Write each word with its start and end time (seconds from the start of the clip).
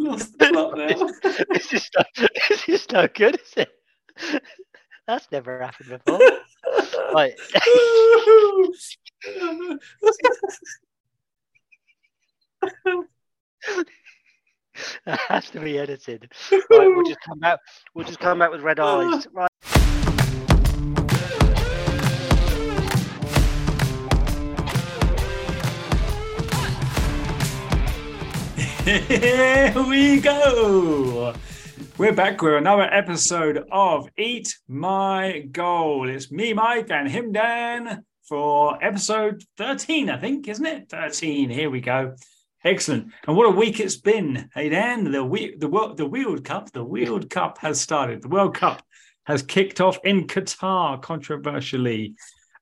Lost 0.00 0.36
the 0.38 0.46
plot 0.46 0.78
now. 0.78 0.88
this 1.52 1.74
is 1.74 1.90
no, 1.94 2.02
this 2.48 2.66
is 2.68 2.90
no 2.90 3.06
good, 3.06 3.34
is 3.34 3.52
it? 3.56 3.70
That's 5.06 5.30
never 5.30 5.60
happened 5.60 5.90
before. 5.90 6.18
Right. 7.12 7.34
that 15.04 15.20
has 15.28 15.50
to 15.50 15.60
be 15.60 15.78
edited. 15.78 16.32
Right, 16.50 16.62
we'll 16.70 17.02
just 17.02 17.20
come 17.20 17.38
back. 17.38 17.58
We'll 17.94 18.06
just 18.06 18.20
come 18.20 18.38
back 18.38 18.50
with 18.50 18.62
red 18.62 18.80
eyes. 18.80 19.26
Right. 19.32 19.49
Here 28.90 29.72
we 29.86 30.18
go. 30.20 31.32
We're 31.96 32.12
back 32.12 32.42
with 32.42 32.54
another 32.54 32.82
episode 32.92 33.64
of 33.70 34.08
Eat 34.18 34.52
My 34.66 35.46
Goal. 35.52 36.08
It's 36.08 36.32
me, 36.32 36.52
Mike, 36.54 36.90
and 36.90 37.08
him, 37.08 37.30
Dan, 37.30 38.04
for 38.28 38.82
episode 38.82 39.44
13, 39.58 40.10
I 40.10 40.16
think, 40.18 40.48
isn't 40.48 40.66
it? 40.66 40.88
13. 40.90 41.50
Here 41.50 41.70
we 41.70 41.80
go. 41.80 42.16
Excellent. 42.64 43.12
And 43.28 43.36
what 43.36 43.46
a 43.46 43.56
week 43.56 43.78
it's 43.78 43.96
been. 43.96 44.50
Hey, 44.54 44.70
Dan, 44.70 45.12
the 45.12 45.22
we- 45.24 45.54
the 45.56 45.68
World 45.68 45.96
the 45.96 46.06
World 46.06 46.44
Cup, 46.44 46.72
the 46.72 46.82
World 46.82 47.30
Cup 47.30 47.58
has 47.58 47.80
started. 47.80 48.22
The 48.22 48.28
World 48.28 48.56
Cup 48.56 48.82
has 49.24 49.42
kicked 49.42 49.80
off 49.80 50.00
in 50.02 50.26
Qatar, 50.26 51.00
controversially. 51.00 52.16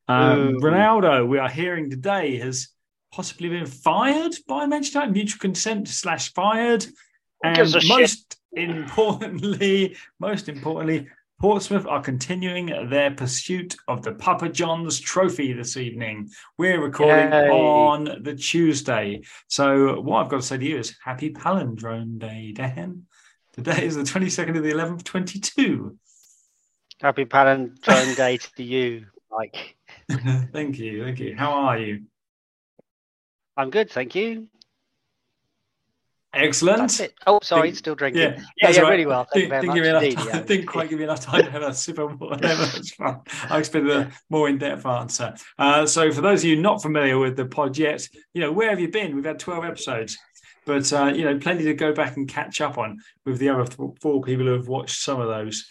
Um, 0.08 0.58
Ronaldo, 0.60 1.26
we 1.26 1.38
are 1.38 1.48
hearing 1.48 1.88
today, 1.88 2.36
has 2.36 2.68
possibly 3.18 3.48
been 3.48 3.66
fired 3.66 4.32
by 4.46 4.64
Manchester 4.64 5.00
United, 5.00 5.12
mutual 5.12 5.40
consent 5.40 5.88
slash 5.88 6.32
fired. 6.34 6.86
And 7.42 7.58
a 7.58 7.80
shit? 7.80 7.88
most 7.88 8.36
importantly, 8.52 9.96
most 10.20 10.48
importantly, 10.48 11.08
Portsmouth 11.40 11.84
are 11.88 12.00
continuing 12.00 12.88
their 12.88 13.10
pursuit 13.10 13.74
of 13.88 14.02
the 14.02 14.12
Papa 14.12 14.50
John's 14.50 15.00
Trophy 15.00 15.52
this 15.52 15.76
evening. 15.76 16.30
We're 16.58 16.80
recording 16.80 17.32
Yay. 17.32 17.48
on 17.48 18.22
the 18.22 18.36
Tuesday. 18.36 19.22
So, 19.48 20.00
what 20.00 20.22
I've 20.22 20.30
got 20.30 20.42
to 20.42 20.46
say 20.46 20.58
to 20.58 20.64
you 20.64 20.78
is 20.78 20.96
Happy 21.04 21.30
Palindrome 21.30 22.20
Day, 22.20 22.52
Dan. 22.54 23.06
Today 23.52 23.84
is 23.84 23.96
the 23.96 24.02
22nd 24.02 24.56
of 24.56 24.62
the 24.62 24.70
11th, 24.70 25.02
22. 25.02 25.98
Happy 27.00 27.24
Palindrome 27.24 28.14
Day 28.14 28.36
to 28.36 28.62
you, 28.62 29.06
Mike. 29.28 29.76
thank 30.52 30.78
you. 30.78 31.02
Thank 31.02 31.18
you. 31.18 31.34
How 31.36 31.50
are 31.50 31.78
you? 31.78 32.04
I'm 33.58 33.70
good, 33.70 33.90
thank 33.90 34.14
you. 34.14 34.48
Excellent. 36.34 37.00
Oh, 37.26 37.40
sorry, 37.42 37.68
Think- 37.68 37.78
still 37.78 37.94
drinking. 37.94 38.22
Yeah, 38.22 38.40
Yeah, 38.62 38.70
yeah, 38.70 38.80
right. 38.82 38.90
really 38.90 39.06
well. 39.06 39.26
Thank 39.32 39.44
you 39.44 39.48
very 39.48 39.62
didn't 39.62 39.74
give 39.74 39.84
me 39.84 39.92
much 39.92 40.02
enough 40.04 40.18
indeed, 40.18 40.34
yeah. 40.34 40.42
didn't 40.46 40.66
quite 40.66 40.88
give 40.90 40.98
me 40.98 41.04
enough 41.04 41.20
time 41.20 41.44
to 41.44 41.50
have 41.50 41.62
a 41.62 41.74
sip 41.74 41.98
of 41.98 42.18
fine. 42.18 43.20
I 43.50 43.58
expected 43.58 43.90
a 43.90 44.12
more 44.30 44.48
in-depth 44.48 44.84
answer. 44.86 45.34
Uh, 45.58 45.86
so, 45.86 46.12
for 46.12 46.20
those 46.20 46.44
of 46.44 46.50
you 46.50 46.60
not 46.60 46.82
familiar 46.82 47.18
with 47.18 47.36
the 47.36 47.46
pod 47.46 47.76
yet, 47.78 48.06
you 48.34 48.42
know 48.42 48.52
where 48.52 48.68
have 48.70 48.78
you 48.78 48.88
been? 48.88 49.16
We've 49.16 49.24
had 49.24 49.38
twelve 49.38 49.64
episodes, 49.64 50.18
but 50.66 50.92
uh, 50.92 51.06
you 51.06 51.24
know 51.24 51.38
plenty 51.38 51.64
to 51.64 51.74
go 51.74 51.92
back 51.94 52.16
and 52.16 52.28
catch 52.28 52.60
up 52.60 52.76
on 52.76 52.98
with 53.24 53.38
the 53.38 53.48
other 53.48 53.64
th- 53.64 53.90
four 54.02 54.20
people 54.22 54.44
who 54.46 54.52
have 54.52 54.68
watched 54.68 55.00
some 55.00 55.20
of 55.20 55.28
those. 55.28 55.64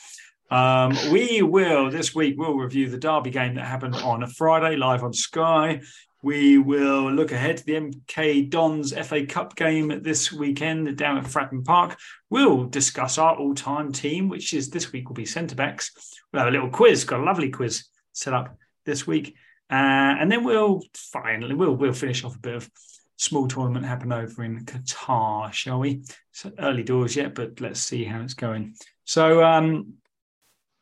Um, 0.50 0.94
we 1.12 1.42
will 1.44 1.92
this 1.92 2.16
week. 2.16 2.36
We'll 2.38 2.56
review 2.56 2.90
the 2.90 2.98
Derby 2.98 3.30
game 3.30 3.56
that 3.56 3.66
happened 3.66 3.96
on 3.96 4.24
a 4.24 4.28
Friday 4.28 4.76
live 4.76 5.04
on 5.04 5.14
Sky. 5.14 5.82
We 6.24 6.58
will 6.58 7.12
look 7.12 7.32
ahead 7.32 7.58
to 7.58 7.66
the 7.66 7.74
MK 7.74 8.50
Dons 8.50 8.92
FA 9.08 9.26
Cup 9.26 9.56
game 9.56 10.02
this 10.02 10.32
weekend 10.32 10.98
down 10.98 11.18
at 11.18 11.26
Fratton 11.26 11.64
Park. 11.64 11.98
We'll 12.30 12.66
discuss 12.66 13.18
our 13.18 13.36
all-time 13.36 13.92
team, 13.92 14.28
which 14.28 14.54
is 14.54 14.70
this 14.70 14.92
week 14.92 15.10
will 15.10 15.16
be 15.16 15.26
centre 15.26 15.56
backs. 15.56 15.92
We'll 16.32 16.42
have 16.44 16.50
a 16.50 16.52
little 16.52 16.70
quiz, 16.72 17.04
got 17.04 17.20
a 17.20 17.24
lovely 17.24 17.50
quiz 17.50 17.86
set 18.14 18.34
up 18.34 18.58
this 18.86 19.06
week, 19.06 19.36
uh, 19.70 19.76
and 19.76 20.32
then 20.32 20.44
we'll 20.44 20.82
finally 20.96 21.54
we'll 21.54 21.76
we'll 21.76 21.94
finish 21.94 22.24
off 22.24 22.36
a 22.36 22.40
bit 22.40 22.56
of 22.56 22.70
small 23.18 23.48
tournament 23.48 23.86
happened 23.86 24.14
over 24.14 24.44
in 24.44 24.66
Qatar, 24.66 25.52
shall 25.52 25.80
we? 25.80 26.04
So 26.32 26.52
early 26.58 26.84
doors 26.84 27.16
yet, 27.16 27.36
but 27.36 27.60
let's 27.60 27.80
see 27.80 28.04
how 28.06 28.22
it's 28.22 28.34
going. 28.34 28.76
So, 29.04 29.44
um, 29.44 29.96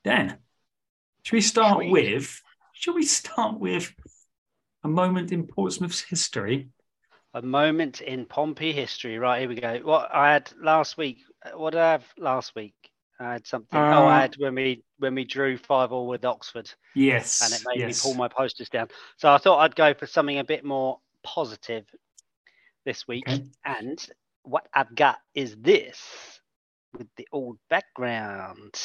Dan, 0.03 0.37
should 1.23 1.35
we 1.35 1.41
start 1.41 1.77
Sweet. 1.77 1.91
with? 1.91 2.41
Should 2.73 2.95
we 2.95 3.05
start 3.05 3.59
with 3.59 3.93
a 4.85 4.87
moment 4.87 5.31
in 5.31 5.45
Portsmouth's 5.47 5.99
history? 6.01 6.69
A 7.33 7.41
moment 7.41 8.01
in 8.01 8.25
Pompey 8.25 8.71
history. 8.71 9.17
Right, 9.17 9.39
here 9.41 9.49
we 9.49 9.55
go. 9.55 9.79
What 9.83 10.13
I 10.13 10.31
had 10.33 10.51
last 10.61 10.95
week. 10.95 11.17
uh, 11.43 11.57
What 11.57 11.71
did 11.71 11.81
I 11.81 11.91
have 11.93 12.05
last 12.17 12.53
week? 12.55 12.75
I 13.19 13.33
had 13.33 13.47
something. 13.47 13.79
oh, 13.79 13.83
Uh, 13.83 14.05
I 14.05 14.21
had 14.21 14.35
when 14.37 14.55
we 14.55 14.83
when 14.99 15.15
we 15.15 15.23
drew 15.25 15.57
five 15.57 15.91
all 15.91 16.07
with 16.07 16.23
Oxford, 16.23 16.71
Yes, 16.93 17.41
and 17.41 17.51
it 17.53 17.65
made 17.67 17.79
yes. 17.87 18.05
me 18.05 18.09
pull 18.09 18.17
my 18.17 18.27
posters 18.27 18.69
down. 18.69 18.87
So 19.17 19.29
I 19.29 19.37
thought 19.39 19.59
I'd 19.59 19.75
go 19.75 19.93
for 19.93 20.05
something 20.05 20.37
a 20.39 20.43
bit 20.43 20.63
more 20.63 20.99
positive 21.23 21.85
this 22.85 23.07
week. 23.07 23.27
Okay. 23.27 23.43
And 23.65 24.05
what 24.43 24.67
I've 24.73 24.93
got 24.95 25.17
is 25.33 25.55
this 25.57 25.99
with 26.97 27.07
the 27.17 27.27
old 27.31 27.57
background. 27.69 28.75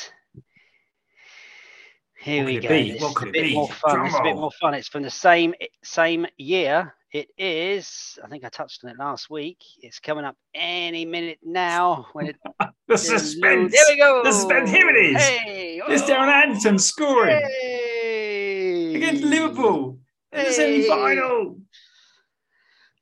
Here 2.21 2.43
What 2.45 2.47
we 2.53 2.61
go. 2.61 2.69
be? 2.69 2.93
This 2.93 3.01
What 3.03 3.09
is 3.11 3.17
could 3.17 3.27
a 3.29 3.31
it 3.31 3.33
bit 3.33 3.43
be? 3.45 3.55
more 3.55 3.69
fun. 3.71 4.07
It's 4.07 4.15
a 4.19 4.23
bit 4.23 4.37
more 4.37 4.51
fun. 4.61 4.75
It's 4.75 4.89
from 4.89 5.03
the 5.03 5.11
same 5.11 5.55
same 5.83 6.27
year. 6.37 6.95
It 7.13 7.29
is. 7.39 8.19
I 8.23 8.29
think 8.29 8.45
I 8.45 8.49
touched 8.51 8.85
on 8.85 8.91
it 8.91 8.97
last 8.99 9.31
week. 9.31 9.59
It's 9.83 9.99
coming 9.99 10.25
up 10.25 10.37
any 10.55 11.05
minute 11.05 11.39
now. 11.43 12.07
When 12.13 12.27
it 12.27 12.37
The 12.89 12.99
suspense. 12.99 13.73
There 13.73 13.85
we 13.89 13.97
go. 13.99 14.23
The 14.23 14.33
suspense. 14.33 14.71
Here 14.71 14.89
it 14.91 14.97
is. 15.17 15.23
Hey. 15.23 15.81
It's 15.89 16.03
Darren 16.03 16.29
Anderton 16.29 16.79
scoring 16.79 17.41
Hey. 17.61 18.95
against 18.97 19.25
Liverpool 19.25 19.99
in 20.33 20.45
the 20.45 20.53
semi-final. 20.53 21.57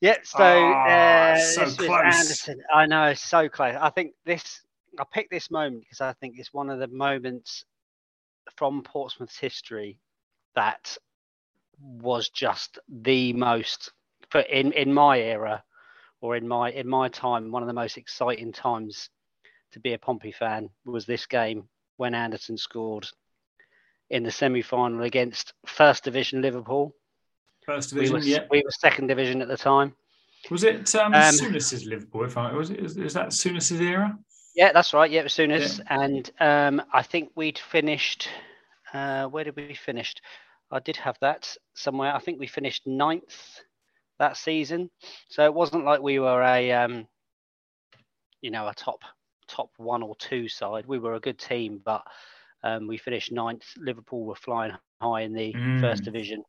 Yeah, 0.00 0.16
so, 0.22 0.38
Ah, 0.44 1.32
uh, 1.32 1.38
so 1.40 1.64
close. 1.84 1.90
Anderton. 2.46 2.62
I 2.72 2.86
know, 2.86 3.06
It's 3.06 3.22
so 3.28 3.48
close. 3.48 3.74
I 3.80 3.90
think 3.90 4.12
this, 4.24 4.60
I 4.98 5.02
picked 5.12 5.30
this 5.32 5.50
moment 5.50 5.80
because 5.80 6.00
I 6.00 6.12
think 6.14 6.36
it's 6.38 6.54
one 6.54 6.70
of 6.70 6.78
the 6.78 6.86
moments 6.86 7.64
from 8.56 8.82
Portsmouth's 8.82 9.38
history 9.38 10.00
that 10.54 10.96
was 11.80 12.28
just 12.28 12.78
the 12.88 13.32
most, 13.32 13.92
in, 14.50 14.72
in 14.72 14.92
my 14.92 15.18
era 15.20 15.62
or 16.20 16.36
in 16.36 16.48
my 16.48 16.70
in 16.72 16.88
my 16.88 17.08
time, 17.08 17.52
one 17.52 17.62
of 17.62 17.68
the 17.68 17.72
most 17.72 17.96
exciting 17.96 18.52
times 18.52 19.08
to 19.72 19.80
be 19.80 19.92
a 19.92 19.98
Pompey 19.98 20.32
fan 20.32 20.70
was 20.84 21.06
this 21.06 21.26
game 21.26 21.68
when 21.96 22.14
Anderton 22.14 22.56
scored 22.56 23.08
in 24.10 24.22
the 24.22 24.30
semi-final 24.30 25.02
against 25.02 25.52
First 25.66 26.04
Division 26.04 26.42
Liverpool. 26.42 26.94
First 27.64 27.92
We 27.92 28.00
division, 28.00 28.14
were, 28.14 28.24
yeah. 28.24 28.46
we 28.50 28.62
were 28.64 28.70
second 28.70 29.08
division 29.08 29.42
at 29.42 29.48
the 29.48 29.56
time. 29.56 29.94
Was 30.50 30.64
it 30.64 30.94
um, 30.94 31.12
Um, 31.12 31.32
Souness's 31.32 31.84
Liverpool? 31.84 32.24
If 32.24 32.36
I 32.36 32.52
was 32.52 32.70
it, 32.70 32.80
is, 32.80 32.96
is 32.96 33.12
that 33.14 33.32
Souness's 33.32 33.80
era? 33.80 34.18
Yeah, 34.58 34.74
that's 34.74 34.94
right. 34.94 35.10
Yeah, 35.12 35.24
as 35.24 35.34
soon 35.34 35.52
as 35.52 35.80
and 35.90 36.30
um, 36.40 36.82
I 36.92 37.02
think 37.02 37.32
we'd 37.36 37.58
finished. 37.58 38.28
Uh, 38.94 39.26
where 39.28 39.44
did 39.44 39.56
we 39.56 39.74
finish? 39.74 40.14
I 40.70 40.80
did 40.80 40.86
have 40.88 41.06
that 41.20 41.56
somewhere. 41.74 42.14
I 42.14 42.20
think 42.20 42.40
we 42.40 42.46
finished 42.48 42.86
ninth 42.86 43.60
that 44.18 44.36
season. 44.36 44.90
So 45.30 45.44
it 45.44 45.54
wasn't 45.54 45.84
like 45.84 46.00
we 46.02 46.18
were 46.18 46.42
a, 46.42 46.72
um, 46.72 47.06
you 48.42 48.50
know, 48.50 48.68
a 48.68 48.74
top 48.74 49.02
top 49.48 49.70
one 49.78 50.02
or 50.02 50.16
two 50.16 50.48
side. 50.48 50.86
We 50.86 50.98
were 50.98 51.14
a 51.14 51.20
good 51.20 51.38
team, 51.38 51.80
but 51.84 52.02
um, 52.64 52.86
we 52.88 52.98
finished 52.98 53.32
ninth. 53.32 53.64
Liverpool 53.78 54.24
were 54.26 54.36
flying 54.36 54.72
high 54.72 55.00
in 55.00 55.10
the 55.10 55.36
first 55.76 55.84
Mm. 55.84 56.02
division, 56.04 56.44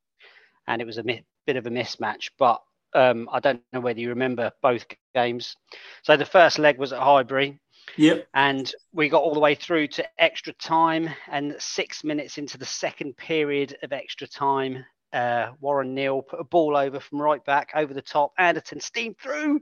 and 0.48 0.64
it 0.64 0.68
was 0.68 0.80
a 0.98 1.04
mi- 1.04 1.26
bit 1.46 1.58
of 1.58 1.66
a 1.68 1.70
mismatch. 1.72 2.30
But 2.38 2.62
um, 2.94 3.30
I 3.32 3.40
don't 3.40 3.74
know 3.74 3.82
whether 3.82 4.00
you 4.00 4.10
remember 4.10 4.52
both 4.62 4.86
games. 5.14 5.56
So 6.04 6.16
the 6.18 6.26
first 6.26 6.58
leg 6.60 6.78
was 6.80 6.92
at 6.92 7.00
Highbury 7.02 7.60
Yep. 7.98 8.28
and 8.34 8.72
we 8.94 9.10
got 9.10 9.24
all 9.24 9.34
the 9.34 9.40
way 9.40 9.56
through 9.56 9.88
to 9.88 10.06
extra 10.22 10.54
time 10.54 11.10
and 11.30 11.56
six 11.60 12.04
minutes 12.04 12.38
into 12.38 12.58
the 12.58 12.66
second 12.66 13.18
period 13.18 13.78
of 13.84 13.94
extra 13.94 14.28
time 14.28 14.86
uh, 15.14 15.48
warren 15.60 15.94
neill 15.94 16.22
put 16.22 16.40
a 16.40 16.44
ball 16.44 16.78
over 16.78 17.00
from 17.00 17.22
right 17.22 17.44
back 17.46 17.72
over 17.76 17.94
the 17.94 18.02
top 18.02 18.32
anderton 18.38 18.80
steamed 18.80 19.18
through 19.18 19.60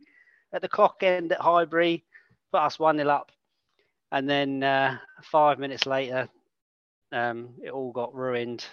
at 0.54 0.62
the 0.62 0.68
clock 0.68 1.04
end 1.04 1.32
at 1.32 1.40
highbury 1.40 2.04
put 2.52 2.62
us 2.62 2.78
1-0 2.78 3.08
up 3.08 3.32
and 4.12 4.30
then 4.30 4.64
uh, 4.64 4.98
five 5.24 5.60
minutes 5.60 5.86
later 5.86 6.28
um, 7.12 7.50
it 7.64 7.70
all 7.70 7.92
got 7.92 8.14
ruined 8.14 8.66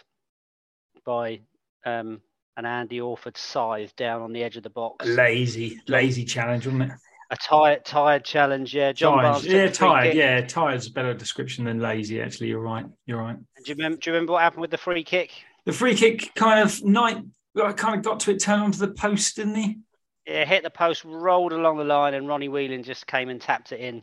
by 1.04 1.40
um, 1.86 2.20
an 2.56 2.66
andy 2.66 3.00
awford 3.00 3.36
scythe 3.36 3.94
down 3.96 4.22
on 4.22 4.32
the 4.32 4.42
edge 4.42 4.56
of 4.56 4.62
the 4.62 4.70
box 4.70 5.06
Lazy, 5.06 5.80
lazy 5.86 6.24
challenge, 6.24 6.66
wasn't 6.66 6.82
it? 6.82 6.90
A 7.30 7.36
tired 7.36 7.84
tired 7.84 8.24
challenge 8.24 8.74
yeah 8.74 8.92
john 8.92 9.18
tired. 9.18 9.32
Barnes 9.32 9.46
Yeah, 9.46 9.68
tired. 9.68 10.04
kick. 10.08 10.14
Yeah, 10.14 10.40
tired's 10.42 10.86
a 10.88 10.92
better 10.92 11.14
description 11.14 11.64
than 11.64 11.80
lazy. 11.80 12.20
Actually, 12.20 12.48
you're 12.48 12.60
right. 12.60 12.86
You're 13.06 13.20
right. 13.20 13.36
Do 13.36 13.62
you 13.66 13.74
remember? 13.74 13.98
Do 13.98 14.10
you 14.10 14.14
remember 14.14 14.32
what 14.34 14.42
happened 14.42 14.60
with 14.62 14.70
the 14.70 14.78
free 14.78 15.04
kick? 15.04 15.30
The 15.64 15.72
free 15.72 15.94
kick 15.94 16.34
kind 16.34 16.60
of 16.60 16.84
night. 16.84 17.18
I 17.62 17.72
kind 17.72 17.96
of 17.96 18.02
got 18.02 18.20
to 18.20 18.32
it, 18.32 18.40
turned 18.40 18.62
onto 18.62 18.78
the 18.78 18.88
post, 18.88 19.36
didn't 19.36 19.54
he? 19.54 19.78
Yeah, 20.26 20.44
hit 20.44 20.62
the 20.64 20.70
post, 20.70 21.04
rolled 21.04 21.52
along 21.52 21.76
the 21.78 21.84
line, 21.84 22.14
and 22.14 22.26
Ronnie 22.26 22.48
Whelan 22.48 22.82
just 22.82 23.06
came 23.06 23.28
and 23.28 23.40
tapped 23.40 23.72
it 23.72 23.80
in. 23.80 24.02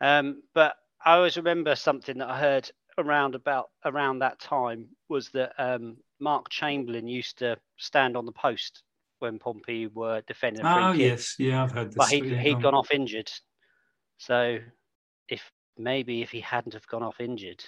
Um, 0.00 0.42
but 0.54 0.74
I 1.04 1.14
always 1.14 1.36
remember 1.36 1.74
something 1.76 2.18
that 2.18 2.28
I 2.28 2.38
heard 2.38 2.70
around 2.98 3.34
about 3.34 3.70
around 3.84 4.18
that 4.20 4.38
time 4.40 4.86
was 5.08 5.30
that 5.30 5.52
um, 5.58 5.96
Mark 6.20 6.48
Chamberlain 6.50 7.08
used 7.08 7.38
to 7.38 7.56
stand 7.78 8.16
on 8.16 8.26
the 8.26 8.32
post 8.32 8.82
when 9.20 9.38
Pompey 9.38 9.86
were 9.86 10.22
defending. 10.26 10.64
Oh 10.64 10.92
yes, 10.92 11.34
yeah, 11.38 11.62
I've 11.62 11.72
heard 11.72 11.88
this. 11.88 11.96
But 11.96 12.08
he 12.08 12.18
yeah, 12.18 12.38
he'd 12.40 12.54
go 12.54 12.60
gone 12.62 12.74
off 12.74 12.90
injured, 12.90 13.30
so 14.18 14.58
if 15.28 15.50
maybe 15.76 16.22
if 16.22 16.30
he 16.30 16.40
hadn't 16.40 16.74
have 16.74 16.86
gone 16.86 17.02
off 17.02 17.20
injured, 17.20 17.64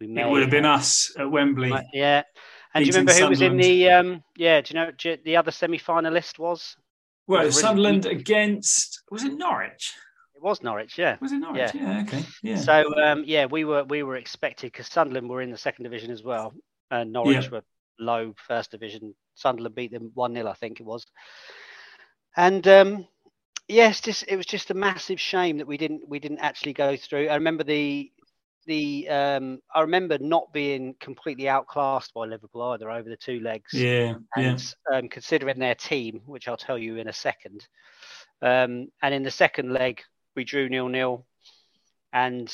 we 0.00 0.06
may 0.06 0.22
It 0.22 0.30
would 0.30 0.42
have 0.42 0.50
been 0.50 0.66
us 0.66 1.14
at 1.18 1.30
Wembley. 1.30 1.68
Might- 1.70 1.86
Yeah. 1.92 2.22
And 2.72 2.84
do 2.84 2.86
you 2.86 2.92
remember 2.92 3.12
who 3.12 3.28
was 3.28 3.40
in 3.42 3.56
the 3.56 3.90
um 3.90 4.22
yeah, 4.36 4.60
do 4.60 4.72
you 4.72 4.80
know 4.80 4.90
do 4.92 5.10
you- 5.10 5.18
the 5.24 5.36
other 5.36 5.50
semi 5.50 5.78
finalist 5.78 6.38
was? 6.38 6.76
Well, 7.26 7.44
was 7.44 7.60
Sunderland 7.60 8.04
weak. 8.04 8.20
against 8.20 9.02
was 9.10 9.24
it 9.24 9.34
Norwich? 9.34 9.94
It 10.36 10.42
was 10.42 10.62
Norwich, 10.62 10.96
yeah. 10.96 11.16
Was 11.20 11.32
it 11.32 11.38
Norwich? 11.38 11.72
Yeah. 11.74 12.04
okay. 12.06 12.24
Yeah. 12.42 12.56
So 12.56 12.84
um 13.02 13.24
yeah, 13.26 13.46
we 13.46 13.64
were 13.64 13.84
we 13.84 14.02
were 14.02 14.16
expected 14.16 14.72
because 14.72 14.86
Sunderland 14.86 15.28
were 15.28 15.42
in 15.42 15.50
the 15.50 15.58
second 15.58 15.82
division 15.84 16.10
as 16.12 16.22
well. 16.22 16.54
And 16.90 17.12
Norwich 17.12 17.44
Yeah. 17.44 17.50
were 17.50 17.62
low 18.00 18.34
first 18.46 18.70
division. 18.72 19.14
Sunderland 19.34 19.74
beat 19.74 19.92
them 19.92 20.10
one 20.14 20.34
0 20.34 20.48
I 20.48 20.54
think 20.54 20.80
it 20.80 20.86
was. 20.86 21.06
And 22.36 22.66
um 22.68 23.06
yes, 23.68 24.00
just 24.00 24.24
it 24.28 24.36
was 24.36 24.46
just 24.46 24.70
a 24.70 24.74
massive 24.74 25.20
shame 25.20 25.58
that 25.58 25.66
we 25.66 25.76
didn't 25.78 26.08
we 26.08 26.18
didn't 26.20 26.38
actually 26.40 26.72
go 26.74 26.96
through. 26.96 27.28
I 27.28 27.34
remember 27.34 27.64
the 27.64 28.10
the 28.66 29.08
um 29.08 29.60
I 29.74 29.82
remember 29.82 30.18
not 30.18 30.52
being 30.52 30.94
completely 31.00 31.48
outclassed 31.48 32.14
by 32.14 32.26
Liverpool 32.26 32.62
either 32.62 32.90
over 32.90 33.08
the 33.08 33.16
two 33.16 33.40
legs. 33.40 33.72
yeah. 33.72 34.14
Yeah. 34.36 34.58
um, 34.92 35.08
considering 35.08 35.58
their 35.58 35.74
team, 35.74 36.22
which 36.26 36.48
I'll 36.48 36.56
tell 36.56 36.78
you 36.78 36.96
in 36.96 37.08
a 37.08 37.12
second. 37.12 37.66
Um, 38.42 38.88
and 39.02 39.14
in 39.14 39.22
the 39.22 39.30
second 39.30 39.72
leg, 39.72 40.00
we 40.36 40.44
drew 40.44 40.68
nil 40.68 40.88
nil, 40.88 41.26
and 42.12 42.52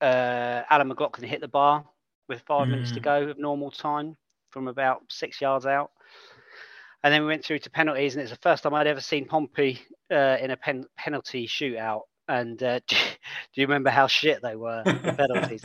uh, 0.00 0.62
Alan 0.70 0.88
McLoughlin 0.88 1.28
hit 1.28 1.40
the 1.40 1.48
bar 1.48 1.84
with 2.28 2.42
five 2.42 2.68
minutes 2.68 2.92
to 2.92 3.00
Mm. 3.00 3.04
go 3.04 3.28
of 3.28 3.38
normal 3.38 3.70
time 3.70 4.16
from 4.52 4.68
about 4.68 5.02
six 5.08 5.40
yards 5.40 5.66
out. 5.66 5.90
And 7.04 7.12
then 7.12 7.22
we 7.22 7.26
went 7.28 7.44
through 7.44 7.58
to 7.60 7.70
penalties, 7.70 8.14
and 8.14 8.22
it's 8.22 8.30
the 8.30 8.38
first 8.38 8.62
time 8.62 8.74
I'd 8.74 8.86
ever 8.86 9.00
seen 9.00 9.26
Pompey 9.26 9.80
uh, 10.12 10.36
in 10.40 10.52
a 10.52 10.56
pen- 10.56 10.86
penalty 10.96 11.48
shootout. 11.48 12.02
And 12.28 12.62
uh, 12.62 12.78
do 12.88 12.96
you 13.54 13.66
remember 13.66 13.90
how 13.90 14.06
shit 14.06 14.40
they 14.40 14.54
were? 14.54 14.82
The 14.84 15.14
penalties. 15.18 15.62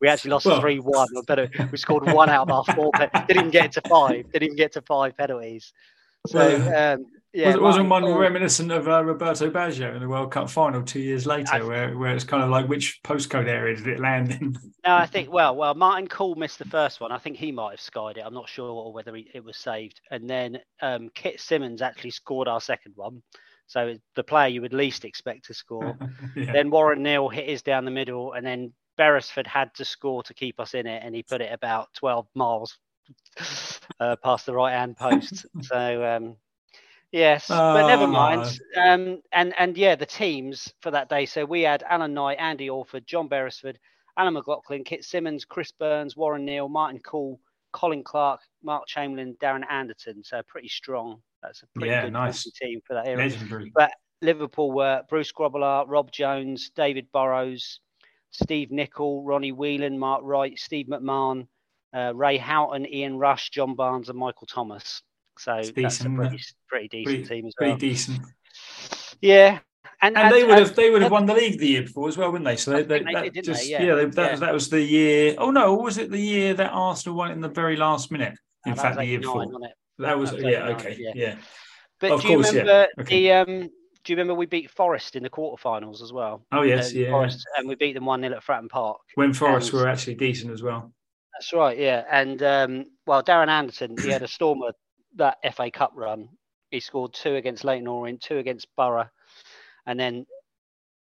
We 0.00 0.08
actually 0.08 0.30
lost 0.30 0.46
Well- 0.46 0.60
three 0.60 0.78
one. 0.78 1.08
We 1.72 1.78
scored 1.78 2.04
one 2.12 2.30
out 2.30 2.48
of 2.48 2.54
our 2.68 2.74
four. 2.74 2.92
Pen- 2.92 3.10
didn't 3.26 3.38
even 3.38 3.50
get 3.50 3.72
to 3.72 3.80
five. 3.88 4.30
Didn't 4.32 4.44
even 4.44 4.56
get 4.56 4.72
to 4.74 4.82
five 4.82 5.16
penalties. 5.16 5.72
So 6.28 6.96
um, 6.98 7.06
yeah, 7.36 7.46
was 7.48 7.54
it, 7.56 7.62
wasn't 7.62 7.88
one 7.90 8.02
Cole- 8.02 8.18
reminiscent 8.18 8.72
of 8.72 8.88
uh, 8.88 9.04
Roberto 9.04 9.50
Baggio 9.50 9.94
in 9.94 10.00
the 10.00 10.08
World 10.08 10.32
Cup 10.32 10.48
final 10.48 10.82
two 10.82 11.00
years 11.00 11.26
later, 11.26 11.56
I- 11.56 11.62
where, 11.62 11.96
where 11.98 12.14
it's 12.14 12.24
kind 12.24 12.42
of 12.42 12.48
like 12.48 12.66
which 12.68 13.00
postcode 13.02 13.46
area 13.46 13.76
did 13.76 13.86
it 13.88 14.00
land 14.00 14.32
in? 14.32 14.56
No, 14.86 14.94
I 14.94 15.06
think 15.06 15.32
well, 15.32 15.56
well, 15.56 15.74
Martin 15.74 16.06
Kuhl 16.06 16.36
missed 16.36 16.60
the 16.60 16.64
first 16.64 17.00
one. 17.00 17.10
I 17.10 17.18
think 17.18 17.36
he 17.36 17.50
might 17.50 17.72
have 17.72 17.80
skied 17.80 18.18
it. 18.18 18.22
I'm 18.24 18.32
not 18.32 18.48
sure 18.48 18.70
or 18.70 18.92
whether 18.92 19.12
he, 19.16 19.28
it 19.34 19.42
was 19.42 19.56
saved. 19.56 20.00
And 20.12 20.30
then 20.30 20.60
um, 20.80 21.10
Kit 21.12 21.40
Symons 21.40 21.82
actually 21.82 22.10
scored 22.12 22.46
our 22.46 22.60
second 22.60 22.92
one. 22.94 23.20
So 23.66 23.96
the 24.14 24.22
player 24.22 24.46
you 24.46 24.60
would 24.60 24.72
least 24.72 25.04
expect 25.04 25.46
to 25.46 25.54
score. 25.54 25.98
yeah. 26.36 26.52
Then 26.52 26.70
Warren 26.70 27.02
Neill 27.02 27.28
hit 27.28 27.48
his 27.48 27.62
down 27.62 27.84
the 27.84 27.90
middle, 27.90 28.34
and 28.34 28.46
then 28.46 28.72
Beresford 28.96 29.48
had 29.48 29.74
to 29.74 29.84
score 29.84 30.22
to 30.22 30.34
keep 30.34 30.60
us 30.60 30.72
in 30.72 30.86
it, 30.86 31.02
and 31.04 31.16
he 31.16 31.24
put 31.24 31.40
it 31.40 31.52
about 31.52 31.88
12 31.94 32.28
miles 32.36 32.78
uh, 34.00 34.14
past 34.22 34.46
the 34.46 34.54
right 34.54 34.72
hand 34.72 34.96
post. 34.96 35.46
so 35.62 36.04
um, 36.04 36.36
yes, 37.16 37.48
but 37.48 37.86
never 37.86 38.04
Oh. 38.04 38.06
mind. 38.08 38.60
Um, 38.76 39.22
and 39.32 39.54
and 39.58 39.76
yeah, 39.76 39.94
the 39.96 40.06
teams 40.06 40.72
for 40.80 40.90
that 40.90 41.08
day. 41.08 41.26
So 41.26 41.44
we 41.44 41.62
had 41.62 41.82
Alan 41.84 42.14
Knight, 42.14 42.38
Andy 42.38 42.70
Awford, 42.70 43.06
John 43.06 43.28
Beresford, 43.28 43.78
Alan 44.16 44.34
McLoughlin, 44.34 44.84
Kit 44.84 45.04
Symons, 45.04 45.44
Chris 45.44 45.72
Burns, 45.72 46.16
Warren 46.16 46.44
Neill, 46.44 46.68
Martin 46.68 47.00
Kuhl, 47.00 47.38
Colin 47.72 48.02
Clarke, 48.04 48.40
Mark 48.62 48.86
Chamberlain, 48.86 49.36
Darren 49.40 49.64
Anderton. 49.70 50.22
So 50.24 50.42
pretty 50.46 50.68
strong. 50.68 51.22
That's 51.42 51.62
a 51.62 51.66
pretty 51.74 51.90
Yeah, 51.90 52.02
good 52.04 52.12
nice. 52.12 52.42
Team 52.52 52.80
for 52.86 52.94
that 52.94 53.06
era. 53.06 53.18
Legendary. 53.18 53.72
Liverpool 54.22 54.72
were 54.72 55.02
Bruce 55.10 55.30
Grobbelaar, 55.30 55.84
Rob 55.86 56.10
Jones, 56.10 56.70
David 56.74 57.06
Burrows, 57.12 57.80
Steve 58.30 58.70
Nicol, 58.70 59.22
Ronnie 59.22 59.52
Whelan, 59.52 59.98
Mark 59.98 60.22
Wright, 60.24 60.58
Steve 60.58 60.86
McMahon, 60.86 61.46
uh, 61.94 62.12
Ray 62.14 62.38
Houghton, 62.38 62.86
Ian 62.86 63.18
Rush, 63.18 63.50
John 63.50 63.74
Barnes, 63.74 64.08
and 64.08 64.18
Michael 64.18 64.46
Thomas. 64.46 65.02
So 65.38 65.54
It's 65.56 65.70
that's 65.72 66.00
a 66.00 66.10
pretty, 66.10 66.38
pretty 66.68 66.88
decent 66.88 67.04
Pretty, 67.04 67.24
team 67.24 67.46
as 67.46 67.54
pretty 67.54 67.70
well. 67.72 67.78
decent. 67.78 68.20
Yeah, 69.20 69.58
and, 70.02 70.16
And 70.16 70.32
they 70.32 70.44
would 70.44 70.58
have 70.58 70.74
they 70.76 70.90
would 70.90 71.02
have 71.02 71.12
won 71.12 71.26
the 71.26 71.34
league 71.34 71.58
the 71.58 71.66
year 71.68 71.82
before 71.82 72.08
as 72.08 72.16
well, 72.18 72.30
wouldn't 72.32 72.44
they? 72.46 72.56
So 72.56 72.70
they, 72.72 72.82
they, 72.82 72.98
they 73.02 73.12
that 73.12 73.32
did, 73.32 73.44
just 73.44 73.68
yeah, 73.68 73.82
Yeah. 73.82 73.94
they, 73.94 74.04
that, 74.06 74.30
Yeah. 74.32 74.36
that 74.36 74.52
was 74.54 74.68
the 74.68 74.80
year. 74.82 75.34
Oh 75.38 75.50
no, 75.50 75.74
was 75.74 75.98
it 75.98 76.10
the 76.10 76.20
year 76.20 76.54
that 76.54 76.70
Arsenal 76.72 77.16
won 77.16 77.30
in 77.30 77.40
the 77.40 77.48
very 77.48 77.76
last 77.76 78.10
minute? 78.10 78.34
In 78.66 78.72
uh, 78.72 78.74
that 78.76 78.82
fact, 78.82 78.96
the 78.96 79.04
year 79.04 79.20
before. 79.20 79.44
That 79.98 80.18
was 80.18 80.30
that 80.32 80.36
was 80.38 80.44
yeah, 80.44 80.68
okay, 80.68 80.96
yeah. 80.98 81.12
yeah. 81.14 81.34
But 82.00 82.10
Of 82.12 82.22
do 82.22 82.28
you 82.28 82.34
course, 82.36 82.52
yeah. 82.52 82.60
remember 82.60 82.88
Okay. 83.00 83.20
the 83.20 83.32
um? 83.32 83.70
Do 84.04 84.12
you 84.12 84.16
remember 84.18 84.34
we 84.34 84.46
beat 84.46 84.70
Forest 84.70 85.16
in 85.16 85.22
the 85.24 85.30
quarterfinals 85.30 86.00
as 86.02 86.12
well? 86.12 86.46
Oh 86.52 86.62
yes, 86.62 86.92
yeah. 86.92 87.10
Forest, 87.10 87.44
and 87.56 87.66
we 87.68 87.74
beat 87.74 87.94
them 87.94 88.04
one 88.04 88.20
0 88.20 88.36
at 88.36 88.44
Fratton 88.44 88.68
Park. 88.68 88.98
When 89.14 89.32
Forest 89.32 89.72
and- 89.72 89.80
were 89.80 89.88
actually 89.88 90.14
decent 90.14 90.52
as 90.52 90.62
well. 90.62 90.92
That's 91.32 91.52
right, 91.52 91.76
yeah. 91.78 92.04
And 92.10 92.42
um, 92.42 92.84
well, 93.06 93.22
Darren 93.22 93.48
Anderton, 93.48 93.94
he 94.00 94.08
had 94.10 94.22
a 94.22 94.28
stormer 94.36 94.72
that 95.16 95.38
FA 95.54 95.70
Cup 95.70 95.92
run. 95.94 96.28
He 96.70 96.80
scored 96.80 97.14
two 97.14 97.36
against 97.36 97.64
Leyton 97.64 97.86
Orient, 97.86 98.20
two 98.20 98.38
against 98.38 98.74
Borough, 98.76 99.08
and 99.86 99.98
then 99.98 100.26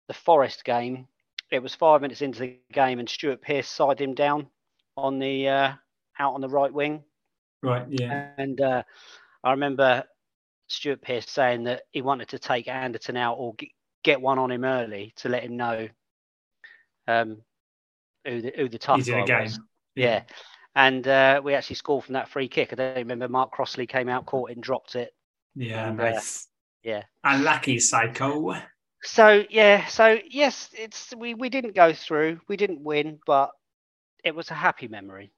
the 0.08 0.14
Forest 0.14 0.64
game. 0.64 1.06
It 1.50 1.62
was 1.62 1.74
five 1.74 2.02
minutes 2.02 2.22
into 2.22 2.40
the 2.40 2.58
game, 2.72 2.98
and 2.98 3.08
Stuart 3.08 3.40
Pearce 3.42 3.68
sided 3.68 4.00
him 4.02 4.14
down 4.14 4.48
on 4.96 5.18
the 5.18 5.48
uh, 5.48 5.72
out 6.18 6.34
on 6.34 6.40
the 6.40 6.48
right 6.48 6.72
wing. 6.72 7.02
Right, 7.62 7.86
yeah. 7.88 8.32
And 8.36 8.60
uh, 8.60 8.82
I 9.42 9.50
remember 9.52 10.04
Stuart 10.68 11.02
Pearce 11.02 11.28
saying 11.28 11.64
that 11.64 11.82
he 11.90 12.02
wanted 12.02 12.28
to 12.28 12.38
take 12.38 12.68
Anderton 12.68 13.16
out 13.16 13.36
or 13.38 13.54
g- 13.58 13.74
get 14.04 14.20
one 14.20 14.38
on 14.38 14.50
him 14.50 14.64
early 14.64 15.12
to 15.16 15.28
let 15.28 15.42
him 15.42 15.56
know 15.56 15.88
um, 17.06 17.38
who 18.26 18.42
the 18.42 18.52
who 18.56 18.68
the 18.68 18.78
tough 18.78 19.06
guy 19.08 19.20
a 19.20 19.24
game. 19.24 19.50
Yeah. 19.96 20.22
And 20.78 21.08
uh, 21.08 21.40
we 21.42 21.54
actually 21.54 21.74
scored 21.74 22.04
from 22.04 22.12
that 22.12 22.28
free 22.28 22.46
kick. 22.46 22.72
I 22.72 22.76
don't 22.76 22.94
remember. 22.94 23.26
Mark 23.28 23.50
Crossley 23.50 23.84
came 23.84 24.08
out, 24.08 24.26
caught 24.26 24.50
it, 24.50 24.54
and 24.54 24.62
dropped 24.62 24.94
it. 24.94 25.10
Yeah, 25.56 25.88
And, 25.88 26.00
uh, 26.00 26.10
nice. 26.10 26.46
yeah. 26.84 27.02
Unlucky 27.24 27.80
psycho. 27.80 28.54
So 29.02 29.44
yeah, 29.50 29.86
so 29.86 30.18
yes, 30.30 30.70
it's 30.78 31.12
we 31.16 31.34
we 31.34 31.48
didn't 31.48 31.74
go 31.74 31.92
through, 31.92 32.40
we 32.46 32.56
didn't 32.56 32.80
win, 32.80 33.18
but 33.26 33.50
it 34.22 34.36
was 34.36 34.52
a 34.52 34.54
happy 34.54 34.86
memory. 34.86 35.32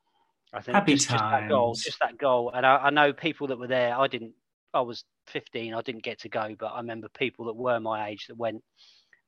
I 0.53 0.61
think 0.61 0.75
Happy 0.75 0.93
just, 0.97 1.09
just 1.09 1.19
that 1.19 1.49
goal, 1.49 1.75
just 1.75 2.01
that 2.01 2.19
goal. 2.19 2.51
And 2.55 2.67
I, 2.67 2.77
I 2.77 2.91
know 2.91 3.15
people 3.15 3.47
that 3.47 3.59
were 3.59 3.67
there. 3.67 3.99
I 3.99 4.09
didn't. 4.09 4.35
I 4.75 4.83
was 4.83 5.05
15. 5.29 5.73
I 5.73 5.81
didn't 5.81 6.03
get 6.03 6.21
to 6.21 6.29
go, 6.29 6.55
but 6.59 6.67
I 6.67 6.79
remember 6.79 7.09
people 7.17 7.47
that 7.47 7.57
were 7.57 7.81
my 7.81 8.09
age 8.09 8.27
that 8.27 8.37
went, 8.37 8.63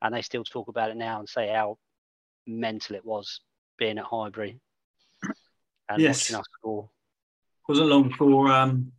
and 0.03 0.15
they 0.15 0.21
still 0.21 0.45
talk 0.45 0.69
about 0.69 0.91
it 0.91 0.97
now 0.99 1.21
and 1.21 1.29
say 1.29 1.49
how 1.49 1.79
mental 2.47 2.97
it 2.97 3.05
was 3.05 3.41
being 3.79 3.97
at 3.97 4.05
Highbury 4.05 4.61
and 5.95 6.03
Yes. 6.03 6.25
watching 6.25 6.37
us 6.41 6.47
score. 6.59 6.89
Wasn't 7.69 7.89
long 7.89 8.09
before 8.09 8.51
um 8.53 8.93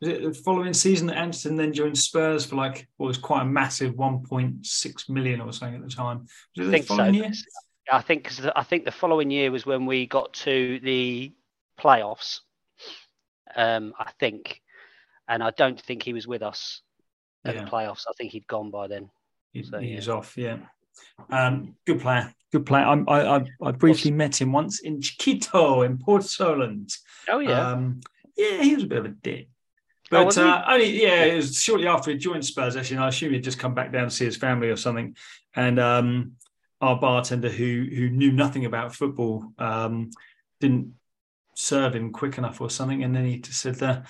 was 0.00 0.10
it 0.10 0.22
the 0.22 0.34
following 0.34 0.72
season 0.74 1.06
that 1.06 1.16
Anderton 1.16 1.56
then 1.56 1.72
joined 1.72 1.96
Spurs 1.96 2.44
for 2.44 2.56
like 2.56 2.88
what 2.96 3.06
was 3.06 3.18
quite 3.18 3.42
a 3.42 3.44
massive 3.46 3.94
1.6 3.94 5.08
million 5.08 5.40
or 5.40 5.52
something 5.52 5.80
at 5.82 5.88
the 5.88 5.94
time. 5.94 6.26
Was 6.56 6.58
it 6.58 6.62
I 6.62 6.64
the 6.66 6.70
think 6.72 6.86
so. 6.86 6.96
following 6.96 7.14
year? 7.14 7.32
I 7.90 8.00
think 8.00 8.24
'cause 8.24 8.36
the- 8.38 8.58
I 8.58 8.62
think 8.64 8.84
the 8.84 8.90
following 8.92 9.30
year 9.30 9.50
was 9.50 9.64
when 9.66 9.86
we 9.86 10.06
got 10.06 10.32
to 10.34 10.80
the 10.80 11.32
playoffs. 11.78 12.40
Um, 13.54 13.92
I 13.98 14.10
think, 14.18 14.62
and 15.28 15.42
I 15.42 15.50
don't 15.50 15.80
think 15.80 16.02
he 16.02 16.12
was 16.12 16.26
with 16.26 16.42
us 16.42 16.80
at 17.44 17.54
Yeah. 17.54 17.64
the 17.64 17.70
playoffs. 17.70 18.04
I 18.08 18.12
think 18.16 18.32
he'd 18.32 18.46
gone 18.46 18.70
by 18.70 18.86
then. 18.88 19.10
He, 19.52 19.62
So, 19.62 19.78
he 19.78 19.90
yeah. 19.90 19.96
was 19.96 20.08
off, 20.08 20.36
yeah. 20.36 20.58
Um, 21.30 21.76
good 21.86 22.00
player, 22.00 22.34
good 22.52 22.66
player. 22.66 22.84
I, 22.84 22.94
I, 23.08 23.36
I, 23.38 23.44
I 23.62 23.70
briefly 23.72 24.10
met 24.10 24.40
him 24.40 24.52
once 24.52 24.80
in 24.80 25.00
Chiquito 25.00 25.82
in 25.82 25.98
Port 25.98 26.24
Solent. 26.24 26.92
Oh 27.28 27.38
yeah, 27.38 27.70
Um, 27.70 28.00
yeah, 28.36 28.62
he 28.62 28.74
was 28.74 28.84
a 28.84 28.88
bit 28.88 28.98
of 28.98 29.04
a 29.06 29.08
dick. 29.10 29.48
Oh, 30.10 30.24
But 30.26 30.34
he? 30.34 30.40
uh, 30.42 30.62
only 30.72 31.02
yeah, 31.02 31.24
it 31.24 31.36
was 31.36 31.60
shortly 31.62 31.86
after 31.86 32.10
he 32.10 32.18
joined 32.18 32.44
Spurs. 32.44 32.76
Actually, 32.76 32.96
and 32.96 33.04
I 33.04 33.08
assume 33.08 33.32
he'd 33.32 33.44
just 33.44 33.58
come 33.58 33.74
back 33.74 33.92
down 33.92 34.04
to 34.04 34.10
see 34.10 34.24
his 34.26 34.36
family 34.36 34.68
or 34.68 34.76
something. 34.76 35.16
And 35.54 35.78
um, 35.78 36.32
our 36.80 36.98
bartender, 36.98 37.48
who 37.48 37.86
who 37.94 38.10
knew 38.10 38.32
nothing 38.32 38.64
about 38.66 38.94
football, 38.94 39.52
um, 39.58 40.10
didn't 40.60 40.94
serve 41.54 41.94
him 41.94 42.12
quick 42.12 42.36
enough 42.38 42.60
or 42.60 42.68
something. 42.70 43.02
And 43.04 43.14
then 43.14 43.24
he 43.24 43.38
just 43.38 43.60
said, 43.60 43.82
uh, 43.82 44.02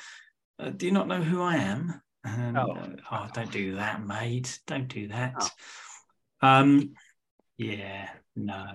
uh, 0.59 0.71
"Do 0.71 0.87
you 0.87 0.93
not 0.93 1.07
know 1.09 1.23
who 1.23 1.41
I 1.43 1.57
am?" 1.57 2.01
And, 2.25 2.57
Oh. 2.57 2.71
uh, 2.73 2.89
oh, 3.11 3.29
don't 3.35 3.51
do 3.53 3.77
that, 3.77 4.05
mate. 4.05 4.61
Don't 4.67 4.89
do 4.89 5.09
that. 5.09 5.35
Oh. 5.41 5.49
Um, 6.43 6.95
yeah, 7.57 8.09
no. 8.37 8.67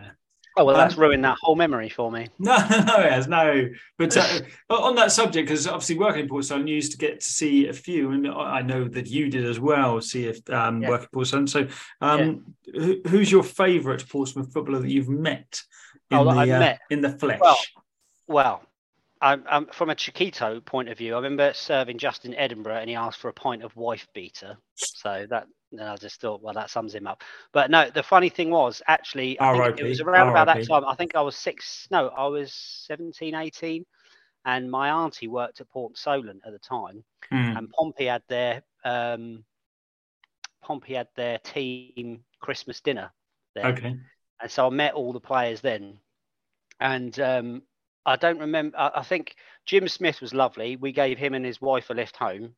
Oh 0.59 0.65
well, 0.65 0.75
that's 0.75 0.95
um, 0.95 1.01
ruined 1.01 1.23
that 1.23 1.37
whole 1.39 1.55
memory 1.55 1.87
for 1.87 2.11
me. 2.11 2.27
No, 2.39 2.57
no, 2.57 2.99
it 3.01 3.11
has 3.11 3.27
no. 3.27 3.69
But 3.99 4.17
uh, 4.17 4.39
on 4.69 4.95
that 4.95 5.11
subject, 5.11 5.47
because 5.47 5.67
obviously 5.67 5.99
working 5.99 6.21
in 6.21 6.27
Portsmouth, 6.27 6.61
I 6.61 6.65
used 6.65 6.93
to 6.93 6.97
get 6.97 7.19
to 7.19 7.25
see 7.25 7.67
a 7.67 7.73
few, 7.73 8.11
and 8.11 8.27
I 8.27 8.63
know 8.63 8.87
that 8.87 9.07
you 9.07 9.29
did 9.29 9.45
as 9.45 9.59
well. 9.59 10.01
See 10.01 10.25
if 10.25 10.49
um, 10.49 10.81
yeah. 10.81 10.89
working 10.89 11.09
Portsmouth. 11.13 11.49
So, 11.49 11.67
um, 12.01 12.55
yeah. 12.65 12.81
who, 12.81 13.01
who's 13.07 13.31
your 13.31 13.43
favourite 13.43 14.07
Portsmouth 14.09 14.51
footballer 14.51 14.79
that 14.79 14.89
you've 14.89 15.09
met 15.09 15.61
in, 16.09 16.17
oh, 16.17 16.23
the, 16.23 16.39
uh, 16.39 16.59
met. 16.59 16.79
in 16.89 17.01
the 17.01 17.11
flesh? 17.11 17.39
Well, 17.39 17.57
well 18.27 18.63
I'm, 19.21 19.43
I'm, 19.49 19.67
from 19.67 19.91
a 19.91 19.95
Chiquito 19.95 20.59
point 20.61 20.89
of 20.89 20.97
view, 20.97 21.13
I 21.13 21.17
remember 21.17 21.53
serving 21.53 21.99
Justin 21.99 22.33
Edinburgh, 22.33 22.77
and 22.77 22.89
he 22.89 22.95
asked 22.95 23.19
for 23.19 23.29
a 23.29 23.33
pint 23.33 23.63
of 23.63 23.75
wife 23.75 24.07
beater. 24.13 24.57
So 24.75 25.27
that 25.29 25.47
and 25.71 25.81
I 25.81 25.95
just 25.97 26.21
thought, 26.21 26.41
well, 26.41 26.53
that 26.53 26.69
sums 26.69 26.93
him 26.93 27.07
up. 27.07 27.23
But 27.51 27.69
no, 27.69 27.89
the 27.89 28.03
funny 28.03 28.29
thing 28.29 28.51
was 28.51 28.81
actually, 28.87 29.39
I 29.39 29.57
think 29.67 29.79
it 29.79 29.87
was 29.87 30.01
around 30.01 30.29
about 30.29 30.47
that 30.47 30.67
time. 30.67 30.85
I 30.85 30.95
think 30.95 31.15
I 31.15 31.21
was 31.21 31.35
six, 31.35 31.87
no, 31.91 32.07
I 32.09 32.27
was 32.27 32.53
17, 32.87 33.35
18. 33.35 33.85
And 34.45 34.71
my 34.71 34.89
auntie 34.89 35.27
worked 35.27 35.59
at 35.59 35.69
Port 35.69 35.97
Solent 35.97 36.41
at 36.45 36.53
the 36.53 36.59
time. 36.59 37.03
Mm. 37.33 37.57
And 37.57 37.69
Pompey 37.71 38.05
had 38.05 38.23
their 38.29 38.63
um, 38.85 39.43
Pompey 40.63 40.93
had 40.93 41.09
their 41.15 41.37
team 41.39 42.23
Christmas 42.39 42.79
dinner 42.79 43.11
there. 43.55 43.67
Okay. 43.67 43.97
And 44.39 44.51
so 44.51 44.67
I 44.67 44.69
met 44.69 44.93
all 44.93 45.11
the 45.11 45.19
players 45.19 45.59
then. 45.59 45.97
And 46.79 47.19
um, 47.19 47.63
I 48.05 48.15
don't 48.15 48.39
remember. 48.39 48.77
I, 48.77 48.91
I 48.95 49.03
think 49.03 49.35
Jim 49.65 49.89
Smith 49.89 50.21
was 50.21 50.33
lovely. 50.33 50.77
We 50.77 50.93
gave 50.93 51.17
him 51.17 51.33
and 51.33 51.45
his 51.45 51.59
wife 51.59 51.89
a 51.89 51.93
lift 51.93 52.15
home 52.15 52.53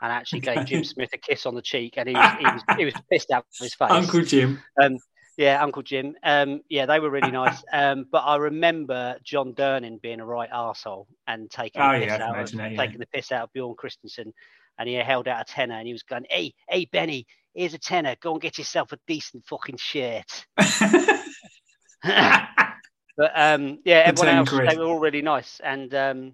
and 0.00 0.12
actually 0.12 0.40
gave 0.40 0.64
Jim 0.66 0.84
Smith 0.84 1.10
a 1.12 1.18
kiss 1.18 1.46
on 1.46 1.54
the 1.54 1.62
cheek, 1.62 1.94
and 1.96 2.08
he 2.08 2.14
was 2.14 2.32
he 2.38 2.44
was, 2.44 2.62
he 2.78 2.84
was 2.86 2.94
pissed 3.10 3.30
out 3.30 3.44
of 3.44 3.64
his 3.64 3.74
face. 3.74 3.90
Uncle 3.90 4.22
Jim. 4.22 4.62
Um, 4.80 4.98
yeah, 5.36 5.62
Uncle 5.62 5.82
Jim. 5.82 6.14
Um, 6.22 6.60
yeah, 6.68 6.86
they 6.86 7.00
were 7.00 7.10
really 7.10 7.30
nice. 7.30 7.62
Um, 7.72 8.06
but 8.10 8.18
I 8.18 8.36
remember 8.36 9.16
John 9.24 9.54
Durnin 9.54 10.02
being 10.02 10.20
a 10.20 10.26
right 10.26 10.50
arsehole 10.50 11.06
and 11.26 11.50
taking 11.50 11.80
oh, 11.80 11.92
the 11.92 12.00
piss 12.00 12.08
yeah, 12.08 12.28
out 12.28 12.38
of, 12.38 12.52
that, 12.52 12.72
yeah. 12.72 12.76
taking 12.76 12.98
the 12.98 13.06
piss 13.06 13.32
out 13.32 13.44
of 13.44 13.52
Bjorn 13.52 13.74
Kristensen, 13.74 14.32
and 14.78 14.88
he 14.88 14.94
held 14.96 15.28
out 15.28 15.40
a 15.40 15.44
tenner 15.44 15.76
and 15.76 15.86
he 15.86 15.92
was 15.92 16.02
going, 16.02 16.26
"Hey, 16.28 16.54
hey, 16.68 16.86
Benny, 16.86 17.26
here's 17.54 17.74
a 17.74 17.78
tenner. 17.78 18.16
Go 18.20 18.32
and 18.32 18.42
get 18.42 18.58
yourself 18.58 18.92
a 18.92 18.98
decent 19.06 19.46
fucking 19.46 19.78
shirt." 19.78 20.46
but 20.56 21.20
um, 23.34 23.78
yeah, 23.84 24.02
everyone 24.04 24.36
else 24.36 24.50
they 24.50 24.76
were 24.76 24.84
all 24.84 24.98
really 24.98 25.22
nice, 25.22 25.60
and 25.62 25.94
um, 25.94 26.32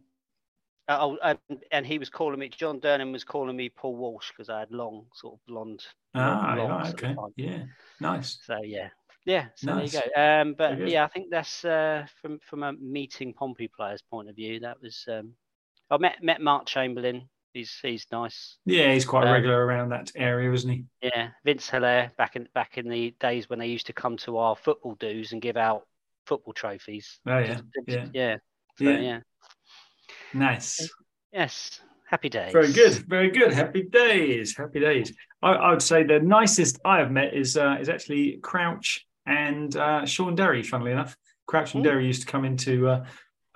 oh, 0.89 1.19
and, 1.23 1.39
and, 1.71 1.87
he 1.87 1.99
was 1.99 2.09
calling 2.09 2.39
me. 2.39 2.49
John 2.49 2.81
Durnin 2.81 3.13
was 3.13 3.25
calling 3.25 3.57
me 3.57 3.69
Paul 3.69 3.97
Walsh 3.97 4.31
because 4.31 4.49
I 4.49 4.61
had 4.61 4.71
long, 4.71 5.07
sort 5.15 5.35
of 5.35 5.47
blonde. 5.47 5.85
Ah, 6.15 6.55
right, 6.55 6.93
okay, 6.93 7.15
yeah, 7.37 7.65
nice. 8.01 8.39
So 8.45 8.59
yeah, 8.63 8.89
yeah. 9.25 9.47
So 9.55 9.75
nice. 9.75 9.93
there 9.93 10.03
you 10.05 10.11
go. 10.15 10.21
Um, 10.23 10.55
but 10.57 10.89
yeah, 10.89 11.05
I 11.05 11.09
think 11.09 11.31
that's 11.31 11.65
uh, 11.65 12.07
from 12.21 12.39
from 12.41 12.63
a 12.63 12.73
meeting 12.73 13.35
Pompey 13.35 13.69
players' 13.69 14.03
point 14.03 14.29
of 14.29 14.37
view. 14.37 14.61
That 14.61 14.81
was. 14.81 15.05
Um, 15.09 15.33
I 15.91 15.99
met 15.99 16.23
met 16.23 16.41
Mark 16.41 16.67
Chamberlain. 16.67 17.29
He's 17.53 17.79
he's 17.81 18.07
nice. 18.13 18.59
Yeah, 18.67 18.93
he's 18.93 19.05
quite 19.05 19.27
um, 19.27 19.33
regular 19.33 19.65
around 19.65 19.89
that 19.91 20.13
area, 20.15 20.53
isn't 20.53 20.71
he? 20.71 20.85
Yeah, 21.01 21.29
Vince 21.45 21.71
Hilaire 21.71 22.13
back 22.19 22.37
in 22.37 22.49
back 22.55 22.77
in 22.77 22.89
the 22.89 23.15
days 23.19 23.49
when 23.49 23.59
they 23.59 23.69
used 23.69 23.87
to 23.87 23.93
come 23.93 24.17
to 24.19 24.37
our 24.39 24.57
football 24.57 24.95
dues 24.97 25.33
and 25.33 25.41
give 25.41 25.57
out 25.57 25.87
football 26.27 26.53
trophies. 26.53 27.19
Oh 27.27 27.39
yeah, 27.39 27.61
yeah, 27.87 28.07
yeah. 28.13 28.37
So, 28.77 28.85
yeah. 28.85 28.99
yeah. 28.99 29.21
Nice. 30.39 30.89
Yes. 31.33 31.81
Happy 32.09 32.29
days. 32.29 32.53
Very 32.53 32.73
good. 32.73 32.93
Very 33.09 33.31
good. 33.31 33.53
Happy 33.53 33.83
days. 33.83 34.57
Happy 34.57 34.79
days. 34.79 35.13
I, 35.43 35.53
I 35.53 35.71
would 35.71 35.83
say 35.83 36.05
the 36.05 36.21
nicest 36.21 36.79
I 36.85 36.99
have 36.99 37.11
met 37.11 37.35
is 37.35 37.57
uh, 37.57 37.79
is 37.81 37.89
actually 37.89 38.39
Crouch 38.43 39.05
and 39.27 39.77
uh, 39.77 40.07
Shaun 40.07 40.37
Derry. 40.37 40.63
Funnily 40.63 40.93
enough, 40.93 41.17
Crouch 41.47 41.75
and 41.75 41.85
Ooh. 41.85 41.89
Derry 41.89 42.07
used 42.07 42.21
to 42.23 42.27
come 42.29 42.45
into 42.45 42.89
uh, 42.89 43.05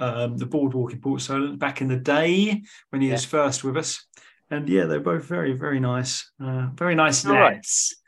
um, 0.00 0.36
the 0.36 0.46
boardwalk 0.46 0.92
in 0.92 1.00
Port 1.00 1.20
Solent 1.20 1.60
back 1.60 1.80
in 1.80 1.86
the 1.86 1.96
day 1.96 2.62
when 2.90 3.00
he 3.00 3.08
yeah. 3.08 3.14
was 3.14 3.24
first 3.24 3.62
with 3.62 3.76
us. 3.76 4.04
And 4.50 4.68
yeah, 4.68 4.86
they're 4.86 4.98
both 4.98 5.24
very, 5.24 5.52
very 5.52 5.78
nice. 5.78 6.28
Uh, 6.42 6.68
very 6.74 6.96
nice 6.96 7.24
lads. 7.24 7.99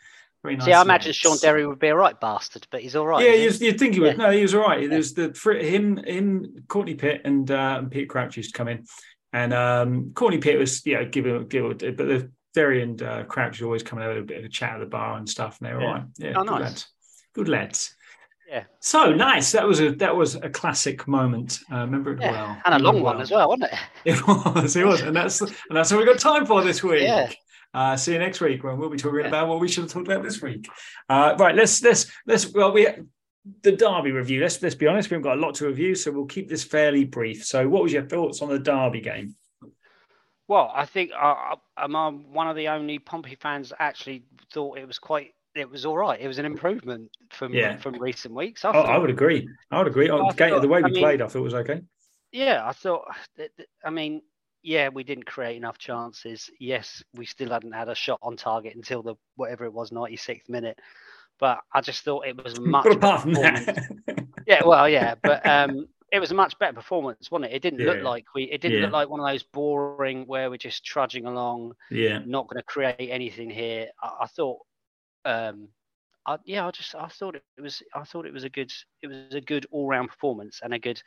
Nice. 0.45 0.65
See, 0.65 0.73
I 0.73 0.83
imagine 0.83 1.13
Shaun 1.13 1.39
Derry 1.39 1.67
would 1.67 1.79
be 1.79 1.89
a 1.89 1.95
right 1.95 2.19
bastard, 2.19 2.67
but 2.71 2.81
he's 2.81 2.97
all 2.97 3.07
right. 3.07 3.25
Yeah, 3.25 3.35
you'd 3.35 3.79
think 3.79 3.95
he 3.95 4.01
would. 4.01 4.19
Yeah. 4.19 4.27
No, 4.27 4.31
he 4.33 4.43
was 4.43 4.55
all 4.55 4.63
right. 4.63 4.91
There's 4.91 5.15
the 5.15 5.29
him, 5.61 5.99
him, 5.99 6.65
Courtney 6.67 6.95
Pitt, 6.95 7.23
and 7.25 7.49
uh, 7.51 7.77
and 7.79 7.91
Pete 7.91 8.09
Crouch 8.09 8.37
used 8.37 8.53
to 8.53 8.59
come 8.59 8.67
in, 8.69 8.85
and 9.33 9.55
um, 9.55 10.13
Courtney 10.15 10.39
Pitt 10.39 10.59
was 10.59 10.85
yeah, 10.85 11.05
give 11.05 11.27
him, 11.27 11.47
give 11.47 11.65
it, 11.65 11.97
but 11.97 12.09
the 12.09 12.31
Derry 12.55 12.83
and 12.83 13.01
uh, 13.03 13.25
Crouch 13.25 13.61
were 13.61 13.67
always 13.67 13.85
coming 13.85 14.05
over 14.05 14.19
a 14.19 14.25
bit 14.25 14.39
of 14.39 14.45
a 14.45 14.49
chat 14.49 14.75
at 14.75 14.81
the 14.81 14.87
bar 14.87 15.17
and 15.17 15.29
stuff, 15.29 15.59
and 15.61 15.69
they 15.69 15.75
were 15.75 15.81
yeah. 15.81 15.87
all 15.87 15.95
right. 15.95 16.05
Yeah, 16.19 16.33
oh, 16.37 16.43
good 16.43 16.51
nice. 16.51 16.61
lads. 16.61 16.87
Good 17.35 17.49
lads. 17.49 17.97
Yeah. 18.49 18.65
So 18.81 19.13
nice. 19.13 19.53
That 19.53 19.67
was 19.67 19.81
a 19.81 19.93
that 19.93 20.15
was 20.15 20.35
a 20.35 20.51
classic 20.51 21.09
moment. 21.09 21.61
Uh, 21.71 21.79
remember 21.79 22.13
it 22.13 22.21
yeah. 22.21 22.33
well. 22.33 22.63
And 22.65 22.75
a 22.75 22.79
long 22.79 23.01
one 23.01 23.15
well. 23.15 23.23
as 23.23 23.31
well, 23.31 23.49
wasn't 23.49 23.73
it? 23.73 23.79
It 24.05 24.27
was. 24.27 24.77
It 24.77 24.85
was, 24.85 25.01
and 25.03 25.17
that's 25.17 25.41
and 25.41 25.55
that's 25.71 25.91
what 25.91 26.01
we 26.01 26.05
got 26.05 26.19
time 26.19 26.45
for 26.45 26.63
this 26.63 26.83
week. 26.83 27.03
Yeah. 27.03 27.31
Uh, 27.75 27.97
see 27.97 28.13
you 28.13 28.19
next 28.19 28.41
week 28.41 28.63
when 28.63 28.77
we'll 28.79 28.91
be 28.91 28.99
talking 28.99 29.21
yeah. 29.21 29.29
about 29.29 29.49
what 29.49 29.61
we 29.61 29.69
should 29.69 29.85
have 29.85 29.93
talked 29.93 30.07
about 30.07 30.23
this 30.23 30.43
week. 30.43 30.69
Uh, 31.09 31.35
right, 31.39 31.55
let's 31.55 31.83
let's 31.83 32.11
let's 32.27 32.53
well 32.53 32.73
we 32.73 32.87
the 33.63 33.73
Derby 33.73 34.13
review. 34.13 34.41
Let's 34.41 34.63
let's 34.63 34.75
be 34.75 34.87
honest, 34.87 35.11
we 35.11 35.15
haven't 35.15 35.25
got 35.25 35.39
a 35.39 35.41
lot 35.41 35.55
to 35.57 35.67
review, 35.67 35.95
so 35.95 36.11
we'll 36.11 36.27
keep 36.27 36.49
this 36.49 36.65
fairly 36.65 37.05
brief. 37.05 37.45
So, 37.45 37.69
what 37.69 37.83
was 37.83 37.93
your 37.93 38.05
thoughts 38.05 38.43
on 38.43 38.49
the 38.49 38.59
Derby 38.59 39.01
game? 39.01 39.35
Well, 40.49 40.71
I 40.75 40.85
think 40.85 41.13
uh, 41.19 41.57
I'm 41.77 41.97
uh, 41.97 42.11
one 42.11 42.49
of 42.49 42.57
the 42.57 42.69
only 42.69 42.99
Pompey 42.99 43.37
fans 43.37 43.71
that 43.71 43.81
actually 43.81 44.25
thought 44.53 44.79
it 44.79 44.87
was 44.87 44.99
quite. 44.99 45.35
It 45.55 45.69
was 45.69 45.85
all 45.85 45.97
right. 45.97 46.21
It 46.21 46.29
was 46.29 46.39
an 46.39 46.45
improvement 46.45 47.11
from 47.31 47.53
yeah. 47.53 47.77
from 47.77 47.99
recent 47.99 48.35
weeks. 48.35 48.65
I, 48.65 48.73
oh, 48.73 48.83
I 48.83 48.99
would 48.99 49.11
agree. 49.11 49.49
I 49.71 49.79
would 49.79 49.87
agree. 49.87 50.11
I 50.11 50.17
thought, 50.17 50.37
the 50.37 50.69
way 50.69 50.81
we 50.81 50.85
I 50.85 50.93
mean, 50.93 51.03
played, 51.03 51.23
I 51.23 51.27
thought 51.27 51.39
it 51.39 51.43
was 51.43 51.55
okay. 51.55 51.81
Yeah, 52.33 52.67
I 52.67 52.73
thought. 52.73 53.05
I 53.85 53.91
mean, 53.91 54.23
yeah, 54.63 54.89
we 54.89 55.05
didn't 55.05 55.27
create 55.27 55.57
enough 55.57 55.79
chances. 55.79 56.51
Yes, 56.59 57.03
we 57.15 57.27
still 57.27 57.51
hadn't 57.51 57.73
had 57.73 57.89
a 57.89 57.95
shot 57.95 58.21
on 58.23 58.37
target 58.37 58.75
until 58.77 59.03
the 59.03 59.17
whatever 59.37 59.65
it 59.65 59.73
was, 59.73 59.91
96th 59.91 60.49
minute. 60.49 60.79
But 61.41 61.59
I 61.73 61.81
just 61.81 62.05
thought 62.05 62.27
it 62.27 62.43
was 62.43 62.61
much. 62.61 62.87
Apart 62.87 63.23
from 63.23 63.35
that, 63.35 64.27
yeah, 64.47 64.63
well, 64.65 64.89
yeah, 64.89 65.15
but 65.23 65.45
um, 65.47 65.89
it 66.13 66.21
was 66.21 66.31
a 66.31 66.35
much 66.35 66.59
better 66.59 66.75
performance, 66.75 67.31
wasn't 67.31 67.51
it? 67.51 67.57
It 67.57 67.63
didn't 67.63 67.81
yeah. 67.81 67.87
look 67.87 68.03
like 68.03 68.27
we. 68.35 68.45
It 68.45 68.61
didn't 68.61 68.79
yeah. 68.79 68.85
look 68.85 68.93
like 68.93 69.09
one 69.09 69.21
of 69.21 69.27
those 69.27 69.43
boring 69.43 70.27
where 70.27 70.51
we're 70.51 70.59
just 70.59 70.85
trudging 70.85 71.27
along. 71.27 71.75
Yeah, 71.91 72.21
not 72.25 72.49
going 72.49 72.59
to 72.59 72.65
create 72.65 73.11
anything 73.11 73.51
here. 73.51 73.89
I, 74.01 74.11
I 74.23 74.27
thought. 74.27 74.59
Um, 75.25 75.69
I, 76.25 76.39
yeah, 76.45 76.67
I 76.67 76.71
just 76.71 76.95
I 76.95 77.09
thought 77.09 77.35
it 77.35 77.43
was 77.61 77.83
I 77.95 78.05
thought 78.05 78.27
it 78.27 78.33
was 78.33 78.45
a 78.45 78.49
good 78.49 78.73
it 79.03 79.09
was 79.09 79.35
a 79.35 79.41
good 79.41 79.67
all 79.73 79.89
round 79.89 80.09
performance 80.09 80.61
and 80.63 80.73
a 80.73 80.79
good 80.79 81.03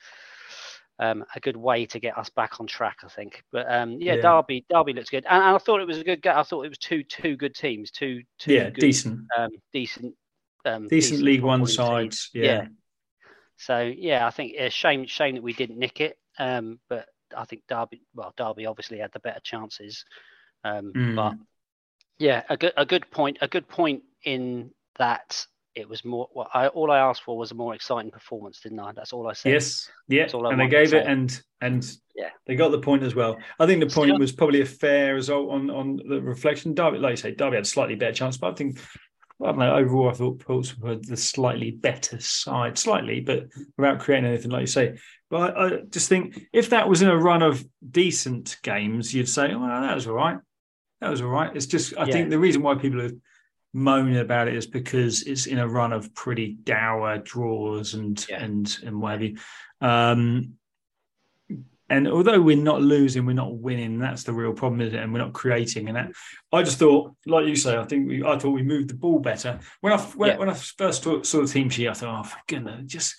um, 0.99 1.25
a 1.35 1.39
good 1.39 1.57
way 1.57 1.85
to 1.87 1.99
get 1.99 2.17
us 2.17 2.29
back 2.29 2.59
on 2.59 2.67
track, 2.67 2.99
I 3.03 3.07
think. 3.07 3.43
But 3.51 3.71
um, 3.71 3.97
yeah, 3.99 4.15
yeah, 4.15 4.21
Derby 4.21 4.65
Derby 4.69 4.93
looks 4.93 5.09
good, 5.09 5.25
and, 5.29 5.43
and, 5.43 5.55
I 5.55 5.57
thought 5.57 5.81
it 5.81 5.87
was 5.87 5.97
a 5.97 6.03
good. 6.03 6.25
I 6.25 6.43
thought 6.43 6.65
it 6.65 6.69
was 6.69 6.77
two 6.77 7.03
two 7.03 7.35
good 7.35 7.55
teams, 7.55 7.91
two 7.91 8.23
two 8.39 8.53
yeah 8.53 8.69
good, 8.69 8.81
decent 8.81 9.21
um, 9.37 9.49
decent 9.73 10.15
um, 10.65 10.87
decent, 10.87 11.21
League 11.21 11.43
One 11.43 11.65
sides. 11.65 12.29
Yeah. 12.33 12.43
yeah. 12.43 12.67
So 13.57 13.81
yeah, 13.81 14.25
I 14.25 14.29
think 14.31 14.53
it's 14.55 14.75
shame 14.75 15.05
shame 15.05 15.35
that 15.35 15.43
we 15.43 15.53
didn't 15.53 15.79
nick 15.79 16.01
it, 16.01 16.17
um, 16.39 16.79
but 16.89 17.07
I 17.35 17.45
think 17.45 17.63
Derby 17.67 18.01
well 18.13 18.33
Derby 18.37 18.65
obviously 18.65 18.99
had 18.99 19.11
the 19.11 19.19
better 19.19 19.41
chances, 19.43 20.05
um, 20.63 20.93
mm. 20.95 21.15
but 21.15 21.33
yeah, 22.17 22.43
a 22.49 22.57
good 22.57 22.73
a 22.77 22.85
good 22.85 23.09
point 23.11 23.37
a 23.41 23.47
good 23.47 23.67
point 23.67 24.03
in 24.23 24.71
that 24.97 25.45
it 25.75 25.89
was 25.89 26.05
more. 26.05 26.29
Well, 26.33 26.49
I, 26.53 26.67
all 26.67 26.91
I 26.91 26.99
asked 26.99 27.23
for 27.23 27.37
was 27.37 27.51
a 27.51 27.55
more 27.55 27.75
exciting 27.75 28.11
performance, 28.11 28.61
didn't 28.61 28.79
I? 28.79 28.93
That's 28.93 29.13
all 29.13 29.27
I 29.27 29.33
said. 29.33 29.51
Yes, 29.51 29.89
yeah, 30.07 30.27
and 30.33 30.59
they 30.59 30.67
gave 30.67 30.93
it, 30.93 31.05
and 31.05 31.39
and 31.61 31.85
yeah, 32.15 32.29
they 32.47 32.55
got 32.55 32.71
the 32.71 32.79
point 32.79 33.03
as 33.03 33.13
well. 33.13 33.37
I 33.59 33.65
think 33.65 33.81
the 33.81 33.93
point 33.93 34.09
Still, 34.09 34.19
was 34.19 34.31
probably 34.31 34.61
a 34.61 34.65
fair 34.65 35.15
result 35.15 35.51
on 35.51 35.69
on 35.69 35.97
the 36.07 36.21
reflection. 36.21 36.73
Derby, 36.73 36.99
like 36.99 37.11
you 37.11 37.17
say, 37.17 37.31
Derby 37.35 37.57
had 37.57 37.65
a 37.65 37.67
slightly 37.67 37.95
better 37.95 38.13
chance, 38.13 38.37
but 38.37 38.53
I 38.53 38.55
think. 38.55 38.79
I 39.43 39.47
don't 39.47 39.59
know. 39.59 39.75
Overall, 39.75 40.09
I 40.09 40.13
thought 40.13 40.39
Portsmouth 40.39 40.79
were 40.81 40.95
the 40.95 41.17
slightly 41.17 41.69
better 41.69 42.21
side, 42.21 42.77
slightly, 42.77 43.19
but 43.19 43.47
without 43.77 43.99
creating 43.99 44.29
anything, 44.29 44.49
like 44.49 44.61
you 44.61 44.67
say. 44.67 44.97
But 45.29 45.57
I, 45.57 45.65
I 45.65 45.79
just 45.89 46.07
think 46.07 46.47
if 46.53 46.69
that 46.69 46.87
was 46.87 47.01
in 47.01 47.09
a 47.09 47.17
run 47.17 47.41
of 47.41 47.61
decent 47.91 48.55
games, 48.63 49.13
you'd 49.13 49.27
say, 49.27 49.51
"Oh, 49.53 49.59
that 49.59 49.93
was 49.93 50.07
all 50.07 50.13
right. 50.13 50.37
That 51.01 51.09
was 51.09 51.21
all 51.21 51.27
right." 51.27 51.53
It's 51.53 51.65
just, 51.65 51.97
I 51.97 52.05
yeah. 52.05 52.13
think 52.13 52.29
the 52.29 52.39
reason 52.39 52.61
why 52.61 52.75
people 52.75 53.01
are 53.01 53.11
moaning 53.75 54.17
about 54.17 54.47
it 54.47 54.55
is 54.55 54.65
because 54.65 55.23
it's 55.23 55.47
in 55.47 55.59
a 55.59 55.67
run 55.67 55.91
of 55.91 56.15
pretty 56.15 56.53
dour 56.63 57.17
draws 57.17 57.93
and 57.93 58.25
yeah. 58.29 58.41
and 58.41 58.77
and 58.83 59.01
what 59.01 59.11
have 59.11 59.21
you. 59.21 59.37
Um, 59.81 60.53
and 61.87 62.07
although 62.07 62.41
we're 62.41 62.55
not 62.57 62.81
losing, 62.81 63.25
we're 63.27 63.33
not 63.33 63.57
winning. 63.57 63.99
That's 63.99 64.23
the 64.23 64.33
real 64.33 64.53
problem, 64.53 64.81
is 64.81 64.93
it? 64.93 64.99
And 64.99 65.13
we're 65.13 65.19
not 65.19 65.33
creating. 65.33 65.87
And 65.87 65.97
that, 65.97 66.11
I 66.51 66.63
just 66.63 66.79
thought, 66.79 67.15
like 67.27 67.45
you 67.45 67.55
say, 67.55 67.77
I 67.77 67.83
think 67.83 68.07
we, 68.07 68.23
I 68.23 68.39
thought 68.39 68.51
we 68.51 68.63
moved 68.63 68.89
the 68.89 68.95
ball 68.95 69.19
better. 69.19 69.59
When 69.81 69.93
I 69.93 69.97
when, 70.01 70.31
yeah. 70.31 70.37
when 70.37 70.49
I 70.49 70.53
first 70.53 71.03
saw, 71.03 71.21
saw 71.21 71.41
the 71.41 71.47
team 71.47 71.69
sheet, 71.69 71.89
I 71.89 71.93
thought, 71.93 72.21
oh, 72.21 72.23
for 72.23 72.39
goodness, 72.47 72.85
just 72.85 73.15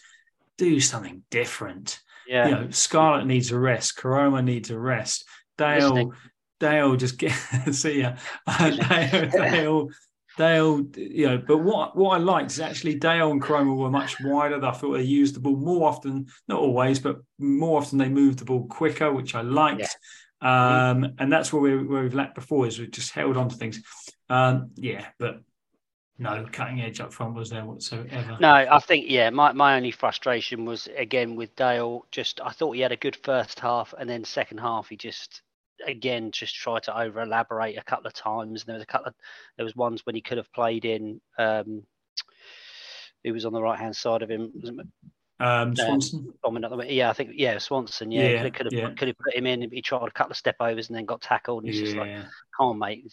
do 0.56 0.80
something 0.80 1.22
different. 1.30 2.00
Yeah, 2.26 2.48
you 2.48 2.54
know, 2.54 2.70
Scarlett 2.70 3.26
needs 3.26 3.52
a 3.52 3.58
rest. 3.58 3.96
Koroma 3.98 4.42
needs 4.42 4.70
a 4.70 4.78
rest. 4.78 5.26
Dale, 5.58 6.12
Dale, 6.58 6.96
just 6.96 7.18
get 7.18 7.30
see 7.72 8.00
ya. 8.00 8.16
Dale, 8.58 9.30
Dale 9.30 9.88
Dale, 10.36 10.84
you 10.96 11.26
know, 11.26 11.38
but 11.38 11.58
what 11.58 11.96
what 11.96 12.10
I 12.10 12.18
liked 12.18 12.50
is 12.50 12.60
actually 12.60 12.96
Dale 12.96 13.30
and 13.30 13.42
Koroma 13.42 13.76
were 13.76 13.90
much 13.90 14.16
wider. 14.22 14.64
I 14.64 14.72
thought 14.72 14.92
they 14.92 15.02
used 15.02 15.34
the 15.34 15.40
ball 15.40 15.56
more 15.56 15.88
often, 15.88 16.26
not 16.46 16.60
always, 16.60 16.98
but 16.98 17.16
more 17.38 17.80
often 17.80 17.98
they 17.98 18.08
moved 18.08 18.38
the 18.38 18.44
ball 18.44 18.66
quicker, 18.66 19.12
which 19.12 19.34
I 19.34 19.40
liked. 19.40 19.80
Yeah. 20.42 20.90
Um, 20.90 21.14
and 21.18 21.32
that's 21.32 21.52
where, 21.52 21.62
we, 21.62 21.86
where 21.86 22.02
we've 22.02 22.14
lacked 22.14 22.34
before 22.34 22.66
is 22.66 22.78
we've 22.78 22.90
just 22.90 23.12
held 23.12 23.38
on 23.38 23.48
to 23.48 23.56
things. 23.56 23.82
Um, 24.28 24.70
yeah, 24.74 25.06
but 25.18 25.40
no 26.18 26.46
cutting 26.50 26.80
edge 26.80 27.00
up 27.00 27.12
front 27.12 27.34
was 27.34 27.50
there 27.50 27.64
whatsoever. 27.64 28.36
No, 28.40 28.52
I 28.52 28.78
think 28.80 29.06
yeah. 29.08 29.30
My 29.30 29.52
my 29.52 29.76
only 29.76 29.90
frustration 29.90 30.64
was 30.64 30.88
again 30.96 31.36
with 31.36 31.54
Dale. 31.56 32.06
Just 32.10 32.40
I 32.40 32.50
thought 32.50 32.72
he 32.72 32.80
had 32.80 32.92
a 32.92 32.96
good 32.96 33.16
first 33.16 33.60
half, 33.60 33.94
and 33.98 34.08
then 34.08 34.24
second 34.24 34.58
half 34.58 34.88
he 34.88 34.96
just 34.96 35.42
again 35.84 36.30
just 36.30 36.54
tried 36.54 36.84
to 36.84 36.98
over 36.98 37.22
elaborate 37.22 37.78
a 37.78 37.84
couple 37.84 38.06
of 38.06 38.12
times. 38.12 38.62
And 38.62 38.68
there 38.68 38.76
was 38.76 38.82
a 38.82 38.86
couple 38.86 39.08
of 39.08 39.14
there 39.56 39.64
was 39.64 39.76
ones 39.76 40.04
when 40.04 40.14
he 40.14 40.20
could 40.20 40.38
have 40.38 40.52
played 40.52 40.84
in. 40.84 41.20
Um, 41.38 41.82
who 43.24 43.32
was 43.32 43.44
on 43.44 43.52
the 43.52 43.62
right 43.62 43.78
hand 43.78 43.96
side 43.96 44.22
of 44.22 44.30
him? 44.30 44.52
Um, 45.40 45.74
Swanson. 45.74 46.32
Um, 46.44 46.82
yeah, 46.86 47.10
I 47.10 47.12
think 47.12 47.30
yeah, 47.34 47.58
Swanson. 47.58 48.10
Yeah, 48.10 48.28
yeah 48.28 48.48
could 48.50 48.66
have 48.66 48.72
yeah. 48.72 48.90
could 48.90 49.08
have 49.08 49.18
put 49.18 49.34
him 49.34 49.46
in. 49.46 49.70
He 49.70 49.82
tried 49.82 50.06
a 50.06 50.10
couple 50.12 50.30
of 50.30 50.36
step 50.36 50.56
overs 50.60 50.88
and 50.88 50.96
then 50.96 51.04
got 51.04 51.20
tackled. 51.20 51.64
And 51.64 51.72
he's 51.72 51.80
yeah. 51.80 51.86
just 51.86 51.96
like, 51.96 52.10
"Come 52.56 52.68
on, 52.68 52.78
mate, 52.78 53.12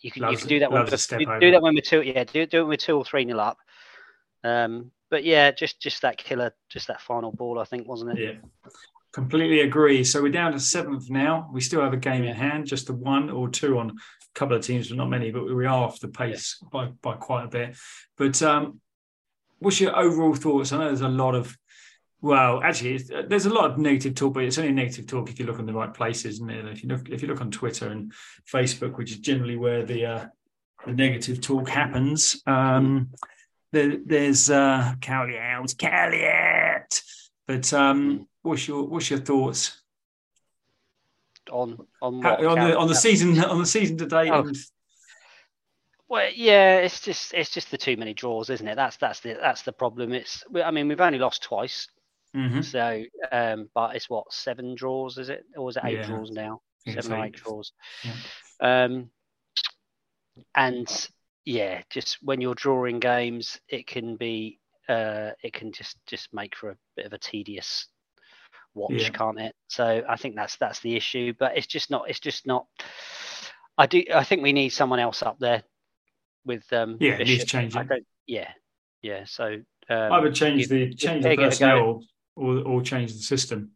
you 0.00 0.10
can 0.10 0.22
loves, 0.22 0.32
you 0.32 0.38
can 0.38 0.48
do 0.48 0.58
that 0.60 0.72
when 0.72 0.84
do 1.40 1.50
that 1.50 1.62
when 1.62 1.74
we're 1.74 1.80
two 1.80 2.02
yeah 2.02 2.24
do, 2.24 2.46
do 2.46 2.58
it 2.58 2.60
when 2.60 2.68
we're 2.70 2.76
two 2.76 2.96
or 2.96 3.04
three 3.04 3.24
nil 3.24 3.40
up. 3.40 3.58
Um, 4.42 4.90
but 5.10 5.24
yeah, 5.24 5.50
just 5.50 5.80
just 5.80 6.02
that 6.02 6.16
killer, 6.16 6.54
just 6.70 6.86
that 6.88 7.00
final 7.00 7.32
ball, 7.32 7.58
I 7.58 7.64
think, 7.64 7.86
wasn't 7.86 8.18
it? 8.18 8.22
Yeah, 8.22 8.70
completely 9.12 9.60
agree. 9.60 10.04
So 10.04 10.22
we're 10.22 10.32
down 10.32 10.52
to 10.52 10.60
seventh 10.60 11.10
now. 11.10 11.48
We 11.52 11.60
still 11.60 11.82
have 11.82 11.92
a 11.92 11.98
game 11.98 12.24
in 12.24 12.34
hand, 12.34 12.66
just 12.66 12.86
the 12.86 12.94
one 12.94 13.30
or 13.30 13.48
two 13.48 13.78
on 13.78 13.90
a 13.90 13.94
couple 14.34 14.56
of 14.56 14.64
teams, 14.64 14.88
but 14.88 14.96
not 14.96 15.08
many. 15.08 15.30
But 15.30 15.44
we 15.44 15.66
are 15.66 15.84
off 15.84 16.00
the 16.00 16.08
pace 16.08 16.58
yeah. 16.62 16.68
by 16.72 16.86
by 17.02 17.16
quite 17.16 17.44
a 17.44 17.48
bit. 17.48 17.76
But 18.16 18.40
um, 18.42 18.80
what's 19.58 19.80
your 19.80 19.96
overall 19.96 20.34
thoughts? 20.34 20.72
I 20.72 20.78
know 20.78 20.86
there's 20.86 21.00
a 21.00 21.08
lot 21.08 21.34
of 21.34 21.56
well, 22.22 22.62
actually, 22.62 22.96
uh, 23.14 23.22
there's 23.26 23.46
a 23.46 23.52
lot 23.52 23.70
of 23.70 23.78
negative 23.78 24.14
talk, 24.14 24.34
but 24.34 24.44
it's 24.44 24.58
only 24.58 24.72
negative 24.72 25.06
talk 25.06 25.30
if 25.30 25.40
you 25.40 25.46
look 25.46 25.58
in 25.58 25.66
the 25.66 25.72
right 25.72 25.92
places, 25.92 26.34
isn't? 26.34 26.50
If 26.50 26.82
you 26.82 26.90
look, 26.90 27.08
if 27.08 27.22
you 27.22 27.28
look 27.28 27.40
on 27.40 27.50
Twitter 27.50 27.88
and 27.88 28.12
Facebook, 28.50 28.98
which 28.98 29.10
is 29.10 29.18
generally 29.18 29.56
where 29.56 29.84
the 29.84 30.06
uh, 30.06 30.26
the 30.86 30.92
negative 30.92 31.40
talk 31.40 31.68
happens, 31.68 32.42
um, 32.46 33.10
there, 33.72 33.96
there's 34.04 34.50
uh, 34.50 34.94
Cowley 35.00 35.38
out, 35.38 35.74
Cowley 35.78 36.26
out. 36.26 37.00
But 37.46 37.72
um, 37.72 38.28
what's 38.42 38.66
your 38.66 38.84
what's 38.84 39.10
your 39.10 39.20
thoughts 39.20 39.82
on 41.50 41.78
on 42.02 42.22
what, 42.22 42.44
on 42.44 42.58
the 42.58 42.78
on 42.78 42.88
the 42.88 42.94
season 42.94 43.42
on 43.44 43.58
the 43.58 43.66
season 43.66 43.96
today? 43.96 44.30
Oh. 44.30 44.50
Well, 46.08 46.28
yeah, 46.34 46.78
it's 46.78 47.00
just 47.00 47.32
it's 47.34 47.50
just 47.50 47.70
the 47.70 47.78
too 47.78 47.96
many 47.96 48.14
draws, 48.14 48.50
isn't 48.50 48.66
it? 48.66 48.74
That's 48.74 48.96
that's 48.96 49.20
the 49.20 49.38
that's 49.40 49.62
the 49.62 49.72
problem. 49.72 50.12
It's 50.12 50.42
I 50.64 50.70
mean 50.70 50.88
we've 50.88 51.00
only 51.00 51.18
lost 51.18 51.42
twice 51.44 51.86
Mm-hmm. 52.36 52.60
So, 52.62 53.02
um, 53.32 53.68
but 53.74 53.96
it's 53.96 54.08
what 54.08 54.32
seven 54.32 54.74
draws, 54.74 55.18
is 55.18 55.28
it, 55.28 55.44
or 55.56 55.68
is 55.68 55.76
it 55.76 55.84
eight 55.84 55.98
yeah. 55.98 56.06
draws 56.06 56.30
now? 56.30 56.60
Seven 56.88 57.12
or 57.12 57.24
eight 57.24 57.34
draws. 57.34 57.72
Yeah. 58.04 58.84
Um, 58.84 59.10
and 60.54 61.08
yeah, 61.44 61.82
just 61.90 62.18
when 62.22 62.40
you're 62.40 62.54
drawing 62.54 63.00
games, 63.00 63.60
it 63.68 63.86
can 63.86 64.16
be, 64.16 64.60
uh, 64.88 65.30
it 65.42 65.52
can 65.52 65.72
just 65.72 65.96
just 66.06 66.32
make 66.32 66.56
for 66.56 66.70
a 66.70 66.76
bit 66.96 67.06
of 67.06 67.12
a 67.12 67.18
tedious 67.18 67.88
watch, 68.74 68.92
yeah. 68.92 69.08
can't 69.10 69.40
it? 69.40 69.54
So 69.68 70.02
I 70.08 70.16
think 70.16 70.36
that's 70.36 70.56
that's 70.56 70.80
the 70.80 70.96
issue. 70.96 71.32
But 71.38 71.56
it's 71.56 71.66
just 71.66 71.90
not. 71.90 72.08
It's 72.08 72.20
just 72.20 72.46
not. 72.46 72.66
I 73.76 73.86
do. 73.86 74.04
I 74.14 74.24
think 74.24 74.42
we 74.42 74.52
need 74.52 74.70
someone 74.70 74.98
else 74.98 75.22
up 75.22 75.38
there 75.38 75.62
with 76.44 76.64
um. 76.72 76.96
Yeah, 77.00 77.16
Bishop. 77.16 77.26
needs 77.26 77.44
changing. 77.44 78.04
Yeah, 78.26 78.50
yeah. 79.02 79.24
So 79.24 79.60
um, 79.88 80.12
I 80.12 80.20
would 80.20 80.34
change 80.34 80.68
the 80.68 80.94
change 80.94 81.24
the 81.24 81.36
personnel 81.36 82.02
or, 82.36 82.58
or 82.58 82.82
change 82.82 83.12
the 83.12 83.18
system. 83.18 83.72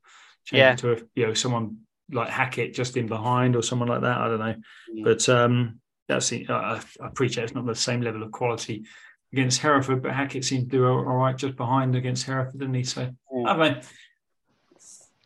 Change 0.47 0.59
yeah. 0.59 0.75
to 0.77 0.93
a, 0.93 0.97
you 1.15 1.27
know 1.27 1.35
someone 1.35 1.79
like 2.13 2.29
Hackett 2.29 2.75
just 2.75 2.97
in 2.97 3.07
behind 3.07 3.57
or 3.57 3.63
someone 3.63 3.89
like 3.89 4.03
that. 4.03 4.19
I 4.19 4.29
don't 4.29 4.39
know, 4.39 4.55
mm. 4.95 5.05
but 5.05 5.29
um, 5.29 5.81
that's 6.09 6.33
I, 6.33 6.41
I 6.49 7.07
appreciate 7.07 7.45
it's 7.45 7.55
not 7.55 7.67
the 7.67 7.75
same 7.75 8.01
level 8.03 8.23
of 8.23 8.31
quality 8.31 8.85
against 9.33 9.61
Hereford, 9.61 10.03
but 10.03 10.13
Hackett 10.13 10.45
seemed 10.45 10.71
to 10.71 10.77
do 10.77 10.87
all 10.87 11.03
right 11.03 11.37
just 11.37 11.57
behind 11.57 11.97
against 11.97 12.27
Hereford, 12.27 12.61
didn't 12.61 12.75
he? 12.75 12.85
So 12.85 13.11
mm. 13.35 13.47
I 13.47 13.57
mean, 13.57 13.83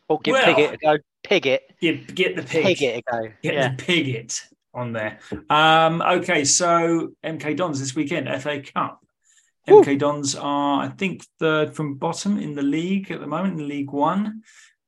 or 0.09 0.19
give 0.19 0.33
well, 0.33 0.45
Pigott 0.45 0.73
a 0.73 0.77
go. 0.77 0.97
Pigott. 1.23 1.59
Get, 1.79 2.13
get 2.13 2.35
the 2.35 2.43
pig. 2.43 2.65
Pigott 2.65 2.97
a 2.97 3.01
go. 3.11 3.31
Get 3.41 3.53
yeah. 3.53 3.75
the 3.75 3.83
Pigott 3.83 4.41
on 4.73 4.93
there. 4.93 5.19
Um, 5.49 6.01
okay, 6.01 6.43
so 6.43 7.13
MK 7.23 7.55
Dons 7.55 7.79
this 7.79 7.95
weekend, 7.95 8.27
FA 8.41 8.61
Cup. 8.61 9.05
MK 9.67 9.99
Dons 9.99 10.35
are, 10.35 10.83
I 10.83 10.89
think, 10.89 11.23
third 11.39 11.75
from 11.75 11.95
bottom 11.95 12.39
in 12.39 12.55
the 12.55 12.63
league 12.63 13.11
at 13.11 13.19
the 13.19 13.27
moment, 13.27 13.59
in 13.59 13.67
League 13.67 13.91
One. 13.91 14.41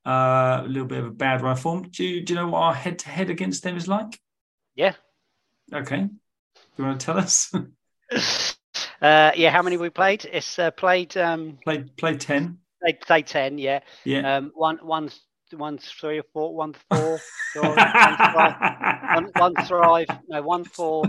Uh, 0.06 0.64
a 0.64 0.68
little 0.68 0.88
bit 0.88 1.00
of 1.00 1.06
a 1.06 1.12
bad 1.12 1.42
run 1.42 1.56
form. 1.56 1.84
Do 1.84 2.04
you, 2.04 2.22
do 2.22 2.34
you 2.34 2.40
know 2.40 2.48
what 2.48 2.60
our 2.60 2.74
head 2.74 2.98
to 3.00 3.10
head 3.10 3.30
against 3.30 3.62
them 3.62 3.78
is 3.78 3.88
like? 3.88 4.20
Yeah. 4.76 4.94
Okay. 5.72 6.02
Do 6.02 6.62
you 6.78 6.86
want 6.86 7.00
to 7.00 7.06
tell 7.06 7.18
us? 7.20 7.54
uh, 9.02 9.32
yeah, 9.36 9.52
how 9.52 9.62
many 9.62 9.78
we 9.78 9.90
played? 9.90 10.26
It's 10.32 10.58
uh, 10.58 10.72
played. 10.72 11.16
Um, 11.16 11.60
played 11.64 11.96
played 11.98 12.20
ten. 12.20 12.58
Played, 12.82 13.02
played 13.02 13.28
ten. 13.28 13.58
Yeah. 13.58 13.80
Yeah. 14.06 14.38
Um, 14.38 14.52
one 14.56 14.78
one 14.78 15.10
one 15.52 15.78
three 15.78 16.20
or 16.20 16.24
four 16.34 16.56
one 16.56 16.76
four. 16.90 17.20
one, 17.56 17.76
one, 17.76 19.32
one 19.36 19.56
thrive. 19.66 20.08
No, 20.28 20.42
one 20.42 20.64
four. 20.64 21.04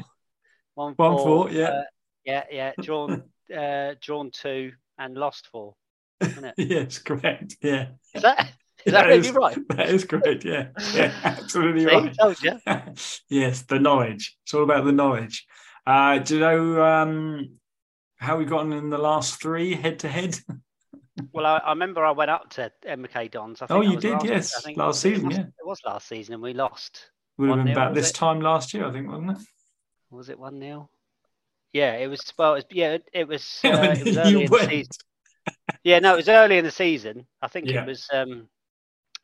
One, 0.74 0.94
one 0.94 1.16
four. 1.16 1.18
four 1.18 1.50
yeah. 1.50 1.68
Uh, 1.68 1.82
yeah, 2.24 2.44
yeah. 2.50 2.72
Drawn 2.80 3.22
uh, 3.56 3.94
drawn 4.00 4.30
two 4.30 4.72
and 4.98 5.14
lost 5.14 5.48
four. 5.48 5.74
yes, 6.56 6.98
correct. 6.98 7.56
Yeah. 7.62 7.88
Is 8.14 8.22
that 8.22 8.52
is 8.84 8.92
that, 8.92 9.02
that 9.02 9.06
really 9.08 9.28
is, 9.28 9.34
right? 9.34 9.58
That 9.68 9.88
is 9.90 10.04
correct. 10.04 10.44
Yeah, 10.44 10.68
yeah, 10.94 11.12
absolutely 11.24 11.86
right. 11.86 12.16
Yes, 13.28 13.62
the 13.62 13.78
knowledge. 13.78 14.36
It's 14.44 14.54
all 14.54 14.64
about 14.64 14.84
the 14.84 14.92
knowledge. 14.92 15.46
Uh, 15.86 16.18
do 16.18 16.34
you 16.34 16.40
know 16.40 16.84
um, 16.84 17.58
how 18.16 18.36
we've 18.38 18.48
gotten 18.48 18.72
in 18.72 18.90
the 18.90 18.98
last 18.98 19.40
three 19.40 19.74
head 19.74 20.00
to 20.00 20.08
head? 20.08 20.36
Well, 21.32 21.46
I, 21.46 21.58
I, 21.58 21.70
remember 21.70 22.04
I 22.04 22.10
went 22.10 22.30
up 22.30 22.48
to 22.50 22.72
MK 22.86 23.30
Dons. 23.30 23.60
I 23.60 23.66
think 23.66 23.78
oh, 23.78 23.82
you 23.82 23.98
did, 23.98 24.12
last, 24.12 24.24
yes, 24.24 24.66
last 24.76 25.00
season. 25.00 25.30
It 25.30 25.34
yeah, 25.34 25.40
it 25.40 25.66
was 25.66 25.80
last 25.84 26.08
season, 26.08 26.34
and 26.34 26.42
we 26.42 26.54
lost. 26.54 27.10
Would 27.38 27.50
have 27.50 27.64
been 27.64 27.72
about 27.72 27.94
this 27.94 28.10
it? 28.10 28.14
time 28.14 28.40
last 28.40 28.72
year, 28.72 28.86
I 28.86 28.92
think, 28.92 29.08
wasn't 29.08 29.32
it? 29.32 29.38
Was 30.10 30.28
it 30.28 30.38
one 30.38 30.58
0 30.58 30.88
yeah, 31.72 31.94
it 31.94 32.06
was. 32.08 32.20
Well, 32.38 32.52
it 32.52 32.56
was, 32.56 32.64
yeah, 32.70 32.98
it 33.12 33.28
was. 33.28 33.60
Uh, 33.64 33.94
it 33.96 34.04
was 34.04 34.16
early 34.16 34.44
in 34.44 34.50
the 34.50 34.58
season. 34.68 34.92
Yeah, 35.84 35.98
no, 35.98 36.14
it 36.14 36.18
was 36.18 36.28
early 36.28 36.58
in 36.58 36.64
the 36.64 36.70
season. 36.70 37.26
I 37.40 37.48
think 37.48 37.68
yeah. 37.68 37.82
it 37.82 37.86
was. 37.86 38.08
um 38.12 38.48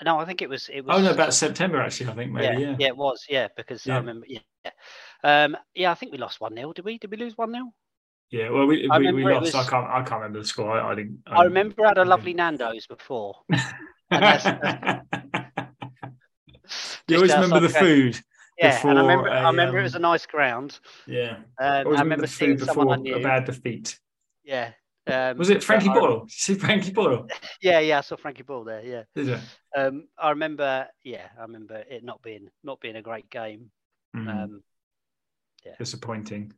No, 0.02 0.18
I 0.18 0.24
think 0.24 0.42
it 0.42 0.48
was. 0.48 0.68
It 0.72 0.84
was. 0.84 0.98
Oh 0.98 1.02
no, 1.02 1.12
about 1.12 1.34
September 1.34 1.80
actually. 1.80 2.10
I 2.10 2.14
think 2.14 2.32
maybe. 2.32 2.46
Yeah, 2.46 2.58
yeah, 2.58 2.76
yeah 2.78 2.86
it 2.88 2.96
was. 2.96 3.24
Yeah, 3.28 3.48
because 3.56 3.86
yeah. 3.86 3.94
I 3.94 3.98
remember. 3.98 4.26
Yeah, 4.28 4.70
um, 5.22 5.56
yeah, 5.74 5.90
I 5.90 5.94
think 5.94 6.12
we 6.12 6.18
lost 6.18 6.40
one 6.40 6.54
0 6.54 6.72
Did 6.72 6.84
we? 6.84 6.98
Did 6.98 7.10
we 7.10 7.16
lose 7.18 7.36
one 7.36 7.52
0 7.52 7.72
Yeah, 8.30 8.50
well, 8.50 8.66
we, 8.66 8.86
we, 8.86 9.12
we 9.12 9.24
lost. 9.24 9.54
Was, 9.54 9.66
I 9.66 9.70
can't. 9.70 9.86
I 9.86 10.02
can't 10.02 10.20
remember 10.20 10.40
the 10.40 10.46
score. 10.46 10.78
I, 10.78 10.92
I 10.92 10.94
didn't. 10.94 11.22
I, 11.26 11.36
I 11.36 11.44
remember 11.44 11.84
I 11.84 11.88
had 11.88 11.98
a 11.98 12.04
lovely 12.04 12.34
Nando's 12.34 12.86
before. 12.86 13.36
that's, 14.10 14.44
that's, 14.44 15.04
you 17.08 17.16
always 17.16 17.32
remember 17.32 17.60
the 17.60 17.70
food. 17.70 18.20
Yeah, 18.58 18.74
before, 18.74 18.90
and 18.90 18.98
I 18.98 19.02
remember, 19.02 19.30
I 19.30 19.48
remember 19.48 19.78
um, 19.78 19.80
it 19.80 19.82
was 19.82 19.94
a 19.94 20.00
nice 20.00 20.26
ground. 20.26 20.78
Yeah, 21.06 21.36
um, 21.58 21.88
I 21.96 22.00
remember 22.00 22.26
seeing 22.26 22.58
someone 22.58 22.90
I 22.90 22.96
knew. 22.96 23.16
a 23.16 23.20
bad 23.22 23.46
defeat. 23.46 23.98
Yeah. 24.44 24.72
Um, 25.06 25.38
was 25.38 25.48
it 25.48 25.64
Frankie 25.64 25.88
Boyle? 25.88 26.26
see 26.28 26.54
Frankie 26.54 26.92
Boyle? 26.92 27.26
Yeah, 27.62 27.80
yeah, 27.80 27.98
I 27.98 28.00
saw 28.02 28.16
Frankie 28.16 28.42
Boyle 28.42 28.64
there. 28.64 28.82
Yeah. 28.84 29.02
Did 29.14 29.28
you? 29.28 29.38
Um, 29.74 30.08
I 30.18 30.30
remember. 30.30 30.86
Yeah, 31.02 31.28
I 31.38 31.42
remember 31.42 31.76
it 31.76 32.04
not 32.04 32.20
being 32.22 32.50
not 32.62 32.78
being 32.80 32.96
a 32.96 33.02
great 33.02 33.30
game. 33.30 33.70
Mm. 34.14 34.28
Um, 34.28 34.62
yeah. 35.64 35.72
Disappointing. 35.78 36.52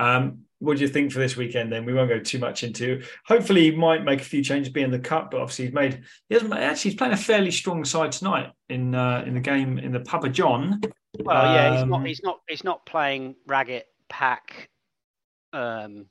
Um, 0.00 0.40
what 0.58 0.76
do 0.76 0.82
you 0.82 0.88
think 0.88 1.12
for 1.12 1.18
this 1.18 1.36
weekend? 1.36 1.70
Then 1.70 1.84
we 1.84 1.92
won't 1.92 2.08
go 2.08 2.18
too 2.18 2.38
much 2.38 2.62
into. 2.62 3.02
Hopefully, 3.26 3.70
he 3.70 3.76
might 3.76 4.04
make 4.04 4.20
a 4.20 4.24
few 4.24 4.42
changes, 4.42 4.72
be 4.72 4.82
in 4.82 4.90
the 4.90 4.98
cup. 4.98 5.30
But 5.30 5.40
obviously, 5.40 5.66
he's 5.66 5.74
made. 5.74 6.04
He 6.28 6.34
hasn't 6.34 6.52
actually. 6.52 6.90
He's 6.92 6.98
playing 6.98 7.12
a 7.12 7.18
fairly 7.18 7.50
strong 7.50 7.84
side 7.84 8.12
tonight 8.12 8.52
in 8.68 8.94
uh, 8.94 9.24
in 9.26 9.34
the 9.34 9.40
game 9.40 9.78
in 9.78 9.92
the 9.92 10.00
Papa 10.00 10.28
John. 10.28 10.80
Well, 11.18 11.54
yeah, 11.54 11.78
he's 11.78 11.86
not. 11.86 11.96
Um, 11.98 12.04
he's 12.04 12.22
not. 12.22 12.40
He's 12.48 12.64
not 12.64 12.86
playing 12.86 13.36
Raggett 13.46 13.86
Pack. 14.08 14.70
Um, 15.52 16.06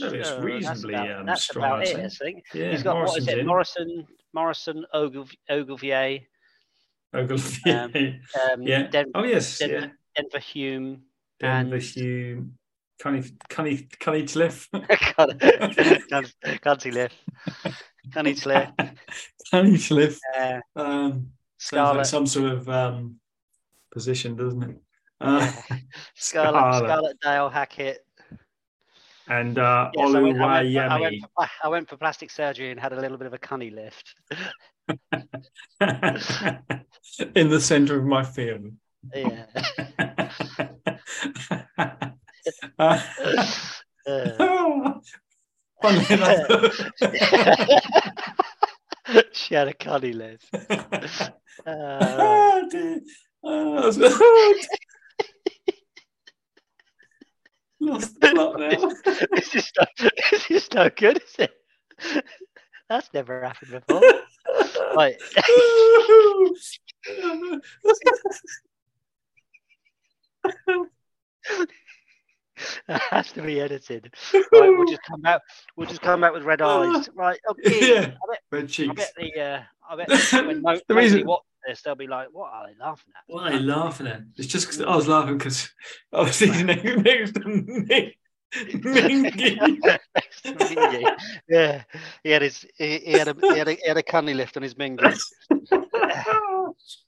no, 0.00 0.08
it's 0.08 0.30
reasonably 0.32 0.62
that's 0.64 0.84
about, 0.84 1.10
um, 1.10 1.26
that's 1.26 1.42
strong. 1.42 1.82
About 1.82 1.86
it, 1.86 1.96
I 1.96 2.08
think. 2.08 2.44
Yeah, 2.54 2.70
he's 2.70 2.82
got 2.82 2.94
Morrison's 2.96 3.26
what 3.26 3.32
is 3.32 3.34
it? 3.34 3.38
In. 3.38 3.46
Morrison, 3.46 4.06
Morrison, 4.34 4.86
Ogilvie, 4.92 5.38
Ogilvie. 5.50 6.26
Um, 7.14 7.92
um, 8.52 8.62
yeah. 8.62 8.88
Denver, 8.88 9.10
oh 9.14 9.24
yes. 9.24 9.58
Denver, 9.58 9.74
yeah. 9.74 9.86
Denver 10.16 10.38
Hume. 10.38 11.02
And... 11.40 11.74
Hume. 11.74 12.54
Cunny, 12.98 13.30
Cunny, 13.50 13.86
Cunny 13.98 14.26
Cliff. 14.26 14.70
Cunty 14.72 16.80
Cliff. 16.80 17.12
Cunny 18.10 18.42
Cliff. 18.42 18.70
Cunny 19.52 19.88
Cliff. 19.88 20.18
Um, 20.74 21.28
Sounds 21.58 21.96
like 21.96 22.06
some 22.06 22.26
sort 22.26 22.52
of 22.52 22.68
um, 22.68 23.16
position, 23.92 24.36
doesn't 24.36 24.62
it? 24.62 24.76
Uh, 25.20 25.50
Scarlett, 26.14 26.14
Scarlett. 26.14 26.84
Scarlett 26.84 27.20
Dale 27.20 27.48
Hackett. 27.48 28.04
and 29.28 29.58
uh, 29.58 29.90
Yes, 29.94 30.14
I, 30.14 30.20
went, 30.20 30.40
I, 30.40 30.62
went, 30.62 30.78
I, 30.78 31.00
went 31.00 31.20
for, 31.20 31.46
I 31.64 31.68
went 31.68 31.88
for 31.88 31.96
plastic 31.96 32.30
surgery 32.30 32.70
and 32.70 32.80
had 32.80 32.92
a 32.92 33.00
little 33.00 33.16
bit 33.16 33.26
of 33.26 33.34
a 33.34 33.38
cunny 33.38 33.74
lift. 33.74 34.14
in 37.34 37.48
the 37.48 37.60
center 37.60 37.98
of 37.98 38.04
my 38.04 38.22
field. 38.22 38.66
Yeah. 39.14 39.46
Uh, 42.78 43.00
funnily 45.82 46.06
enough. 46.10 46.90
she 49.32 49.54
had 49.54 49.66
a 49.68 49.72
cunny. 49.74 50.38
Uh, 51.66 52.62
dear. 52.68 53.00
Ah, 53.44 53.86
was- 53.86 53.98
Lost 57.80 58.20
the 58.20 58.28
plot 58.30 58.58
now. 58.58 58.90
this, 59.34 59.54
is 59.54 59.72
no, 59.78 59.84
this 60.30 60.50
is 60.50 60.68
no 60.72 60.88
good, 60.96 61.18
is 61.18 61.34
it? 61.38 61.52
That's 62.88 63.12
never 63.12 63.42
happened 63.42 63.82
before. 63.86 64.02
Right. 64.94 65.16
That 72.88 73.02
has 73.10 73.32
to 73.32 73.42
be 73.42 73.60
edited. 73.60 74.14
Right, 74.32 74.70
we'll 74.70 74.86
just 74.88 75.02
come 75.02 75.20
back. 75.20 75.42
We'll 75.76 75.86
just 75.88 76.00
come 76.00 76.22
back 76.22 76.32
with 76.32 76.42
red 76.42 76.62
eyes. 76.62 77.08
Right. 77.14 77.38
Okay. 77.50 77.94
Yeah. 77.94 78.00
I 78.00 78.26
bet. 78.30 78.40
Red 78.50 78.64
I 78.64 78.66
cheeks. 78.66 78.94
bet 78.94 79.12
the. 79.16 79.40
Uh, 79.40 79.62
I 79.90 79.96
bet 79.96 80.08
when 80.46 80.62
Mo- 80.62 80.80
The 80.88 80.94
reason- 80.94 81.26
watch 81.26 81.42
this, 81.66 81.82
they'll 81.82 81.94
be 81.96 82.06
like, 82.06 82.28
"What 82.32 82.52
are 82.54 82.66
they 82.66 82.74
laughing 82.82 83.12
at?" 83.14 83.22
What 83.26 83.52
are 83.52 83.56
you 83.56 83.60
laughing 83.60 84.06
at? 84.06 84.22
It's 84.36 84.46
just 84.46 84.66
because 84.68 84.80
I 84.80 84.96
was 84.96 85.06
laughing 85.06 85.36
because 85.36 85.68
I 86.14 86.20
was 86.22 86.36
sitting 86.36 86.64
next 86.66 87.32
to 87.34 87.40
me. 87.46 88.16
Mingy. 88.54 89.58
Mingy. 90.44 91.16
yeah, 91.50 91.82
he 92.22 92.30
had 92.30 92.40
his. 92.42 92.64
He, 92.78 92.98
he 93.00 93.12
had 93.12 93.28
a. 93.28 93.34
He 93.38 93.58
had 93.58 93.68
a. 93.68 93.72
He 93.74 93.86
had 93.86 93.96
a 93.98 94.02
cunny 94.02 94.34
lift 94.34 94.56
on 94.56 94.62
his 94.62 94.74
mingy. 94.76 95.14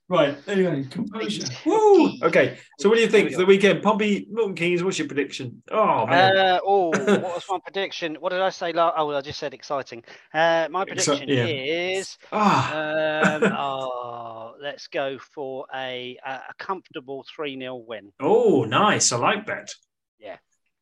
Right. 0.09 0.37
Anyway, 0.47 0.85
composure. 0.91 1.45
Woo. 1.67 2.13
Okay. 2.23 2.59
So, 2.79 2.89
what 2.89 2.97
do 2.97 3.01
you 3.03 3.09
think 3.09 3.33
for 3.33 3.39
the 3.39 3.47
weekend? 3.47 3.83
Pompey, 3.83 4.27
Milton 4.31 4.55
Keynes. 4.55 4.83
What's 4.83 4.99
your 4.99 5.09
prediction? 5.09 5.63
Oh 5.71 6.07
man. 6.07 6.37
Uh, 6.37 6.61
oh, 6.65 6.89
what 6.91 7.23
was 7.23 7.45
my 7.49 7.59
prediction? 7.65 8.17
What 8.21 8.31
did 8.31 8.41
I 8.41 8.51
say? 8.51 8.73
la- 8.73 8.93
Oh, 8.97 9.11
I 9.15 9.21
just 9.21 9.39
said 9.39 9.55
exciting. 9.55 10.03
Uh, 10.33 10.69
my 10.71 10.85
prediction 10.85 11.29
yeah. 11.29 11.47
is 11.47 12.17
Ah. 12.33 13.35
um, 13.35 13.43
oh, 13.57 14.55
let's 14.63 14.87
go 14.89 15.19
for 15.35 15.67
a 15.75 16.19
a, 16.25 16.41
comfortable 16.59 17.25
three 17.35 17.59
0 17.59 17.77
win. 17.87 18.13
oh, 18.21 18.65
nice. 18.65 19.13
I 19.13 19.17
like 19.19 19.47
that. 19.47 19.71
Yeah, 20.19 20.37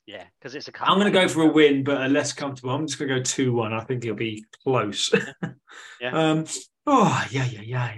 Yeah, 0.06 0.24
because 0.38 0.54
it's 0.54 0.68
a. 0.68 0.72
I'm 0.80 0.98
going 0.98 1.12
to 1.12 1.18
go 1.20 1.28
for 1.28 1.42
a 1.42 1.52
win, 1.52 1.84
but 1.84 2.00
a 2.00 2.08
less 2.08 2.32
comfortable. 2.32 2.70
I'm 2.70 2.86
just 2.86 2.98
going 2.98 3.08
to 3.10 3.16
go 3.16 3.22
two 3.22 3.52
one. 3.52 3.72
I 3.72 3.80
think 3.84 4.04
it'll 4.04 4.16
be 4.16 4.44
close. 4.64 5.12
Yeah. 6.00 6.10
Um. 6.12 6.44
Oh 6.86 7.26
yeah, 7.30 7.44
yeah, 7.46 7.60
yeah. 7.62 7.94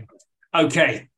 Okay. 0.54 1.08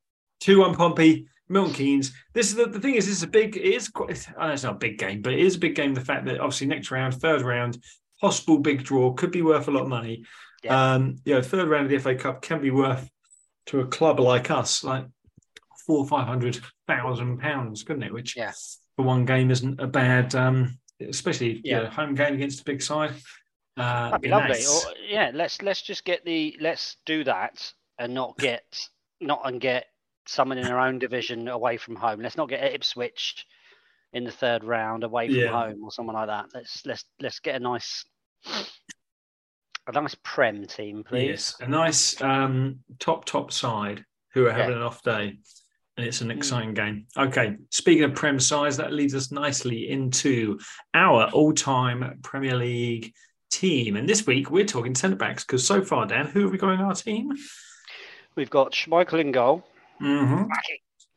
Two 0.41 0.61
one 0.61 0.75
Pompey. 0.75 1.27
Milton 1.49 1.75
Keynes. 1.75 2.13
This 2.33 2.49
is 2.51 2.55
the, 2.55 2.67
the 2.67 2.79
thing 2.79 2.95
is 2.95 3.07
this 3.07 3.17
is 3.17 3.23
a 3.25 3.27
big. 3.27 3.57
It 3.57 3.63
is 3.65 3.89
quite. 3.89 4.25
I 4.39 4.47
know 4.47 4.53
it's 4.53 4.63
not 4.63 4.75
a 4.77 4.79
big 4.79 4.99
game, 4.99 5.21
but 5.21 5.33
it 5.33 5.41
is 5.41 5.57
a 5.57 5.59
big 5.59 5.75
game. 5.75 5.95
The 5.95 6.01
fact 6.01 6.25
that 6.27 6.39
obviously 6.39 6.69
next 6.69 6.93
round, 6.93 7.15
third 7.15 7.43
round, 7.43 7.83
possible 8.21 8.59
big 8.59 8.85
draw 8.85 9.13
could 9.15 9.33
be 9.33 9.43
worth 9.43 9.67
a 9.67 9.73
lot 9.73 9.83
of 9.83 9.89
money. 9.89 10.25
Yeah. 10.63 10.93
Um. 10.95 11.17
You 11.25 11.35
know, 11.35 11.43
third 11.43 11.69
round 11.69 11.87
of 11.87 11.91
the 11.91 11.99
FA 11.99 12.15
Cup 12.15 12.41
can 12.41 12.61
be 12.63 12.71
worth 12.71 13.11
to 13.67 13.81
a 13.81 13.87
club 13.87 14.21
like 14.21 14.49
us 14.51 14.85
like 14.85 15.07
four 15.87 15.99
or 15.99 16.07
five 16.07 16.29
hundred 16.29 16.61
thousand 16.87 17.39
pounds, 17.39 17.83
couldn't 17.83 18.05
it? 18.05 18.13
Which 18.13 18.37
Yeah. 18.37 18.53
for 18.95 19.05
one 19.05 19.25
game 19.25 19.51
isn't 19.51 19.81
a 19.81 19.87
bad. 19.89 20.35
Um. 20.37 20.79
Especially 21.01 21.55
you 21.55 21.61
Yeah. 21.65 21.79
know, 21.85 21.91
home 21.91 22.15
game 22.15 22.35
against 22.35 22.61
a 22.61 22.65
big 22.65 22.81
side. 22.81 23.15
Uh, 23.77 24.11
That'd 24.11 24.21
be 24.21 24.29
be 24.29 24.33
lovely. 24.33 24.49
nice. 24.51 24.85
Or, 24.85 24.93
yeah, 25.09 25.31
let's 25.35 25.63
let's 25.63 25.83
just 25.83 26.05
get 26.05 26.25
the 26.25 26.57
let's 26.61 26.97
do 27.07 27.25
that 27.25 27.73
and 27.99 28.13
not 28.15 28.37
get 28.39 28.63
not 29.21 29.43
and 29.45 29.61
get 29.61 29.87
someone 30.27 30.59
in 30.59 30.67
our 30.67 30.79
own 30.79 30.99
division 30.99 31.49
away 31.49 31.77
from 31.77 31.97
home. 31.97 32.21
Let's 32.21 32.37
not 32.37 32.49
get 32.49 32.63
Ipswich 32.75 33.47
in 34.13 34.25
the 34.25 34.31
third 34.31 34.65
round 34.65 35.05
away 35.05 35.29
from 35.29 35.37
Yeah. 35.37 35.53
home 35.53 35.83
or 35.85 35.93
someone 35.93 36.17
like 36.17 36.29
that. 36.29 36.47
Let's 36.55 36.85
let's 36.87 37.05
let's 37.21 37.41
get 37.41 37.57
a 37.57 37.61
nice 37.61 38.05
a 39.87 39.93
nice 39.93 40.17
prem 40.23 40.67
team, 40.67 41.05
please. 41.05 41.29
Yes, 41.29 41.57
a 41.61 41.67
nice 41.67 42.21
um, 42.23 42.81
top 42.99 43.25
top 43.25 43.53
side 43.53 44.05
who 44.35 44.47
are 44.47 44.53
having 44.53 44.77
an 44.77 44.83
off 44.83 45.03
day, 45.03 45.39
and 45.97 46.07
it's 46.07 46.21
an 46.21 46.31
exciting 46.31 46.75
game. 46.75 47.07
Okay, 47.17 47.57
speaking 47.71 48.05
of 48.05 48.15
prem 48.15 48.39
size, 48.39 48.77
that 48.77 48.93
leads 48.93 49.15
us 49.15 49.33
nicely 49.33 49.91
into 49.91 50.59
our 50.95 51.29
all-time 51.31 52.21
Premier 52.23 52.55
League 52.57 53.13
team. 53.51 53.97
And 53.97 54.09
this 54.09 54.27
week 54.27 54.51
we're 54.51 54.65
talking 54.65 54.95
centre 54.95 55.17
backs 55.17 55.45
because 55.45 55.67
so 55.67 55.83
far, 55.83 56.07
Dan, 56.07 56.27
who 56.27 56.43
have 56.43 56.53
we 56.53 56.59
got 56.59 56.75
in 56.75 56.81
our 56.81 56.95
team? 56.95 57.33
We've 58.37 58.51
got 58.51 58.73
Schmeichel 58.73 59.21
in 59.21 59.33
goal, 59.33 59.65
Mm-hmm. 60.01 60.45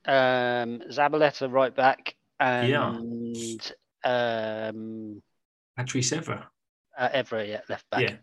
um, 0.06 0.82
Zabaleta 0.92 1.52
right 1.52 1.74
back, 1.76 2.16
Yeah. 2.40 2.90
and 2.96 3.72
um, 4.04 5.22
Patrice 5.78 6.12
Evra. 6.12 6.46
uh, 6.98 7.10
Evra 7.10 7.48
yeah, 7.48 7.62
left 7.70 7.90
back. 7.90 8.02
Yeah. 8.02 8.16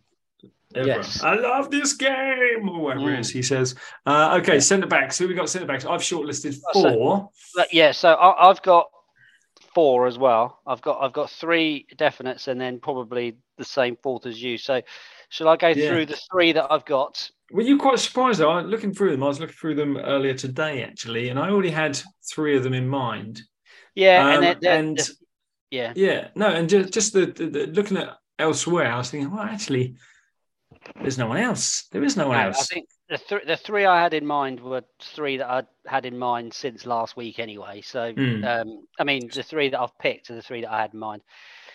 Yes. 0.73 1.23
I 1.25 1.35
love 1.35 1.71
this 1.71 1.95
game, 1.95 2.69
or 2.69 2.81
whatever 2.81 3.07
Mm. 3.11 3.19
is 3.21 3.31
he 3.31 3.43
says. 3.43 3.75
Uh, 4.07 4.39
okay, 4.41 4.61
centre 4.61 4.87
backs. 4.87 5.19
Who 5.19 5.27
we 5.27 5.35
got 5.35 5.49
centre 5.49 5.67
backs? 5.67 5.85
I've 5.85 6.01
shortlisted 6.01 6.57
Oh, 6.75 6.83
so- 6.83 6.93
four. 6.95 7.31
Yeah, 7.73 7.91
so 7.93 8.11
I, 8.13 8.49
I've 8.49 8.63
got 8.63 8.89
four 9.75 10.07
as 10.07 10.17
well. 10.19 10.61
I've 10.67 10.81
got 10.81 11.01
I've 11.03 11.13
got 11.13 11.31
three 11.31 11.87
definites 11.97 12.47
and 12.49 12.61
then 12.61 12.79
probably 12.79 13.37
the 13.59 13.65
same 13.65 13.97
fourth 14.03 14.27
as 14.27 14.41
you. 14.41 14.59
So 14.59 14.81
shall 15.31 15.49
I 15.49 15.57
go 15.57 15.69
Yeah. 15.69 15.89
through 15.89 16.07
the 16.07 16.21
three 16.31 16.53
that 16.53 16.71
I've 16.71 16.85
got? 16.85 17.31
Were 17.51 17.63
you 17.63 17.79
quite 17.79 17.99
surprised 17.99 18.39
though? 18.41 18.51
I 18.51 18.61
looking 18.61 18.93
through 18.95 19.11
them. 19.13 19.25
I 19.25 19.29
was 19.29 19.41
looking 19.41 19.57
through 19.57 19.75
them 19.77 19.97
earlier 19.97 20.35
today, 20.35 20.85
actually, 20.85 21.31
and 21.31 21.39
I 21.39 21.49
already 21.51 21.71
had 21.71 22.01
three 22.31 22.57
of 22.57 22.63
them 22.63 22.75
in 22.75 22.87
mind. 22.89 23.41
Yeah, 23.95 24.23
Um, 24.25 24.33
and 24.35 24.43
then 24.45 24.59
the- 24.61 24.71
and 24.71 24.99
the- 24.99 25.15
yeah, 25.71 25.93
yeah, 25.97 26.29
no, 26.37 26.47
and 26.49 26.69
just 26.69 26.93
just 26.93 27.13
the, 27.13 27.27
the, 27.27 27.47
the 27.47 27.67
looking 27.69 27.97
at 27.97 28.17
elsewhere, 28.39 28.93
I 28.93 28.99
was 28.99 29.11
thinking, 29.11 29.31
well, 29.33 29.43
actually, 29.43 29.97
there's 31.01 31.19
no 31.19 31.27
one 31.27 31.39
else. 31.39 31.89
There 31.91 32.05
is 32.05 32.17
no 32.17 32.29
one 32.29 32.39
no, 32.39 32.49
I 32.51 32.53
think 32.53 32.89
the 33.09 33.19
th- 33.19 33.47
the 33.47 33.57
three 33.57 33.85
I 33.85 34.01
had 34.01 34.15
in 34.15 34.25
mind 34.27 34.61
were 34.61 34.83
three 35.03 35.37
that 35.39 35.51
I 35.51 35.63
had 35.87 36.07
in 36.07 36.17
mind 36.17 36.55
since 36.55 36.87
last 36.87 37.17
week 37.17 37.39
anyway. 37.41 37.81
So 37.83 38.13
Hmm. 38.13 38.45
um, 38.45 38.87
I 38.99 39.05
mean, 39.05 39.29
the 39.33 39.43
three 39.43 39.69
that 39.71 39.81
I've 39.81 39.97
picked 39.99 40.31
are 40.31 40.37
the 40.37 40.43
three 40.43 40.61
that 40.63 40.71
I 40.73 40.81
had 40.83 40.95
in 40.95 41.01
mind. 41.01 41.23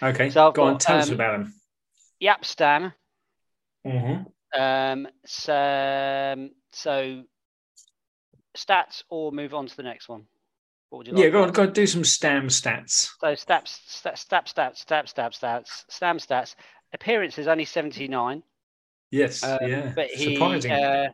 Okay, 0.01 0.29
so 0.29 0.47
I've 0.47 0.53
go 0.53 0.63
on, 0.63 0.73
got, 0.73 0.79
tell 0.81 0.97
us 0.99 1.09
um, 1.09 1.15
about 1.15 1.31
them. 1.39 1.53
Jaap 2.21 2.45
Stam. 2.45 2.93
Mm-hmm. 3.85 4.61
Um, 4.61 5.07
so, 5.25 6.33
um, 6.33 6.49
so 6.71 7.23
stats 8.57 9.03
or 9.09 9.31
move 9.31 9.53
on 9.53 9.67
to 9.67 9.75
the 9.75 9.83
next 9.83 10.07
one. 10.09 10.25
What 10.89 10.99
would 10.99 11.07
you 11.07 11.13
like? 11.13 11.23
Yeah, 11.23 11.29
go 11.29 11.43
on, 11.43 11.51
go 11.51 11.63
on, 11.63 11.73
do 11.73 11.85
some 11.85 12.03
stam 12.03 12.47
stats. 12.47 13.09
So 13.19 13.27
stats, 13.27 13.79
stats, 13.87 14.25
stats, 14.25 14.53
stats, 14.53 14.85
stats, 14.85 15.13
stats, 15.13 15.39
stats, 15.39 15.83
stam 15.89 16.17
stats. 16.17 16.55
Appearances 16.93 17.47
only 17.47 17.65
seventy 17.65 18.07
nine, 18.07 18.43
Yes, 19.11 19.43
um, 19.43 19.59
yeah, 19.61 19.91
but 19.95 20.07
he 20.07 20.35
surprising. 20.35 20.71
uh, 20.71 21.09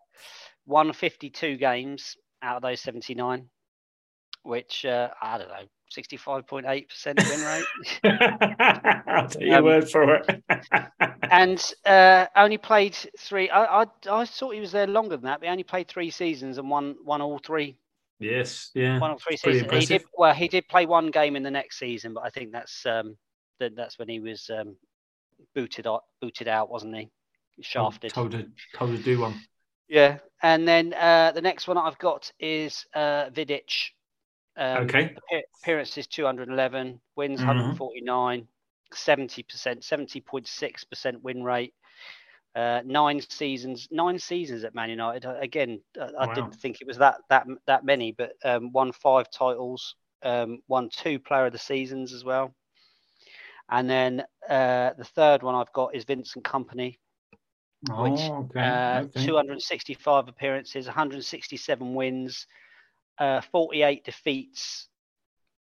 won 0.66 0.94
fifty 0.94 1.30
two 1.30 1.58
games 1.58 2.16
out 2.42 2.58
of 2.58 2.62
those 2.62 2.82
seventy 2.82 3.16
nine, 3.16 3.48
which 4.44 4.86
uh, 4.86 5.10
I 5.22 5.38
don't 5.38 5.48
know, 5.48 5.66
sixty 5.92 6.18
five 6.18 6.48
point 6.48 6.66
eight 6.68 6.90
percent 6.90 7.20
win 7.20 7.42
rate. 7.42 7.66
I'll 9.08 9.28
take 9.28 9.48
your 9.48 9.58
um, 9.58 9.66
word 9.66 9.90
for 9.90 10.16
it. 10.16 10.44
and 11.32 11.74
uh, 11.86 12.28
only 12.36 12.58
played 12.58 12.98
three. 13.20 13.50
I, 13.50 13.84
I 13.84 13.86
I 14.10 14.26
thought 14.26 14.54
he 14.54 14.60
was 14.60 14.72
there 14.72 14.88
longer 14.88 15.18
than 15.18 15.26
that, 15.26 15.40
but 15.40 15.48
he 15.48 15.52
only 15.52 15.64
played 15.64 15.88
three 15.88 16.10
seasons 16.10 16.58
and 16.58 16.70
won 16.70 16.96
won 17.04 17.22
all 17.22 17.40
three 17.40 17.78
yes, 18.22 18.70
yeah. 18.74 19.00
one 19.00 19.12
or 19.12 19.18
three 19.18 19.38
pretty 19.38 19.60
seasons. 19.60 19.88
He 19.88 19.98
did 19.98 20.06
well. 20.14 20.34
He 20.34 20.48
did 20.48 20.68
play 20.68 20.86
one 20.86 21.12
game 21.12 21.36
in 21.36 21.44
the 21.44 21.52
next 21.52 21.80
season, 21.80 22.14
but 22.14 22.24
I 22.24 22.30
think 22.30 22.52
that's 22.52 22.86
um, 22.86 23.18
that, 23.60 23.76
that's 23.76 24.00
when 24.00 24.08
he 24.08 24.20
was 24.20 24.50
um, 24.50 24.78
booted 25.56 25.88
out, 25.88 26.04
booted 26.22 26.48
out, 26.48 26.70
wasn't 26.70 26.96
he? 26.96 27.10
Shafted. 27.62 28.14
Told 28.14 28.32
to 28.32 28.48
told 28.76 28.96
to 28.96 29.04
do 29.04 29.20
one. 29.20 29.42
Yeah, 29.90 30.20
and 30.42 30.66
then 30.66 30.94
uh, 30.94 31.34
the 31.34 31.42
next 31.42 31.68
one 31.68 31.78
I've 31.78 31.98
got 31.98 32.32
is 32.40 32.86
uh, 32.94 33.30
Vidic. 33.30 33.90
Um, 34.58 34.84
Okay. 34.84 35.16
Appearances 35.64 36.08
211, 36.08 37.00
wins 37.16 37.40
Mhm. 37.40 37.48
149, 37.48 38.48
70%, 38.94 39.84
70.6% 39.84 41.22
win 41.22 41.44
rate. 41.44 41.74
Uh, 42.54 42.82
nine 42.86 43.22
seasons, 43.22 43.88
nine 43.92 44.20
seasons 44.20 44.66
at 44.66 44.76
Man 44.76 44.90
United. 44.90 45.26
Uh, 45.26 45.36
Again, 45.40 45.82
uh, 45.98 46.10
I 46.20 46.26
Wow. 46.26 46.34
didn't 46.36 46.56
think 46.56 46.82
it 46.82 46.88
was 46.88 46.98
that 46.98 47.16
that 47.30 47.48
that 47.66 47.86
many, 47.86 48.12
but 48.12 48.34
um, 48.44 48.74
won 48.74 48.92
five 48.92 49.32
titles, 49.32 49.96
um, 50.24 50.60
won 50.68 50.90
two 50.90 51.18
Player 51.18 51.46
of 51.46 51.54
the 51.54 51.58
Seasons 51.60 52.12
as 52.14 52.26
well. 52.26 52.54
And 53.70 53.90
then 53.90 54.26
uh, 54.50 54.92
the 54.98 55.06
third 55.06 55.44
one 55.44 55.56
I've 55.56 55.72
got 55.72 55.96
is 55.96 56.04
Vincent 56.04 56.44
Kompany, 56.44 56.98
which, 57.88 58.20
oh, 58.30 58.50
okay. 58.52 58.60
uh, 58.60 59.00
okay. 59.04 59.22
265 59.26 60.28
appearances, 60.28 60.88
167 60.88 61.96
wins, 61.96 62.48
uh, 63.22 63.42
48 63.52 64.04
defeats, 64.04 64.88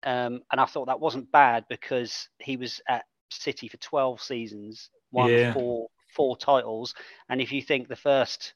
Um, 0.04 0.41
and 0.52 0.60
I 0.60 0.65
thought 0.65 0.88
that 0.88 1.00
wasn't 1.00 1.32
bad 1.32 1.65
because 1.69 2.28
he 2.39 2.58
was 2.58 2.82
at 2.89 3.06
City 3.30 3.67
for 3.67 3.78
12 3.78 4.19
seasons, 4.21 4.89
won 5.12 5.30
Yeah. 5.32 5.54
four 5.54 5.88
four 6.15 6.36
titles. 6.36 6.93
And 7.30 7.39
if 7.39 7.52
you 7.54 7.62
think 7.62 7.88
the 7.88 7.95
first 7.95 8.54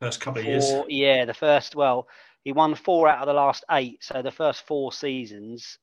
First 0.00 0.20
couple 0.20 0.40
of 0.40 0.46
years. 0.46 0.64
yeah, 0.88 1.24
the 1.26 1.34
first, 1.34 1.76
well, 1.76 2.08
he 2.42 2.50
won 2.52 2.74
four 2.74 3.06
out 3.08 3.20
of 3.20 3.26
the 3.26 3.32
last 3.34 3.62
eight. 3.70 4.02
So 4.02 4.20
the 4.22 4.32
first 4.32 4.66
four 4.66 4.92
seasons, 4.92 5.78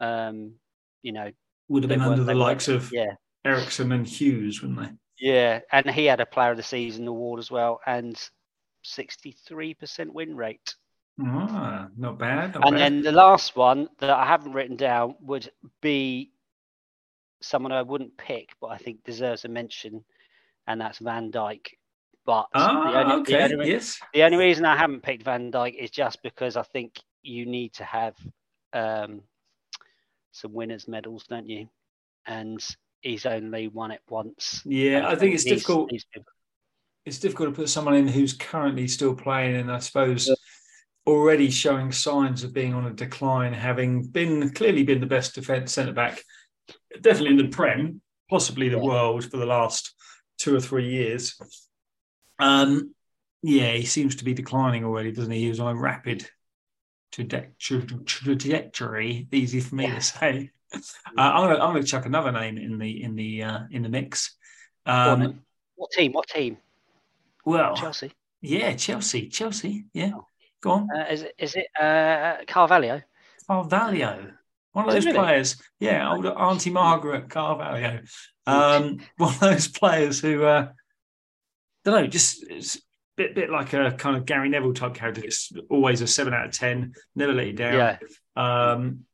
um, 0.00 0.54
you 1.02 1.10
know, 1.12 1.32
Would 1.68 1.82
have 1.82 1.88
been 1.88 2.02
under 2.02 2.22
the 2.22 2.34
likes 2.36 2.68
of 2.68 2.92
yeah, 2.92 3.14
Eriksson 3.44 3.90
and 3.92 4.06
Hughes, 4.06 4.62
wouldn't 4.62 4.78
they? 4.78 4.92
yeah, 5.18 5.60
and 5.72 5.90
he 5.90 6.04
had 6.04 6.20
a 6.20 6.26
Player 6.26 6.52
of 6.52 6.56
the 6.58 6.62
Season 6.62 7.08
award 7.08 7.40
as 7.40 7.50
well, 7.50 7.80
and 7.86 8.16
63% 8.84 10.12
win 10.12 10.36
rate. 10.36 10.74
Ah, 11.22 11.88
not 11.96 12.18
bad. 12.18 12.54
Not 12.54 12.66
And 12.66 12.74
bad. 12.76 12.80
then 12.80 13.02
the 13.02 13.12
last 13.12 13.56
one 13.56 13.88
that 14.00 14.10
I 14.10 14.26
haven't 14.26 14.52
written 14.52 14.76
down 14.76 15.14
would 15.20 15.50
be 15.80 16.32
someone 17.40 17.72
I 17.72 17.82
wouldn't 17.82 18.16
pick, 18.16 18.50
but 18.60 18.68
I 18.68 18.78
think 18.78 19.04
deserves 19.04 19.44
a 19.44 19.48
mention, 19.48 20.04
and 20.66 20.80
that's 20.80 20.98
Van 20.98 21.30
Dijk. 21.30 21.66
But 22.26 22.46
ah, 22.54 22.90
the, 22.90 22.98
only, 22.98 23.24
the, 23.24 23.36
okay. 23.36 23.54
only, 23.54 23.70
yes. 23.70 24.00
the 24.14 24.22
only 24.22 24.38
reason 24.38 24.64
I 24.64 24.76
haven't 24.76 25.02
picked 25.02 25.24
Van 25.24 25.52
Dijk 25.52 25.74
is 25.74 25.90
just 25.90 26.22
because 26.22 26.56
I 26.56 26.62
think 26.62 26.98
you 27.22 27.46
need 27.46 27.74
to 27.74 27.84
have 27.84 28.14
um, 28.72 29.22
some 30.32 30.52
winners' 30.52 30.88
medals, 30.88 31.24
don't 31.28 31.48
you? 31.48 31.68
And 32.26 32.64
he's 33.02 33.26
only 33.26 33.68
won 33.68 33.90
it 33.90 34.00
once. 34.08 34.62
Yeah, 34.64 35.06
I 35.06 35.14
think 35.14 35.34
it's 35.34 35.44
difficult. 35.44 35.90
It's 37.04 37.18
difficult 37.18 37.50
to 37.50 37.54
put 37.54 37.68
someone 37.68 37.94
in 37.94 38.08
who's 38.08 38.32
currently 38.32 38.88
still 38.88 39.14
playing, 39.14 39.56
and 39.56 39.70
I 39.70 39.78
suppose 39.78 40.30
already 41.06 41.50
showing 41.50 41.92
signs 41.92 42.44
of 42.44 42.52
being 42.54 42.74
on 42.74 42.86
a 42.86 42.92
decline, 42.92 43.52
having 43.52 44.02
been 44.04 44.50
clearly 44.50 44.82
been 44.84 45.00
the 45.00 45.06
best 45.06 45.34
defence 45.34 45.72
centre 45.72 45.92
back, 45.92 46.22
definitely 47.00 47.30
in 47.30 47.36
the 47.36 47.48
Prem, 47.48 48.00
possibly 48.30 48.68
the 48.68 48.78
world 48.78 49.28
for 49.30 49.36
the 49.36 49.46
last 49.46 49.92
two 50.38 50.54
or 50.56 50.60
three 50.60 50.88
years. 50.90 51.36
Um, 52.38 52.94
yeah, 53.42 53.72
he 53.72 53.84
seems 53.84 54.16
to 54.16 54.24
be 54.24 54.34
declining 54.34 54.84
already, 54.84 55.12
doesn't 55.12 55.30
he? 55.30 55.40
He 55.42 55.48
was 55.48 55.60
on 55.60 55.76
a 55.76 55.78
rapid 55.78 56.28
trajectory. 57.12 59.28
Easy 59.32 59.60
for 59.60 59.74
me 59.74 59.84
Yeah. 59.84 59.94
to 59.96 60.00
say. 60.00 60.50
Uh, 60.74 60.80
I'm 61.20 61.48
gonna 61.48 61.62
I'm 61.64 61.72
gonna 61.74 61.84
chuck 61.84 62.04
another 62.04 62.32
name 62.32 62.58
in 62.58 62.78
the 62.78 63.02
in 63.04 63.14
the 63.14 63.44
uh, 63.44 63.60
in 63.70 63.82
the 63.82 63.88
mix. 63.88 64.34
Um. 64.84 65.42
What 65.76 65.92
team? 65.92 66.12
What 66.12 66.26
team? 66.26 66.56
well, 67.44 67.76
Chelsea. 67.76 68.10
yeah, 68.40 68.74
Chelsea, 68.74 69.28
Chelsea, 69.28 69.84
yeah. 69.92 70.10
Oh. 70.16 70.26
Go 70.64 70.70
on, 70.70 70.88
Uh, 70.90 71.04
is 71.10 71.20
it? 71.20 71.34
Is 71.38 71.54
it 71.56 71.66
uh, 71.78 72.36
Carvalho? 72.48 73.02
Carvalho, 73.46 74.32
one 74.72 74.88
of 74.88 74.94
those 74.94 75.04
really? 75.04 75.18
players. 75.18 75.62
Yeah, 75.78 76.10
old 76.10 76.24
Auntie 76.24 76.70
Margaret 76.70 77.28
Carvalho, 77.28 78.00
um, 78.46 78.96
one 79.18 79.34
of 79.34 79.40
those 79.40 79.68
players 79.68 80.20
who, 80.20 80.42
uh, 80.42 80.68
don't 81.84 82.04
know, 82.04 82.06
just 82.06 82.46
it's 82.48 82.76
a 82.76 82.80
bit 83.18 83.34
bit 83.34 83.50
like 83.50 83.74
a 83.74 83.92
kind 83.92 84.16
of 84.16 84.24
Gary 84.24 84.48
Neville 84.48 84.72
type 84.72 84.94
character. 84.94 85.20
It's 85.22 85.52
always 85.68 86.00
a 86.00 86.06
seven 86.06 86.32
out 86.32 86.46
of 86.46 86.52
ten, 86.52 86.94
never 87.14 87.34
let 87.34 87.48
you 87.48 87.52
down. 87.52 87.74
Yeah. 87.74 87.98
Um, 88.34 89.04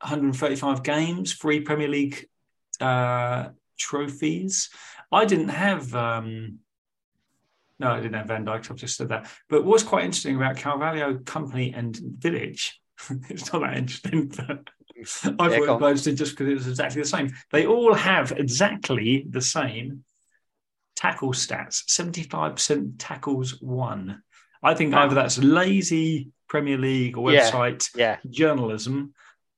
135 0.00 0.82
games, 0.82 1.32
three 1.32 1.60
Premier 1.60 1.88
League 1.88 2.28
uh, 2.82 3.48
trophies. 3.78 4.68
I 5.10 5.24
didn't 5.24 5.48
have. 5.48 5.94
Um, 5.94 6.58
no, 7.78 7.90
I 7.92 8.00
didn't 8.00 8.14
have 8.14 8.26
Van 8.28 8.44
Dijk. 8.44 8.70
I've 8.70 8.76
just 8.76 8.96
said 8.96 9.08
that. 9.10 9.30
But 9.48 9.64
what's 9.64 9.82
quite 9.82 10.04
interesting 10.04 10.36
about 10.36 10.56
Carvalho, 10.56 11.14
Kompany, 11.18 11.76
and 11.76 11.96
Village, 11.96 12.80
it's 13.28 13.52
not 13.52 13.60
that 13.62 13.76
interesting. 13.76 14.28
But 14.36 14.68
I've 15.38 15.58
was 15.58 16.06
on. 16.08 16.16
just 16.16 16.32
because 16.36 16.48
it 16.50 16.54
was 16.54 16.66
exactly 16.68 17.02
the 17.02 17.08
same. 17.08 17.30
They 17.52 17.66
all 17.66 17.94
have 17.94 18.32
exactly 18.32 19.24
the 19.28 19.40
same 19.42 20.04
tackle 20.96 21.32
stats 21.32 21.84
75% 21.88 22.94
tackles 22.98 23.60
won. 23.62 24.22
I 24.62 24.74
think 24.74 24.92
Wow. 24.92 25.04
either 25.04 25.14
that's 25.14 25.38
lazy 25.38 26.30
Premier 26.48 26.76
League 26.78 27.16
or 27.16 27.30
Yeah. 27.30 27.48
website 27.50 27.88
Yeah. 27.96 28.16
journalism, 28.28 29.14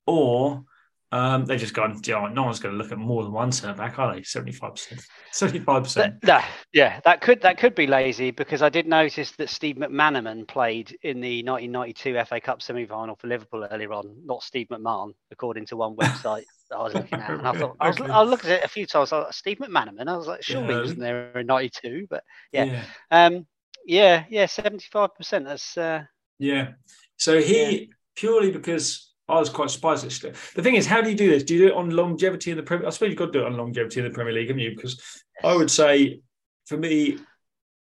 or 0.06 0.64
um, 1.12 1.44
they've 1.44 1.59
just 1.59 1.75
gone, 1.75 1.99
"Do 2.01 2.11
you 2.11 2.16
know 2.16 2.27
no 2.29 2.42
one's 2.44 2.61
going 2.61 2.73
to 2.73 2.83
look 2.83 2.92
at 2.92 2.99
more 2.99 3.25
than 3.25 3.33
one 3.33 3.51
centre 3.51 3.77
back, 3.77 3.99
are 3.99 4.14
they? 4.14 4.20
75%. 4.20 5.05
75%. 5.33 5.94
That, 5.94 6.20
that- 6.23 6.49
yeah, 6.73 7.01
that 7.05 7.20
could 7.20 7.40
that 7.42 7.59
could 7.59 7.75
be 7.75 7.87
lazy 7.87 8.31
because 8.31 8.62
I 8.62 8.68
did 8.68 8.87
notice 8.87 9.33
that 9.33 9.51
Steve 9.51 9.77
McManaman 9.77 10.46
played 10.46 10.96
in 11.03 11.20
the 11.20 11.42
1992 11.42 12.25
FA 12.27 12.40
Cup 12.40 12.62
semi-final 12.62 13.16
for 13.16 13.27
Liverpool 13.27 13.66
earlier 13.70 13.92
on, 13.92 14.14
not 14.25 14.42
Steve 14.44 14.68
McMahon, 14.68 15.12
according 15.33 15.66
to 15.66 15.77
one 15.77 15.96
website 15.96 16.44
that 16.70 16.77
I 16.77 16.83
was 16.83 16.94
looking 16.94 17.18
at. 17.18 17.31
And 17.31 17.46
I 17.49 17.53
thought 17.53 17.77
I 17.81 17.88
was. 17.88 18.01
I 18.01 18.23
looked 18.23 18.44
at 18.44 18.53
it 18.53 18.64
a 18.64 18.68
few 18.68 18.87
times. 18.87 19.12
I 19.12 19.18
was 19.18 19.25
like, 19.27 19.33
Steve 19.33 19.59
McManaman. 19.59 20.09
I 20.09 20.16
was 20.16 20.29
like, 20.29 20.42
surely 20.42 20.75
he 20.75 20.81
wasn't 20.81 21.01
there 21.01 21.37
in 21.38 21.46
'92, 21.46 22.07
but 22.09 22.23
yeah. 22.53 22.64
yeah. 22.64 22.85
um, 23.11 23.46
yeah, 23.85 24.25
yeah, 24.31 24.46
75 24.46 25.14
percent. 25.16 25.46
That's 25.46 25.77
uh, 25.77 26.05
Yeah. 26.38 26.73
So 27.16 27.40
he 27.40 27.90
purely 28.14 28.51
because 28.51 29.10
I 29.31 29.38
was 29.38 29.49
quite 29.49 29.71
surprised. 29.71 30.23
The 30.23 30.62
thing 30.62 30.75
is, 30.75 30.87
how 30.87 31.01
do 31.01 31.11
you 31.11 31.16
do 31.16 31.31
this? 31.31 31.45
Do 31.45 31.55
you 31.55 31.61
do 31.61 31.69
it 31.69 31.77
on 31.77 31.90
longevity 31.90 32.51
in 32.51 32.57
the 32.57 32.62
Premier? 32.62 32.87
I 32.87 32.90
suppose 32.90 33.11
you've 33.11 33.19
got 33.19 33.27
to 33.27 33.33
do 33.33 33.40
it 33.43 33.47
on 33.47 33.57
longevity 33.57 34.01
in 34.01 34.07
the 34.07 34.12
Premier 34.12 34.33
League, 34.33 34.49
haven't 34.49 34.62
you? 34.62 34.75
Because 34.75 35.01
I 35.43 35.55
would 35.55 35.71
say, 35.71 36.21
for 36.66 36.77
me, 36.77 37.19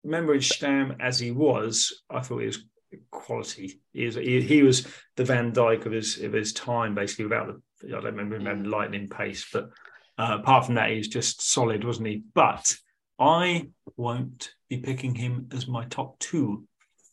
remembering 0.04 0.40
Stam 0.40 0.96
as 1.00 1.18
he 1.18 1.30
was, 1.30 2.02
I 2.10 2.20
thought 2.20 2.38
he 2.38 2.46
was 2.46 2.64
quality. 3.10 3.80
He 3.92 4.06
was 4.06 4.14
he, 4.16 4.40
he 4.40 4.62
was 4.62 4.86
the 5.16 5.24
Van 5.24 5.52
Dijk 5.52 5.86
of 5.86 5.92
his 5.92 6.18
of 6.20 6.32
his 6.32 6.52
time, 6.52 6.94
basically. 6.94 7.26
Without 7.26 7.48
the, 7.48 7.88
I 7.88 8.00
don't 8.00 8.04
remember 8.04 8.36
him 8.36 8.46
having 8.46 8.64
lightning 8.64 9.08
pace, 9.08 9.46
but 9.52 9.70
uh, 10.18 10.38
apart 10.40 10.66
from 10.66 10.76
that, 10.76 10.90
he 10.90 10.98
was 10.98 11.08
just 11.08 11.42
solid, 11.42 11.84
wasn't 11.84 12.08
he? 12.08 12.22
But 12.34 12.76
I 13.18 13.68
won't 13.96 14.52
be 14.68 14.78
picking 14.78 15.14
him 15.14 15.48
as 15.52 15.66
my 15.66 15.84
top 15.86 16.18
two. 16.18 16.64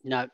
no, 0.03 0.27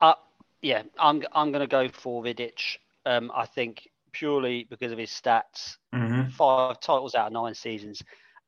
uh, 0.00 0.14
yeah, 0.62 0.82
I'm 0.98 1.22
I'm 1.32 1.52
going 1.52 1.60
to 1.60 1.66
go 1.66 1.88
for 1.88 2.22
Vidic. 2.22 2.78
Um, 3.06 3.30
I 3.34 3.46
think 3.46 3.88
purely 4.12 4.66
because 4.68 4.92
of 4.92 4.98
his 4.98 5.10
stats. 5.10 5.76
Mm-hmm. 5.94 6.28
five 6.30 6.80
titles 6.80 7.14
out 7.14 7.26
of 7.28 7.32
nine 7.32 7.54
seasons, 7.54 8.02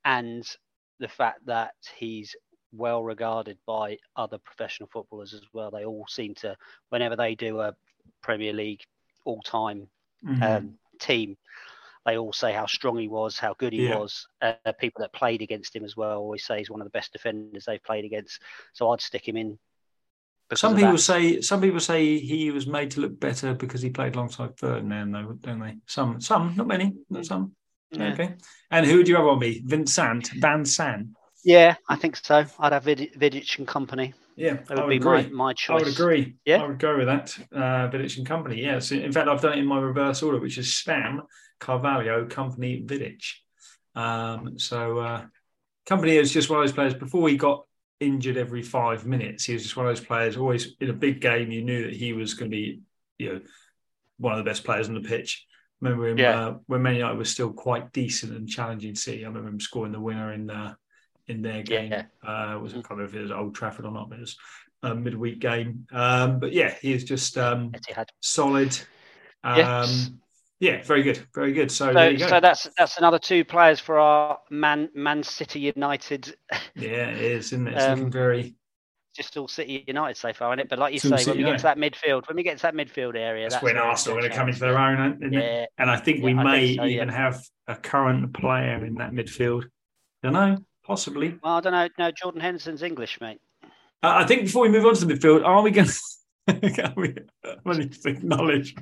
and 0.05 0.49
the 1.01 1.09
fact 1.09 1.45
that 1.47 1.75
he's 1.97 2.37
well 2.73 3.03
regarded 3.03 3.59
by 3.67 3.99
other 4.17 4.39
professional 4.39 4.89
footballers 4.93 5.35
as 5.35 5.43
well. 5.53 5.71
They 5.71 5.85
all 5.85 6.07
seem 6.09 6.35
to, 6.37 6.57
whenever 6.89 7.17
they 7.17 7.35
do 7.35 7.61
a 7.61 7.75
Premier 8.23 8.53
League 8.53 8.83
all-time 9.25 9.89
Mm-hmm. 10.25 10.43
um, 10.43 10.79
team, 11.01 11.37
they 12.07 12.17
all 12.17 12.33
say 12.33 12.53
how 12.53 12.67
strong 12.67 12.97
he 12.97 13.09
was, 13.09 13.39
how 13.39 13.55
good 13.55 13.73
he 13.73 13.89
Yeah. 13.89 13.97
was. 13.99 14.29
Uh, 14.41 14.73
people 14.79 15.01
that 15.01 15.13
played 15.13 15.43
against 15.43 15.75
him 15.75 15.85
as 15.85 15.97
well 15.97 16.19
always 16.19 16.45
say 16.45 16.59
he's 16.59 16.71
one 16.71 16.81
of 16.81 16.87
the 16.87 16.91
best 16.91 17.13
defenders 17.13 17.65
they've 17.65 17.83
played 17.83 18.05
against. 18.05 18.41
So 18.73 18.91
I'd 18.91 19.01
stick 19.01 19.27
him 19.27 19.37
in. 19.37 19.59
Because 20.53 20.61
Some 20.61 20.77
people 20.77 20.93
that. 20.93 20.99
say 20.99 21.41
some 21.41 21.63
people 21.63 21.81
say 21.81 22.19
he 22.19 22.51
was 22.51 22.67
made 22.67 22.91
to 22.91 23.01
look 23.01 23.19
better 23.19 23.55
because 23.55 23.81
he 23.81 23.89
played 23.89 24.15
alongside 24.17 24.59
Ferdinand, 24.59 25.13
though, 25.13 25.33
don't 25.41 25.61
they? 25.61 25.77
Some, 25.87 26.21
some, 26.21 26.55
not 26.55 26.67
many, 26.67 26.93
not 27.09 27.25
some. 27.25 27.53
Yeah. 27.91 28.13
Okay. 28.13 28.35
And 28.71 28.85
who 28.85 28.99
would 28.99 29.09
you 29.09 29.17
have 29.17 29.25
on 29.25 29.39
me? 29.39 29.63
Vincent, 29.65 30.31
Van 30.37 30.67
San. 30.67 31.17
Yeah, 31.43 31.77
I 31.89 31.97
think 31.97 32.17
so. 32.17 32.45
I'd 32.59 32.73
have 32.75 32.85
Vid- 32.85 33.15
Vidic 33.19 33.59
and 33.59 33.67
Kompany. 33.67 34.13
Yeah, 34.37 34.59
That 34.69 34.73
I 34.73 34.75
would 34.75 34.89
would 34.89 34.91
be 34.91 34.99
my, 34.99 35.21
agree. 35.21 35.33
my 35.33 35.49
I 35.49 35.53
choice. 35.55 35.71
I 35.71 35.85
would 35.87 35.95
agree. 35.95 36.37
Yeah? 36.45 36.63
I 36.63 36.67
would 36.67 36.79
go 36.79 36.99
with 36.99 37.07
that. 37.07 37.35
Uh, 37.51 37.89
Vidic 37.89 38.19
and 38.19 38.29
Kompany. 38.29 38.59
Yes. 38.59 38.93
In 38.93 39.11
fact, 39.11 39.29
I've 39.29 39.41
done 39.41 39.55
it 39.55 39.59
in 39.59 39.67
my 39.67 39.79
reverse 39.81 40.23
order, 40.23 40.39
which 40.39 40.59
is 40.59 40.75
Stam, 40.77 41.23
Carvalho, 41.61 42.27
Kompany, 42.27 42.87
Vidic. 42.87 43.23
Um, 43.95 44.59
so 44.59 44.99
uh, 44.99 45.25
Kompany 45.89 46.21
is 46.21 46.31
just 46.31 46.51
one 46.51 46.59
of 46.61 46.67
those 46.67 46.75
players. 46.75 46.93
Before 46.93 47.27
he 47.31 47.39
got 47.39 47.65
injured 48.03 48.37
every 48.37 48.63
five 48.63 49.07
minutes, 49.07 49.45
he 49.45 49.55
was 49.55 49.63
just 49.63 49.77
one 49.77 49.87
of 49.87 49.95
those 49.97 50.05
players. 50.05 50.37
Always 50.37 50.75
in 50.81 50.91
a 50.91 50.95
big 50.95 51.21
game, 51.21 51.51
you 51.51 51.63
knew 51.63 51.85
that 51.87 51.95
he 51.95 52.13
was 52.13 52.35
going 52.35 52.51
to 52.51 52.55
be, 52.57 52.81
you 53.19 53.33
know, 53.33 53.41
one 54.19 54.33
of 54.33 54.39
the 54.39 54.49
best 54.49 54.65
players 54.65 54.89
on 54.89 54.95
the 54.95 55.01
pitch. 55.09 55.47
Remember 55.81 56.07
him 56.09 56.19
Yeah. 56.19 56.47
uh, 56.47 56.55
when 56.67 56.83
Man 56.83 56.97
United 56.97 57.19
was 57.19 57.31
still 57.31 57.53
quite 57.53 57.93
decent 57.93 58.33
and 58.37 58.49
challenging 58.49 58.95
City. 58.95 59.25
I 59.25 59.29
remember 59.29 59.49
him 59.49 59.61
scoring 59.61 59.93
the 59.93 60.01
winner 60.01 60.33
in 60.33 60.49
uh, 60.51 60.75
in 61.27 61.43
their 61.43 61.63
game. 61.63 61.93
Yeah. 61.93 62.05
Uh, 62.23 62.59
was 62.59 62.73
it 62.75 62.85
kind 62.85 63.01
of 63.01 63.09
if 63.09 63.15
it 63.15 63.23
was 63.23 63.31
Old 63.33 63.55
Trafford 63.55 63.85
or 63.87 63.93
not? 63.93 64.11
But 64.11 64.19
it 64.19 64.23
was 64.23 64.37
a 64.83 64.95
midweek 64.95 65.39
game. 65.41 65.87
Um, 65.93 66.39
but 66.39 66.53
yeah, 66.53 66.75
he 66.81 66.93
is 66.93 67.05
just 67.05 67.37
um, 67.39 67.73
solid. 68.21 68.77
Um, 69.45 69.57
Yes. 69.59 70.11
Yeah, 70.63 70.81
very 70.85 71.03
good, 71.03 71.19
very 71.35 71.53
good. 71.53 71.73
So, 71.73 71.87
there 71.87 71.95
So, 71.95 72.09
you 72.11 72.19
go. 72.19 72.29
so 72.29 72.39
that's 72.41 72.69
that's 72.79 72.97
another 72.97 73.19
two 73.19 73.45
players 73.45 73.81
for 73.81 73.99
our 73.99 74.39
Man 74.49 74.89
Man 74.95 75.25
City 75.25 75.59
United, 75.59 76.37
yeah, 76.77 77.09
it 77.11 77.21
is, 77.21 77.47
isn't 77.47 77.67
it? 77.67 77.75
It's 77.75 77.83
Um, 77.85 77.99
looking 77.99 78.13
very. 78.13 78.55
just 79.13 79.37
all 79.37 79.49
City 79.49 79.83
United 79.89 80.17
so 80.17 80.33
far, 80.33 80.53
isn't 80.53 80.61
it? 80.61 80.69
But 80.69 80.79
like 80.79 80.93
you 80.95 81.01
say, 81.01 81.11
when 81.11 81.19
City 81.19 81.39
we 81.39 81.51
get 81.51 81.57
to 81.59 81.63
that 81.65 81.79
midfield, 81.79 82.29
when 82.29 82.37
we 82.37 82.45
get 82.45 82.59
to 82.59 82.63
that 82.63 82.75
midfield 82.75 83.17
area, 83.17 83.47
That's, 83.47 83.55
that's, 83.57 83.65
when 83.65 83.77
Arsenal 83.77 84.19
are 84.19 84.21
going 84.21 84.31
to 84.31 84.37
come 84.39 84.47
into 84.51 84.61
their 84.61 84.79
own, 84.79 85.17
isn't 85.21 85.35
it? 85.35 85.43
Yeah, 85.43 85.67
And 85.79 85.91
I 85.91 85.97
think 85.97 86.23
we 86.23 86.33
Yeah, 86.33 86.41
I 86.41 86.45
may 86.45 86.67
think 86.69 86.79
so, 86.81 86.85
yeah. 86.85 86.95
even 86.95 87.09
have 87.09 87.43
a 87.67 87.75
current 87.75 88.33
player 88.33 88.85
in 88.85 88.95
that 88.95 89.11
midfield. 89.11 89.65
Don't 90.23 90.33
know, 90.35 90.59
possibly. 90.85 91.37
well, 91.43 91.55
I 91.57 91.61
don't 91.61 91.73
know. 91.73 91.89
No, 91.99 92.13
Jordan 92.13 92.41
Henderson's 92.41 92.85
English, 92.85 93.21
mate. 93.21 93.41
Uh, 93.65 93.69
I 94.23 94.25
think 94.27 94.43
before 94.43 94.63
we 94.63 94.69
move 94.69 94.87
on 94.87 94.95
to 94.95 95.05
the 95.07 95.13
midfield, 95.15 95.45
are 95.45 95.61
we 95.61 95.73
going 95.73 95.89
to? 95.89 96.71
Can 96.71 96.95
we, 96.97 97.15
I 97.45 97.79
need 97.79 97.93
to 97.95 98.09
acknowledge. 98.09 98.77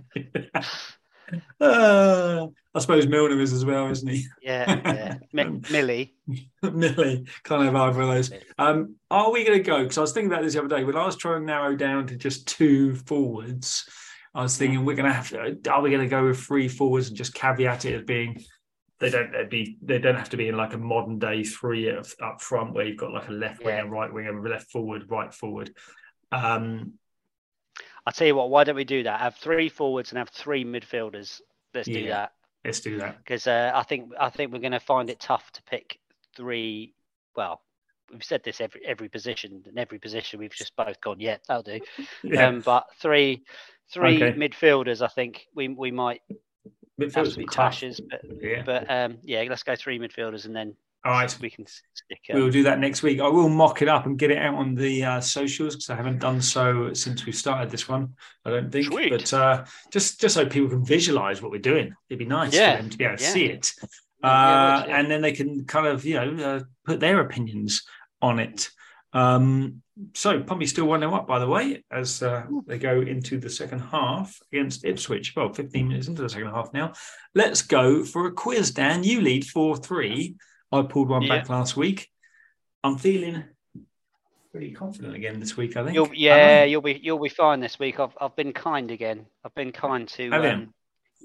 Uh, 1.60 2.46
I 2.74 2.78
suppose 2.78 3.06
Milner 3.06 3.40
is 3.40 3.52
as 3.52 3.64
well, 3.64 3.90
isn't 3.90 4.08
he? 4.08 4.24
Yeah, 4.42 4.80
yeah. 4.84 5.18
M- 5.40 5.62
Millie. 5.70 6.14
Millie, 6.62 7.26
kind 7.42 7.68
of 7.68 7.74
either 7.74 8.00
of 8.00 8.08
those. 8.08 8.32
Um, 8.58 8.94
are 9.10 9.32
we 9.32 9.44
going 9.44 9.58
to 9.58 9.64
go? 9.64 9.82
Because 9.82 9.98
I 9.98 10.02
was 10.02 10.12
thinking 10.12 10.30
about 10.32 10.42
this 10.44 10.54
the 10.54 10.60
other 10.60 10.68
day 10.76 10.84
when 10.84 10.96
I 10.96 11.04
was 11.04 11.16
trying 11.16 11.40
to 11.40 11.46
narrow 11.46 11.74
down 11.74 12.06
to 12.08 12.16
just 12.16 12.46
two 12.46 12.94
forwards. 12.94 13.88
I 14.34 14.42
was 14.42 14.56
thinking 14.56 14.84
we're 14.84 14.94
going 14.94 15.08
to 15.08 15.12
have 15.12 15.30
to. 15.30 15.58
Are 15.72 15.82
we 15.82 15.90
going 15.90 16.02
to 16.02 16.08
go 16.08 16.26
with 16.26 16.38
three 16.38 16.68
forwards 16.68 17.08
and 17.08 17.16
just 17.16 17.34
caveat 17.34 17.84
it 17.84 17.94
as 17.94 18.04
being 18.04 18.44
they 19.00 19.10
don't 19.10 19.32
they'd 19.32 19.48
be 19.48 19.76
they 19.82 19.98
don't 19.98 20.14
have 20.14 20.28
to 20.28 20.36
be 20.36 20.48
in 20.48 20.56
like 20.56 20.74
a 20.74 20.78
modern 20.78 21.18
day 21.18 21.42
three 21.42 21.90
up, 21.90 22.06
up 22.22 22.40
front 22.40 22.74
where 22.74 22.84
you've 22.86 22.98
got 22.98 23.12
like 23.12 23.28
a 23.28 23.32
left 23.32 23.64
winger, 23.64 23.78
Yeah. 23.78 23.88
right 23.90 24.12
wing 24.12 24.26
winger, 24.26 24.48
left 24.48 24.70
forward, 24.70 25.04
right 25.08 25.32
forward. 25.34 25.72
Um, 26.30 26.92
I'll 28.06 28.12
tell 28.12 28.26
you 28.26 28.34
what, 28.34 28.50
why 28.50 28.64
don't 28.64 28.76
we 28.76 28.84
do 28.84 29.02
that? 29.04 29.20
Have 29.20 29.36
three 29.36 29.68
forwards 29.68 30.10
and 30.10 30.18
have 30.18 30.30
three 30.30 30.64
midfielders. 30.64 31.40
Let's 31.74 31.88
do 31.88 32.08
that. 32.08 32.32
let's 32.64 32.80
do 32.80 32.98
that. 32.98 33.18
Because 33.18 33.46
uh, 33.46 33.72
I 33.74 33.82
think 33.82 34.10
I 34.18 34.30
think 34.30 34.52
we're 34.52 34.58
going 34.58 34.72
to 34.72 34.80
find 34.80 35.10
it 35.10 35.20
tough 35.20 35.50
to 35.52 35.62
pick 35.64 35.98
three. 36.36 36.94
Well, 37.36 37.60
we've 38.10 38.24
said 38.24 38.42
this 38.42 38.60
every 38.60 38.80
every 38.84 39.08
position, 39.08 39.62
and 39.66 39.78
every 39.78 39.98
position 39.98 40.40
we've 40.40 40.54
just 40.54 40.74
both 40.76 41.00
gone. 41.00 41.20
Yeah, 41.20 41.36
that'll 41.46 41.62
do. 41.62 41.80
Yeah, 42.24 42.48
Um, 42.48 42.60
but 42.60 42.86
three 43.00 43.42
three 43.92 44.22
Okay. 44.22 44.38
midfielders, 44.38 45.02
I 45.02 45.08
think 45.08 45.46
we 45.54 45.68
we 45.68 45.90
might 45.90 46.22
have 46.28 46.38
midfielders 47.12 47.32
to 47.32 47.38
be 47.38 47.44
are 47.44 47.46
tough. 47.46 47.82
but 48.10 48.20
Yeah. 48.40 48.62
but 48.64 48.90
um, 48.90 49.18
yeah, 49.22 49.44
let's 49.48 49.62
go 49.62 49.76
three 49.76 49.98
midfielders 49.98 50.46
and 50.46 50.54
then 50.56 50.74
All 51.04 51.12
right. 51.12 51.38
we 51.40 51.48
can 51.48 51.66
stick. 51.66 52.20
We'll 52.28 52.44
Um, 52.44 52.50
do 52.50 52.62
that 52.64 52.78
next 52.78 53.02
week. 53.02 53.20
I 53.20 53.28
will 53.28 53.48
mock 53.48 53.80
it 53.80 53.88
up 53.88 54.04
and 54.06 54.18
get 54.18 54.30
it 54.30 54.38
out 54.38 54.54
on 54.54 54.74
the 54.74 55.04
uh, 55.04 55.20
socials 55.20 55.74
because 55.74 55.88
I 55.90 55.96
haven't 55.96 56.18
done 56.18 56.42
so 56.42 56.92
since 56.92 57.24
we 57.24 57.32
started 57.32 57.70
this 57.70 57.88
one. 57.88 58.14
I 58.44 58.50
don't 58.50 58.70
think, 58.70 58.86
Sweet. 58.86 59.10
but 59.10 59.32
uh, 59.32 59.64
just 59.90 60.20
just 60.20 60.34
so 60.34 60.44
people 60.46 60.68
can 60.68 60.84
visualize 60.84 61.40
what 61.40 61.50
we're 61.52 61.60
doing, 61.60 61.94
it'd 62.10 62.18
be 62.18 62.26
nice 62.26 62.54
Yeah. 62.54 62.76
for 62.76 62.82
them 62.82 62.90
to 62.90 62.98
be 62.98 63.04
able 63.04 63.16
to 63.16 63.22
Yeah. 63.24 63.30
see 63.30 63.44
it, 63.46 63.72
uh, 64.22 64.84
yeah. 64.86 64.98
and 64.98 65.10
then 65.10 65.22
they 65.22 65.32
can 65.32 65.64
kind 65.64 65.86
of 65.86 66.04
you 66.04 66.14
know 66.16 66.44
uh, 66.44 66.60
put 66.84 67.00
their 67.00 67.20
opinions 67.20 67.82
on 68.20 68.38
it. 68.38 68.68
Um, 69.14 69.82
so 70.14 70.42
Pompey's 70.42 70.70
still 70.70 70.86
one 70.86 71.00
0 71.00 71.14
up, 71.14 71.26
by 71.26 71.38
the 71.38 71.46
way, 71.48 71.82
as 71.90 72.22
uh, 72.22 72.44
they 72.66 72.78
go 72.78 73.00
into 73.00 73.38
the 73.38 73.50
second 73.50 73.80
half 73.80 74.38
against 74.52 74.84
Ipswich. 74.84 75.34
Well, 75.34 75.52
15 75.52 75.88
minutes 75.88 76.08
into 76.08 76.22
the 76.22 76.28
second 76.28 76.48
half 76.48 76.72
now. 76.72 76.92
Let's 77.34 77.62
go 77.62 78.04
for 78.04 78.26
a 78.26 78.32
quiz, 78.32 78.70
Dan. 78.70 79.02
You 79.02 79.20
lead 79.20 79.46
4 79.46 79.76
3. 79.78 80.36
I 80.72 80.82
pulled 80.82 81.08
one 81.08 81.26
back 81.28 81.48
last 81.48 81.76
week. 81.76 82.08
I'm 82.84 82.96
feeling 82.96 83.44
pretty 84.52 84.72
confident 84.72 85.14
again 85.14 85.40
this 85.40 85.56
week, 85.56 85.76
I 85.76 85.84
think. 85.84 85.94
You'll, 85.94 86.14
yeah, 86.14 86.60
I? 86.62 86.64
you'll 86.64 86.80
be 86.82 86.98
you'll 87.02 87.18
be 87.22 87.28
fine 87.28 87.60
this 87.60 87.78
week. 87.78 87.98
I've 88.00 88.16
I've 88.20 88.36
been 88.36 88.52
kind 88.52 88.90
again. 88.90 89.26
I've 89.44 89.54
been 89.54 89.72
kind 89.72 90.08
to. 90.08 90.30
Um, 90.30 90.74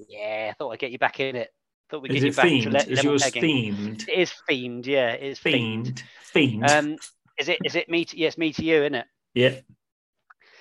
yeah, 0.08 0.48
I 0.50 0.54
thought 0.54 0.70
I'd 0.70 0.78
get 0.78 0.90
you 0.92 0.98
back 0.98 1.20
in 1.20 1.36
it. 1.36 1.50
Thought 1.88 2.02
we'd 2.02 2.12
Is 2.12 2.16
get 2.16 2.22
you 2.24 2.28
it 2.30 2.36
back 2.36 2.44
to 2.46 2.50
themed? 2.50 2.72
le- 2.88 2.92
Is 2.92 3.04
yours 3.04 3.22
pegging. 3.22 3.42
themed? 3.74 4.08
It 4.08 4.18
is 4.18 4.32
themed. 4.50 4.86
Yeah, 4.86 5.10
it 5.12 5.22
is 5.22 5.38
themed. 5.38 6.02
Themed. 6.34 6.60
Themed. 6.60 6.70
Um, 6.70 6.96
is 7.38 7.48
it 7.48 7.58
is 7.64 7.74
it 7.76 7.88
me? 7.88 8.04
To, 8.04 8.18
yes, 8.18 8.36
me 8.36 8.52
to 8.52 8.64
you, 8.64 8.82
isn't 8.82 8.94
it? 8.96 9.06
yeah. 9.34 9.54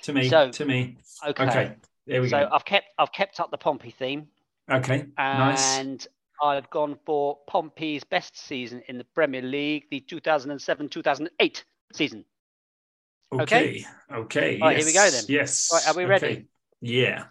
To 0.04 0.14
me. 0.14 0.30
so- 0.30 0.52
to 0.52 0.66
me. 0.66 0.98
Okay. 1.28 1.44
Okay. 1.48 1.76
There 2.06 2.22
we 2.22 2.30
So 2.30 2.40
go. 2.42 2.50
I've 2.54 2.64
kept 2.64 2.86
I've 3.00 3.12
kept 3.12 3.40
up 3.40 3.50
the 3.50 3.58
Pompey 3.58 3.90
theme, 3.90 4.28
Okay. 4.70 5.08
nice. 5.18 6.08
I've 6.42 6.70
gone 6.70 6.98
for 7.06 7.40
Pompey's 7.48 8.04
best 8.04 8.38
season 8.38 8.82
in 8.88 8.98
the 8.98 9.04
Premier 9.04 9.42
League, 9.42 9.86
the 9.90 10.02
2007-2008 10.02 11.64
season. 11.94 12.26
Okay. 13.32 13.86
Okay. 14.12 14.60
Right, 14.62 14.78
here 14.78 14.86
we 14.86 14.94
go 14.94 15.10
then. 15.10 15.24
Yes. 15.28 15.70
Right, 15.74 15.88
are 15.88 15.94
we 15.96 16.04
Okay. 16.04 16.10
ready? 16.10 16.46
Yeah. 16.82 17.26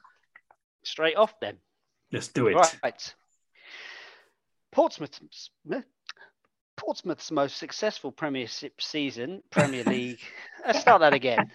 Straight 0.82 1.16
off 1.16 1.34
then. 1.40 1.56
Let's 2.12 2.28
do 2.28 2.48
it. 2.48 2.54
Right. 2.54 3.14
Portsmouth's 4.72 5.50
eh? 5.72 5.80
Portsmouth's 6.76 7.30
most 7.30 7.56
successful 7.56 8.10
Premiership 8.10 8.80
season, 8.80 9.42
Premier 9.50 9.84
League. 9.86 10.20
Let's 10.66 10.80
start 10.80 11.00
that 11.00 11.14
again. 11.14 11.50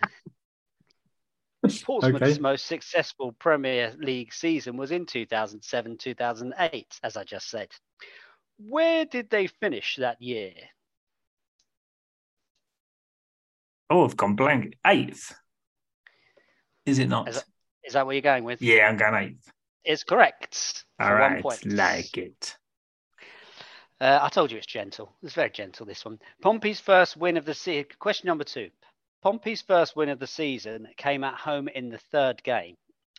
Portsmouth's 1.77 2.21
Okay. 2.23 2.39
most 2.39 2.65
successful 2.65 3.31
Premier 3.33 3.93
League 3.97 4.33
season 4.33 4.77
was 4.77 4.91
in 4.91 5.05
2007 5.05 5.97
2008, 5.97 6.99
as 7.03 7.17
I 7.17 7.23
just 7.23 7.49
said. 7.49 7.69
Where 8.57 9.05
did 9.05 9.29
they 9.29 9.47
finish 9.47 9.95
that 9.97 10.21
year? 10.21 10.53
Oh, 13.89 14.05
I've 14.05 14.17
gone 14.17 14.35
blank. 14.35 14.77
Eighth. 14.85 15.33
Is 16.85 16.99
it 16.99 17.07
not? 17.09 17.29
Is 17.29 17.43
Is 17.83 17.93
that 17.93 18.05
what 18.05 18.13
you're 18.13 18.21
going 18.21 18.43
with? 18.43 18.61
Yeah, 18.61 18.87
I'm 18.87 18.97
going 18.97 19.15
eighth. 19.15 19.51
It's 19.83 20.03
correct. 20.03 20.83
All 20.99 21.07
for 21.07 21.15
right. 21.15 21.43
one. 21.43 21.57
Like 21.65 22.17
it. 22.17 22.55
Uh, 24.01 24.19
I 24.21 24.29
told 24.29 24.51
you 24.51 24.57
it's 24.57 24.67
gentle. 24.67 25.13
It's 25.23 25.33
very 25.33 25.49
gentle, 25.49 25.85
this 25.85 26.05
one. 26.05 26.19
Pompey's 26.41 26.79
first 26.79 27.17
win 27.17 27.35
of 27.37 27.45
the 27.45 27.53
season. 27.53 27.87
Question 27.99 28.27
number 28.27 28.43
two. 28.45 28.69
Pompey's 29.21 29.61
first 29.61 29.95
win 29.95 30.09
of 30.09 30.19
the 30.19 30.27
season 30.27 30.87
came 30.97 31.23
at 31.23 31.35
home 31.35 31.67
in 31.67 31.89
the 31.89 31.97
third 32.11 32.41
game. 32.43 32.75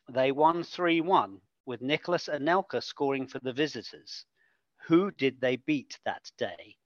They 0.08 0.32
won 0.32 0.62
3 0.62 1.02
1, 1.02 1.38
with 1.66 1.82
Nicolas 1.82 2.28
Anelka 2.32 2.82
scoring 2.82 3.26
for 3.26 3.38
the 3.40 3.52
visitors. 3.52 4.24
Who 4.86 5.10
did 5.10 5.40
they 5.40 5.56
beat 5.56 5.98
that 6.04 6.30
day? 6.38 6.76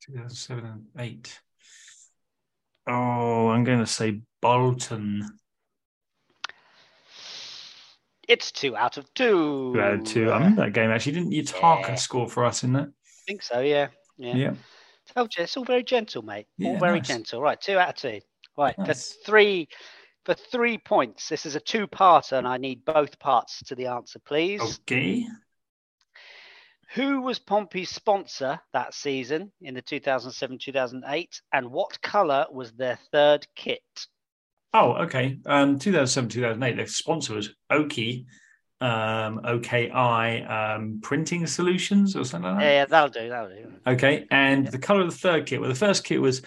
2007 0.00 0.64
and 0.64 0.86
8. 0.98 1.40
Oh, 2.88 3.48
I'm 3.48 3.64
going 3.64 3.80
to 3.80 3.86
say 3.86 4.22
Bolton. 4.40 5.38
It's 8.28 8.50
two 8.50 8.76
out 8.76 8.96
of 8.96 9.12
two. 9.14 9.72
Two 9.74 9.80
out 9.80 9.94
of 9.94 10.04
two. 10.04 10.30
I 10.30 10.38
remember 10.38 10.64
that 10.64 10.72
game 10.72 10.90
actually. 10.90 11.12
Didn't 11.12 11.32
Utaka 11.32 11.88
Yeah. 11.88 11.94
score 11.96 12.28
for 12.28 12.44
us 12.44 12.64
in 12.64 12.72
that? 12.72 12.88
I 12.88 13.22
think 13.26 13.42
so, 13.42 13.60
yeah. 13.60 13.88
Yeah. 14.16 14.34
Yeah. 14.36 14.54
Told 15.16 15.34
you, 15.36 15.44
it's 15.44 15.56
all 15.56 15.64
very 15.64 15.82
gentle, 15.82 16.20
mate. 16.22 16.46
all 16.62 16.74
Yeah, 16.74 16.78
very 16.78 16.98
nice. 16.98 17.08
gentle. 17.08 17.40
Right, 17.40 17.58
two 17.60 17.78
out 17.78 17.88
of 17.90 17.94
two. 17.96 18.20
Right, 18.58 18.76
Nice. 18.78 19.12
for 19.14 19.24
three 19.24 19.68
for 20.26 20.34
three 20.34 20.76
points. 20.76 21.28
This 21.28 21.46
is 21.46 21.54
a 21.54 21.60
two-parter, 21.60 22.36
and 22.36 22.48
I 22.48 22.56
need 22.58 22.84
both 22.84 23.18
parts 23.18 23.62
to 23.66 23.74
the 23.76 23.86
answer, 23.86 24.18
please. 24.26 24.60
Okay. 24.80 25.24
Who 26.94 27.20
was 27.22 27.38
Pompey's 27.38 27.90
sponsor 27.90 28.60
that 28.72 28.92
season 28.92 29.52
in 29.60 29.74
the 29.74 29.82
2007-2008, 29.82 31.40
and 31.52 31.70
what 31.70 32.00
colour 32.02 32.46
was 32.50 32.72
their 32.72 32.98
third 33.12 33.46
kit? 33.56 33.80
Oh, 34.74 34.94
okay. 35.04 35.38
Um, 35.46 35.78
2007, 35.78 36.28
2008. 36.28 36.76
their 36.76 36.86
sponsor 36.88 37.34
was 37.34 37.50
Oki, 37.70 38.26
um, 38.80 39.40
OKI 39.44 39.90
um, 40.44 41.00
Printing 41.02 41.46
Solutions 41.46 42.14
or 42.16 42.24
something 42.24 42.50
like 42.50 42.60
that. 42.60 42.64
Yeah, 42.66 42.84
that'll 42.86 43.08
do. 43.08 43.28
That'll 43.28 43.48
do. 43.48 43.72
Okay, 43.86 44.26
and 44.30 44.64
Yeah. 44.64 44.70
the 44.70 44.78
color 44.78 45.00
of 45.02 45.10
the 45.10 45.16
third 45.16 45.46
kit. 45.46 45.60
Well, 45.60 45.68
the 45.70 45.74
first 45.74 46.04
kit 46.04 46.20
was 46.20 46.42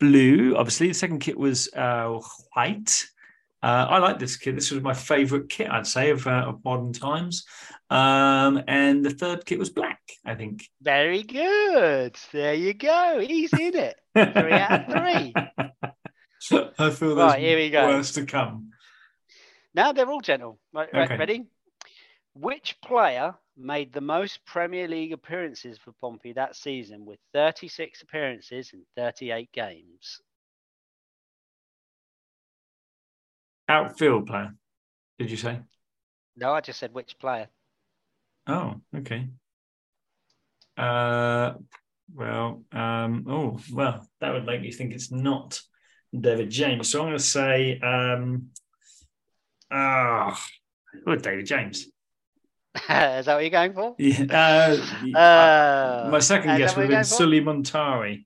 blue. 0.00 0.56
Obviously, 0.56 0.88
the 0.88 0.94
second 0.94 1.20
kit 1.20 1.38
was 1.38 1.72
uh, 1.74 2.18
white. 2.54 3.04
Uh, 3.62 3.86
I 3.88 3.98
like 3.98 4.18
this 4.18 4.36
kit. 4.36 4.56
This 4.56 4.72
was 4.72 4.82
my 4.82 4.92
favorite 4.94 5.48
kit, 5.48 5.70
I'd 5.70 5.86
say, 5.86 6.10
of, 6.10 6.26
uh, 6.26 6.46
of 6.48 6.64
modern 6.64 6.92
times. 6.92 7.44
Um, 7.90 8.60
and 8.66 9.04
the 9.04 9.10
third 9.10 9.46
kit 9.46 9.58
was 9.58 9.70
black. 9.70 10.00
I 10.26 10.34
think. 10.34 10.68
Very 10.80 11.22
good. 11.22 12.16
There 12.32 12.54
you 12.54 12.74
go. 12.74 13.24
He's 13.26 13.52
in 13.52 13.76
it. 13.76 14.00
Three 14.14 14.52
out 14.52 14.88
of 14.90 14.92
three. 14.92 15.34
I 16.78 16.90
feel 16.90 17.14
there's 17.14 17.32
Right, 17.32 17.38
here 17.40 17.56
we 17.56 17.70
go. 17.70 17.86
worse 17.86 18.12
to 18.12 18.26
come. 18.26 18.71
Now 19.74 19.92
they're 19.92 20.10
all 20.10 20.20
gentle. 20.20 20.58
Right, 20.72 20.92
right, 20.92 21.06
Okay. 21.10 21.16
ready? 21.16 21.46
Which 22.34 22.80
player 22.82 23.34
made 23.56 23.92
the 23.92 24.00
most 24.00 24.44
Premier 24.46 24.88
League 24.88 25.12
appearances 25.12 25.78
for 25.78 25.92
Pompey 26.00 26.32
that 26.32 26.56
season 26.56 27.04
with 27.04 27.18
36 27.34 28.02
appearances 28.02 28.72
in 28.72 28.84
38 28.96 29.52
games? 29.52 30.20
Outfield 33.68 34.26
player. 34.26 34.54
Did 35.18 35.30
you 35.30 35.36
say? 35.36 35.60
No, 36.36 36.52
I 36.52 36.60
just 36.60 36.78
said 36.78 36.92
which 36.94 37.18
player. 37.18 37.48
Oh, 38.46 38.80
okay. 38.96 39.28
Uh, 40.76 41.54
well, 42.14 42.64
um, 42.72 43.24
oh, 43.28 43.60
well, 43.72 44.06
that 44.20 44.32
would 44.32 44.46
make 44.46 44.62
me 44.62 44.72
think 44.72 44.92
it's 44.92 45.12
not 45.12 45.60
David 46.18 46.50
James. 46.50 46.88
So 46.90 47.00
I'm 47.00 47.06
going 47.08 47.18
to 47.18 47.22
say, 47.22 47.78
um, 47.80 48.48
ah, 49.72 50.38
oh, 51.06 51.16
David 51.16 51.46
James. 51.46 51.86
Is 52.76 52.80
that 52.88 53.26
what 53.26 53.40
you're 53.40 53.50
going 53.50 53.72
for? 53.74 53.94
Yeah. 53.98 54.24
Uh, 54.30 54.76
Uh, 55.16 56.08
my 56.10 56.18
second 56.18 56.56
guess 56.58 56.70
what 56.76 56.86
would 56.86 56.92
have 56.94 57.00
been? 57.00 57.04
Sulley 57.04 57.40
Muntari. 57.40 58.24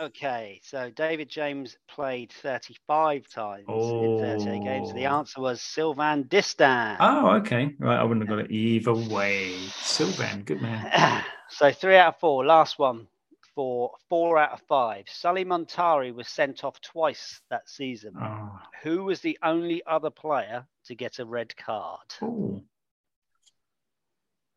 Okay, 0.00 0.60
so 0.64 0.90
David 0.90 1.28
James 1.28 1.76
played 1.88 2.32
35 2.42 3.28
times 3.28 3.64
in 3.68 4.18
38 4.18 4.64
games. 4.64 4.92
The 4.92 5.06
Oh. 5.06 5.18
answer 5.18 5.40
was 5.40 5.62
Sylvain 5.62 6.24
Distin. 6.24 6.96
Oh, 6.98 7.36
okay. 7.36 7.70
Right. 7.78 7.98
I 8.00 8.02
wouldn't 8.02 8.28
have 8.28 8.36
got 8.36 8.44
it 8.44 8.50
either 8.50 8.92
way. 8.92 9.56
Sylvain, 9.80 10.42
good 10.42 10.60
man. 10.60 11.24
so 11.48 11.70
three 11.70 11.96
out 11.96 12.14
of 12.14 12.18
four. 12.20 12.44
Last 12.44 12.76
one. 12.80 13.06
For 13.54 13.92
four 14.08 14.38
out 14.38 14.52
of 14.52 14.62
five. 14.68 15.04
Sulley 15.08 15.44
Muntari 15.44 16.12
was 16.12 16.26
sent 16.26 16.64
off 16.64 16.80
twice 16.80 17.40
that 17.50 17.68
season. 17.68 18.14
Oh. 18.20 18.58
Who 18.82 19.04
was 19.04 19.20
the 19.20 19.38
only 19.44 19.80
other 19.86 20.10
player 20.10 20.66
to 20.86 20.94
get 20.96 21.20
a 21.20 21.24
red 21.24 21.56
card? 21.56 22.14
Oh. 22.20 22.64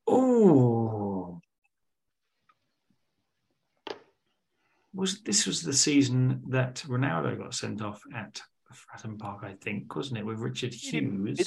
Oh. 0.08 1.41
Was 4.95 5.22
this 5.22 5.45
was 5.45 5.62
the 5.62 5.74
season 5.74 6.41
that 6.50 6.84
Ronaldo 6.88 7.38
got 7.38 7.54
sent 7.54 7.84
off 7.84 8.02
at 8.16 8.41
Fratton 8.74 9.20
Park, 9.20 9.43
I 9.43 9.54
think, 9.62 9.95
wasn't 9.95 10.20
it, 10.20 10.26
with 10.26 10.39
Richard 10.39 10.74
Hughes? 10.74 11.39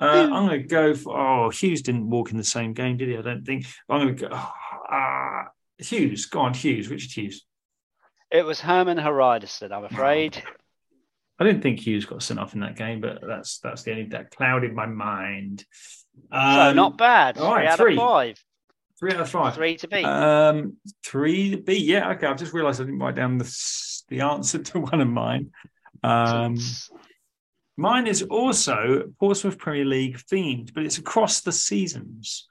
Uh, 0.00 0.06
I'm 0.06 0.46
going 0.46 0.62
to 0.62 0.66
go 0.66 0.94
for. 0.94 1.18
Oh, 1.18 1.50
Hughes 1.50 1.82
didn't 1.82 2.08
walk 2.08 2.30
in 2.30 2.38
the 2.38 2.44
same 2.44 2.72
game, 2.72 2.96
did 2.96 3.08
he? 3.08 3.18
I 3.18 3.22
don't 3.22 3.44
think. 3.44 3.66
I'm 3.88 4.00
going 4.00 4.16
to 4.16 4.28
go. 4.28 4.34
Uh, 4.90 5.44
Hughes, 5.78 6.26
go 6.26 6.40
on, 6.40 6.54
Hughes, 6.54 6.88
Richard 6.88 7.10
Hughes. 7.12 7.44
It 8.30 8.44
was 8.44 8.60
Hermann 8.60 8.98
Hreidarsson, 8.98 9.72
I'm 9.72 9.84
afraid. 9.84 10.42
I 11.38 11.44
didn't 11.44 11.62
think 11.62 11.80
Hughes 11.80 12.04
got 12.04 12.22
sent 12.22 12.40
off 12.40 12.54
in 12.54 12.60
that 12.60 12.76
game, 12.76 13.00
but 13.00 13.20
that's 13.26 13.58
that's 13.60 13.84
the 13.84 13.92
only 13.92 14.04
that 14.06 14.30
clouded 14.32 14.74
my 14.74 14.86
mind. 14.86 15.64
Um, 16.32 16.54
so 16.54 16.72
not 16.74 16.98
bad. 16.98 17.38
All 17.38 17.54
right, 17.54 17.60
Three 17.62 17.68
out 17.68 17.78
three. 17.78 17.92
of 17.94 17.98
five. 18.00 18.44
Three 18.98 19.12
out 19.12 19.20
of 19.20 19.30
five. 19.30 19.54
Three 19.54 19.76
to 19.76 19.88
beat. 19.88 20.04
Um, 20.04 20.76
three 21.04 21.52
to 21.52 21.56
beat. 21.58 21.84
Yeah, 21.84 22.10
okay. 22.10 22.26
I've 22.26 22.38
just 22.38 22.52
realised 22.52 22.80
I 22.80 22.84
didn't 22.84 22.98
write 22.98 23.14
down 23.14 23.38
the 23.38 24.04
the 24.08 24.22
answer 24.22 24.58
to 24.58 24.80
one 24.80 25.00
of 25.00 25.08
mine. 25.08 25.52
Um, 26.02 26.58
mine 27.76 28.08
is 28.08 28.22
also 28.22 29.04
Portsmouth 29.20 29.58
Premier 29.58 29.84
League 29.84 30.18
themed, 30.30 30.74
but 30.74 30.84
it's 30.84 30.98
across 30.98 31.42
the 31.42 31.52
seasons. 31.52 32.48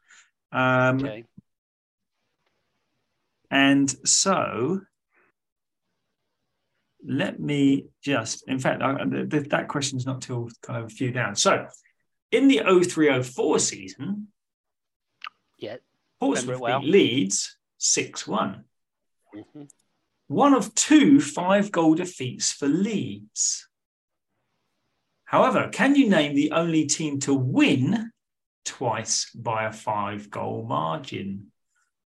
Um, 0.53 0.97
okay. 1.03 1.25
And 3.49 3.89
so 4.07 4.81
let 7.05 7.39
me 7.39 7.85
just, 8.03 8.47
in 8.47 8.59
fact, 8.59 8.81
I, 8.81 9.03
th- 9.05 9.29
th- 9.29 9.49
that 9.49 9.67
question's 9.67 10.05
not 10.05 10.21
till 10.21 10.49
kind 10.61 10.79
of 10.83 10.85
a 10.87 10.89
few 10.89 11.11
down. 11.11 11.35
So 11.35 11.67
in 12.31 12.47
the 12.47 12.57
0304 12.65 13.59
season, 13.59 14.27
Yeah. 15.57 15.77
Portsmouth 16.19 16.59
well. 16.59 16.81
beat 16.81 16.89
Leeds 16.89 17.57
6 17.77 18.27
1. 18.27 18.63
Mhm. 19.35 19.69
One 20.27 20.53
of 20.53 20.73
two 20.75 21.21
five 21.21 21.71
goal 21.71 21.95
defeats 21.95 22.51
for 22.51 22.67
Leeds. 22.67 23.69
However, 25.25 25.69
can 25.71 25.95
you 25.95 26.09
name 26.09 26.35
the 26.35 26.51
only 26.51 26.85
team 26.85 27.19
to 27.21 27.33
win 27.33 28.11
twice 28.65 29.29
by 29.31 29.65
a 29.65 29.71
five 29.71 30.29
goal 30.29 30.65
margin 30.67 31.51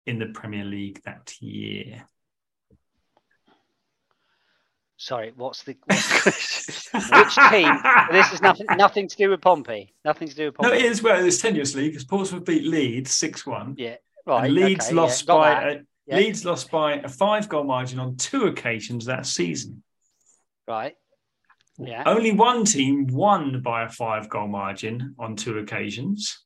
in 0.07 0.19
the 0.19 0.27
Premier 0.27 0.65
League 0.65 1.01
that 1.05 1.35
year? 1.41 2.07
Sorry, 4.97 5.33
what's 5.35 5.63
the 5.63 5.77
what's 5.87 6.91
the- 6.91 6.99
which 7.13 7.51
team? 7.51 7.75
This 8.13 8.33
is 8.33 8.43
nothing 8.43 8.67
nothing 8.77 9.09
to 9.09 9.17
do 9.17 9.31
with 9.31 9.41
Pompey. 9.41 9.95
Nothing 10.05 10.29
to 10.29 10.35
do 10.35 10.47
with 10.47 10.61
No, 10.61 10.69
Pompey. 10.69 10.85
it 10.85 10.91
is 10.91 11.03
well, 11.03 11.25
it's 11.25 11.41
tenuously 11.41 11.89
because 11.89 12.05
Portsmouth 12.05 12.45
beat 12.45 12.65
Leeds 12.65 13.11
6 13.13 13.47
1. 13.47 13.77
Yeah. 13.79 13.97
Right. 14.27 14.45
and 14.47 14.55
Leeds 14.55 14.87
okay, 14.87 14.95
lost 14.95 15.25
yeah, 15.27 15.35
by 15.35 15.63
a, 15.63 15.79
Yeah. 16.07 16.17
Leeds 16.17 16.45
lost 16.45 16.71
by 16.71 16.95
a 16.97 17.09
five 17.09 17.49
goal 17.49 17.65
margin 17.65 17.99
on 17.99 18.17
two 18.17 18.45
occasions 18.45 19.07
that 19.07 19.25
season. 19.25 19.83
Right. 20.69 20.95
Yeah. 21.79 22.03
Only 22.05 22.33
one 22.33 22.67
team 22.67 23.07
won 23.07 23.63
by 23.63 23.85
a 23.85 23.89
five 23.89 24.29
goal 24.29 24.49
margin 24.49 25.15
on 25.19 25.35
two 25.37 25.59
occasions. 25.59 26.45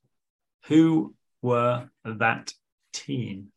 Who 0.67 1.15
were 1.43 1.91
that 2.05 2.53
team? 2.95 3.53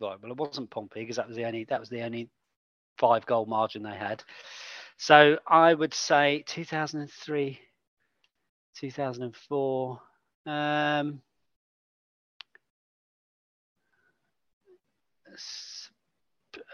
Right. 0.00 0.16
Well, 0.20 0.32
it 0.32 0.38
wasn't 0.38 0.70
Pompey 0.70 1.00
because 1.00 1.16
that 1.16 1.28
was 1.28 1.36
the 1.36 1.44
only 1.44 1.64
that 1.64 1.80
was 1.80 1.88
the 1.88 2.02
only 2.02 2.30
five 2.98 3.26
goal 3.26 3.46
margin 3.46 3.82
they 3.82 3.96
had. 3.96 4.22
So 4.96 5.38
I 5.46 5.74
would 5.74 5.94
say 5.94 6.44
2003, 6.46 7.60
2004. 8.76 10.00
Um, 10.46 11.20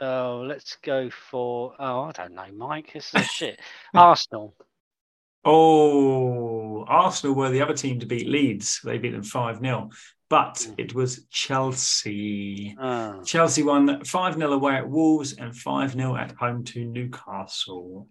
oh, 0.00 0.44
let's 0.46 0.76
go 0.82 1.10
for. 1.10 1.74
Oh, 1.78 2.02
I 2.02 2.12
don't 2.12 2.34
know, 2.34 2.46
Mike. 2.54 2.92
This 2.92 3.14
is 3.14 3.26
shit. 3.26 3.60
Arsenal. 3.94 4.54
Oh, 5.44 6.84
Arsenal 6.86 7.34
were 7.36 7.50
the 7.50 7.62
other 7.62 7.74
team 7.74 8.00
to 8.00 8.06
beat 8.06 8.28
Leeds. 8.28 8.80
They 8.84 8.98
beat 8.98 9.12
them 9.12 9.22
5 9.22 9.60
0. 9.60 9.90
But 10.30 10.66
it 10.78 10.94
was 10.94 11.26
Chelsea. 11.30 12.74
Oh. 12.80 13.22
Chelsea 13.24 13.62
won 13.62 14.04
5 14.04 14.34
0 14.34 14.52
away 14.52 14.76
at 14.76 14.88
Wolves 14.88 15.34
and 15.34 15.54
5 15.56 15.92
0 15.92 16.16
at 16.16 16.32
home 16.32 16.64
to 16.64 16.84
Newcastle. 16.84 18.08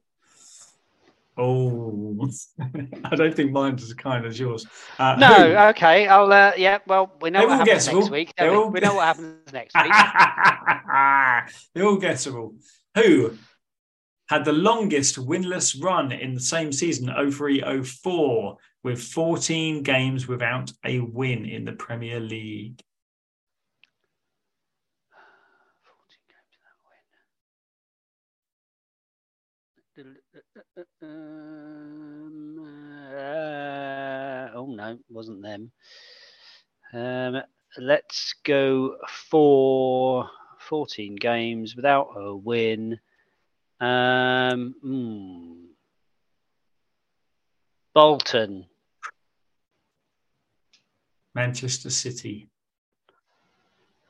Oh, 1.35 2.29
I 3.05 3.15
don't 3.15 3.33
think 3.35 3.51
mine's 3.51 3.81
as 3.83 3.93
kind 3.95 4.23
as 4.25 4.39
yours. 4.39 4.67
Uh, 4.99 5.15
No, 5.17 5.27
who? 5.33 5.55
okay. 5.71 6.07
I'll. 6.07 6.31
Uh, 6.31 6.51
yeah. 6.55 6.77
Well, 6.85 7.11
we 7.21 7.31
know 7.31 7.39
They're 7.39 7.47
what 7.47 7.57
happens 7.59 7.73
guessable. 7.85 7.99
next 8.01 8.11
week. 8.11 8.33
They're 8.37 8.51
we? 8.51 8.57
all- 8.57 8.69
we 8.69 8.79
know 8.79 8.93
what 8.93 9.05
happens 9.15 9.51
next 9.51 9.75
week. 9.75 9.91
They're 11.73 11.85
all 11.87 11.97
guessable. 11.97 12.53
Who 12.95 13.35
had 14.27 14.45
the 14.45 14.53
longest 14.53 15.17
winless 15.17 15.81
run 15.81 16.11
in 16.11 16.33
the 16.33 16.39
same 16.39 16.71
season, 16.71 17.11
03 17.31 17.83
04, 17.83 18.57
with 18.83 19.01
14 19.01 19.83
games 19.83 20.27
without 20.27 20.71
a 20.85 20.99
win 20.99 21.45
in 21.45 21.65
the 21.65 21.73
Premier 21.73 22.19
League? 22.19 22.81
14 25.83 26.19
games 26.29 26.57
without 26.57 26.79
win. 29.97 30.17
Um, 31.01 32.65
uh, 33.13 34.57
oh 34.57 34.67
no, 34.73 34.97
wasn't 35.09 35.41
them. 35.41 35.71
Um, 36.93 37.41
let's 37.77 38.35
go 38.43 38.97
for 39.09 40.29
14 40.59 41.15
games 41.15 41.75
without 41.75 42.09
a 42.15 42.35
win. 42.35 42.99
Um, 43.83 44.75
hmm. 44.81 45.53
Bolton. 47.93 48.65
Manchester 51.35 51.89
City. 51.89 52.47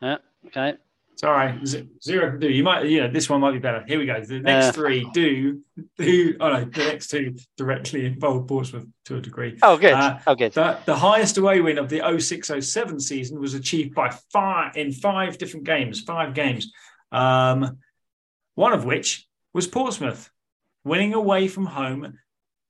Yeah, 0.02 0.18
okay. 0.48 0.76
Sorry, 1.16 1.60
zero 2.04 2.32
can 2.32 2.40
do. 2.40 2.50
You 2.50 2.64
might, 2.64 2.86
you 2.86 3.02
know, 3.02 3.10
this 3.10 3.30
one 3.30 3.40
might 3.42 3.54
be 3.54 3.60
better. 3.60 3.84
Here 3.88 3.98
we 3.98 4.06
go. 4.06 4.22
The 4.24 4.40
next 4.42 4.68
Uh. 4.68 4.72
three 4.74 5.10
do, 5.14 5.62
do. 5.98 6.36
Oh 6.40 6.52
no, 6.52 6.66
the 6.66 6.86
next 6.86 7.08
two 7.08 7.36
directly 7.58 8.06
involve 8.06 8.48
Portsmouth 8.48 8.86
to 9.06 9.18
a 9.18 9.22
degree. 9.22 9.58
Oh, 9.64 9.78
good. 9.78 9.94
Uh, 9.94 10.20
oh, 10.28 10.36
good. 10.36 10.54
The, 10.54 10.80
the 10.86 10.96
highest 10.96 11.38
away 11.38 11.62
win 11.62 11.78
of 11.78 11.90
the 11.90 12.02
0607 12.20 13.00
season 13.00 13.40
was 13.40 13.54
achieved 13.54 13.96
by 13.96 14.10
five 14.32 14.76
in 14.76 14.92
five 14.92 15.38
different 15.38 15.66
games, 15.66 16.02
five 16.02 16.34
games. 16.34 16.72
Um, 17.12 17.78
one 18.56 18.74
of 18.74 18.86
which 18.86 19.28
was 19.54 19.68
Portsmouth, 19.68 20.30
winning 20.84 21.14
away 21.14 21.48
from 21.48 21.66
home, 21.66 22.18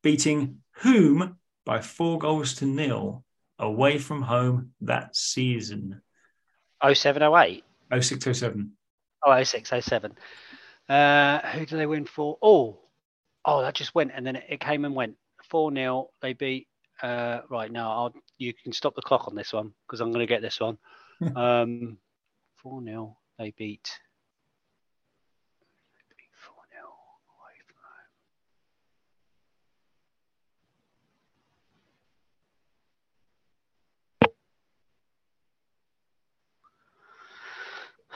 beating 0.01 0.59
whom 0.77 1.38
by 1.65 1.81
four 1.81 2.19
goals 2.19 2.55
to 2.55 2.65
nil 2.65 3.23
away 3.59 3.97
from 3.97 4.21
home 4.21 4.71
that 4.81 5.15
season. 5.15 6.01
0708. 6.84 7.63
0607. 8.01 8.71
Oh, 9.25 9.43
06, 9.43 9.71
07. 9.79 10.13
Uh, 10.89 11.39
who 11.39 11.65
did 11.65 11.79
they 11.79 11.86
win 11.86 12.05
for? 12.05 12.38
Oh, 12.41 12.79
oh, 13.45 13.61
that 13.61 13.75
just 13.75 13.95
went 13.95 14.11
and 14.13 14.25
then 14.25 14.36
it, 14.36 14.59
came 14.59 14.86
and 14.86 14.95
went. 14.95 15.15
4 15.49 15.73
0. 15.73 16.09
They 16.21 16.34
beat. 16.34 16.67
Uh, 17.01 17.41
right 17.49 17.71
now, 17.71 17.91
I'll, 17.91 18.13
you 18.38 18.53
can 18.53 18.71
stop 18.71 18.95
the 18.95 19.01
clock 19.01 19.27
on 19.27 19.36
this 19.36 19.51
one 19.51 19.73
because 19.86 19.99
I'm 19.99 20.11
going 20.11 20.25
to 20.25 20.34
get 20.34 20.41
this 20.41 20.59
one. 20.59 20.77
um, 21.36 21.97
4 22.57 22.84
0. 22.84 23.17
They 23.39 23.53
beat. 23.57 23.99
they 25.95 26.15
beat 26.15 26.31
4 26.45 26.53
0 26.71 26.84
away 27.39 27.55
from 27.65 27.75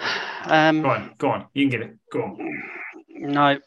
home. 0.04 0.37
Um, 0.50 0.82
Go 0.82 0.90
on, 0.90 1.14
go 1.18 1.30
on. 1.30 1.46
You 1.54 1.64
can 1.64 1.80
get 1.80 1.90
it. 1.90 1.98
Go 2.12 2.24
on. 2.24 2.64
no, 3.10 3.60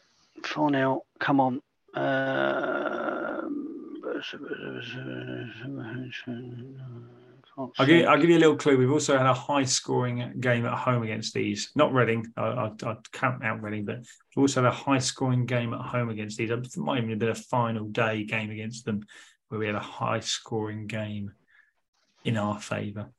4 0.43 0.69
0. 0.71 1.03
Come 1.19 1.39
on. 1.39 1.61
Um, 1.93 3.61
I'll 7.77 7.85
give, 7.85 8.07
I'll 8.07 8.19
give 8.19 8.29
you 8.29 8.37
a 8.37 8.39
little 8.39 8.55
clue. 8.55 8.77
We've 8.77 8.91
also 8.91 9.17
had 9.17 9.25
a 9.27 9.33
high 9.33 9.65
scoring 9.65 10.33
game 10.39 10.65
at 10.65 10.73
home 10.73 11.03
against 11.03 11.33
these. 11.33 11.71
Not 11.75 11.93
Reading. 11.93 12.31
I, 12.37 12.41
I, 12.41 12.65
I'd 12.85 13.11
count 13.11 13.43
out 13.43 13.61
Reading, 13.61 13.85
but 13.85 13.97
we've 14.35 14.43
also 14.43 14.63
had 14.63 14.69
a 14.71 14.75
high 14.75 14.99
scoring 14.99 15.45
game 15.45 15.73
at 15.73 15.81
home 15.81 16.09
against 16.09 16.37
these. 16.37 16.49
It 16.49 16.77
might 16.77 16.97
even 16.99 17.09
have 17.11 17.19
been 17.19 17.29
a 17.29 17.35
final 17.35 17.87
day 17.87 18.23
game 18.23 18.51
against 18.51 18.85
them 18.85 19.05
where 19.49 19.59
we 19.59 19.65
had 19.65 19.75
a 19.75 19.79
high 19.79 20.21
scoring 20.21 20.87
game. 20.87 21.33
in 22.23 22.37
our 22.37 22.59
favour. 22.59 23.09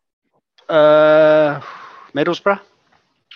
Uh, 0.68 1.60
Middlesbrough. 2.14 2.60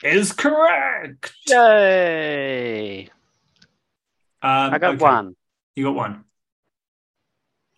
Is 0.03 0.32
correct. 0.32 1.32
Yay! 1.47 3.05
Um, 4.42 4.74
I 4.74 4.78
got 4.78 4.94
okay, 4.94 5.03
one. 5.03 5.36
You 5.74 5.84
got 5.84 5.94
one. 5.94 6.24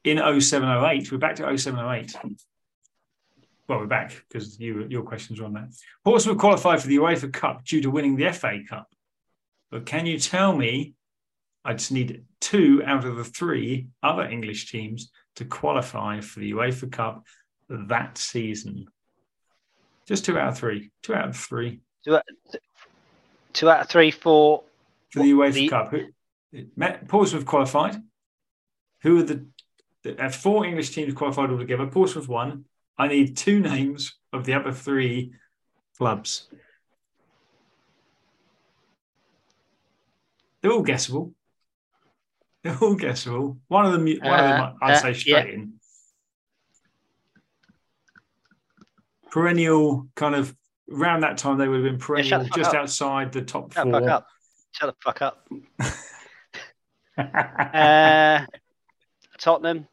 In 0.04 0.18
0708, 0.18 1.12
we're 1.12 1.18
back 1.18 1.36
to 1.36 1.56
0708. 1.56 2.16
Well, 3.68 3.78
we're 3.78 3.86
back 3.86 4.24
because 4.28 4.58
you, 4.58 4.86
your 4.88 5.02
questions 5.02 5.38
were 5.38 5.46
on 5.46 5.52
that. 5.54 5.68
Portsmouth 6.04 6.38
qualified 6.38 6.80
for 6.80 6.88
the 6.88 6.96
UEFA 6.96 7.32
Cup 7.32 7.64
due 7.64 7.82
to 7.82 7.90
winning 7.90 8.16
the 8.16 8.32
FA 8.32 8.60
Cup. 8.68 8.88
But 9.70 9.86
can 9.86 10.06
you 10.06 10.18
tell 10.18 10.56
me? 10.56 10.94
I 11.64 11.74
just 11.74 11.92
need 11.92 12.24
two 12.40 12.82
out 12.86 13.04
of 13.04 13.16
the 13.16 13.24
three 13.24 13.88
other 14.02 14.24
English 14.24 14.70
teams 14.70 15.10
to 15.36 15.44
qualify 15.44 16.20
for 16.20 16.40
the 16.40 16.52
UEFA 16.52 16.90
Cup 16.90 17.24
that 17.68 18.16
season. 18.16 18.86
Just 20.06 20.24
two 20.24 20.38
out 20.38 20.48
of 20.48 20.58
three. 20.58 20.90
Two 21.02 21.14
out 21.14 21.28
of 21.28 21.36
three 21.36 21.80
Two 22.04 22.16
out, 22.16 22.22
two 23.52 23.68
out 23.70 23.80
of 23.82 23.88
three 23.88 24.10
for 24.10 24.62
for 25.10 25.22
the 25.22 25.32
UEFA 25.32 25.52
the- 25.52 25.68
Cup. 25.68 25.90
Who, 25.90 26.06
Met- 26.76 27.06
Portsmouth 27.08 27.44
qualified. 27.44 27.96
Who 29.02 29.18
are 29.18 29.22
the, 29.22 29.46
the 30.02 30.24
uh, 30.24 30.30
four 30.30 30.64
English 30.64 30.90
teams 30.90 31.12
qualified 31.14 31.50
altogether? 31.50 31.86
Portsmouth 31.86 32.26
won. 32.28 32.64
I 32.96 33.06
need 33.08 33.36
two 33.36 33.60
names 33.60 34.16
of 34.32 34.44
the 34.44 34.54
other 34.54 34.72
three 34.72 35.32
clubs. 35.98 36.48
They're 40.60 40.72
all 40.72 40.82
guessable. 40.82 41.32
They're 42.64 42.76
all 42.78 42.96
guessable. 42.96 43.58
One 43.68 43.86
of 43.86 43.92
them, 43.92 44.04
one 44.06 44.40
of 44.40 44.48
them, 44.48 44.60
Uh, 44.60 44.72
I'd 44.82 44.94
uh, 44.94 44.98
say 45.00 45.12
straight 45.14 45.54
in. 45.54 45.74
Perennial, 49.30 50.08
kind 50.16 50.34
of 50.34 50.56
around 50.92 51.20
that 51.20 51.38
time, 51.38 51.58
they 51.58 51.68
would 51.68 51.84
have 51.84 51.84
been 51.84 52.00
Yeah, 52.00 52.06
perennial, 52.06 52.38
the 52.40 52.48
fuck 52.48 52.56
just 52.56 52.70
up. 52.70 52.76
outside 52.76 53.32
the 53.32 53.42
top 53.42 53.72
shut 53.72 53.84
the 53.86 53.90
four. 53.92 54.00
fuck 54.00 54.10
up. 54.10 54.26
Shut 54.72 54.94
the 54.94 54.96
fuck 55.02 55.22
up. 55.22 55.48
Uh, 57.18 58.46
Tottenham. 59.38 59.88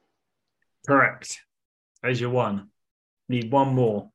Correct. 0.88 1.39
There's 2.04 2.22
your 2.22 2.30
one. 2.30 2.70
Need 3.28 3.52
one 3.52 3.74
more. 3.74 4.12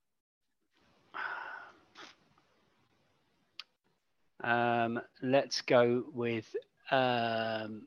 Um, 4.42 5.00
let's 5.22 5.62
go 5.62 6.04
with. 6.12 6.46
Um, 6.90 7.82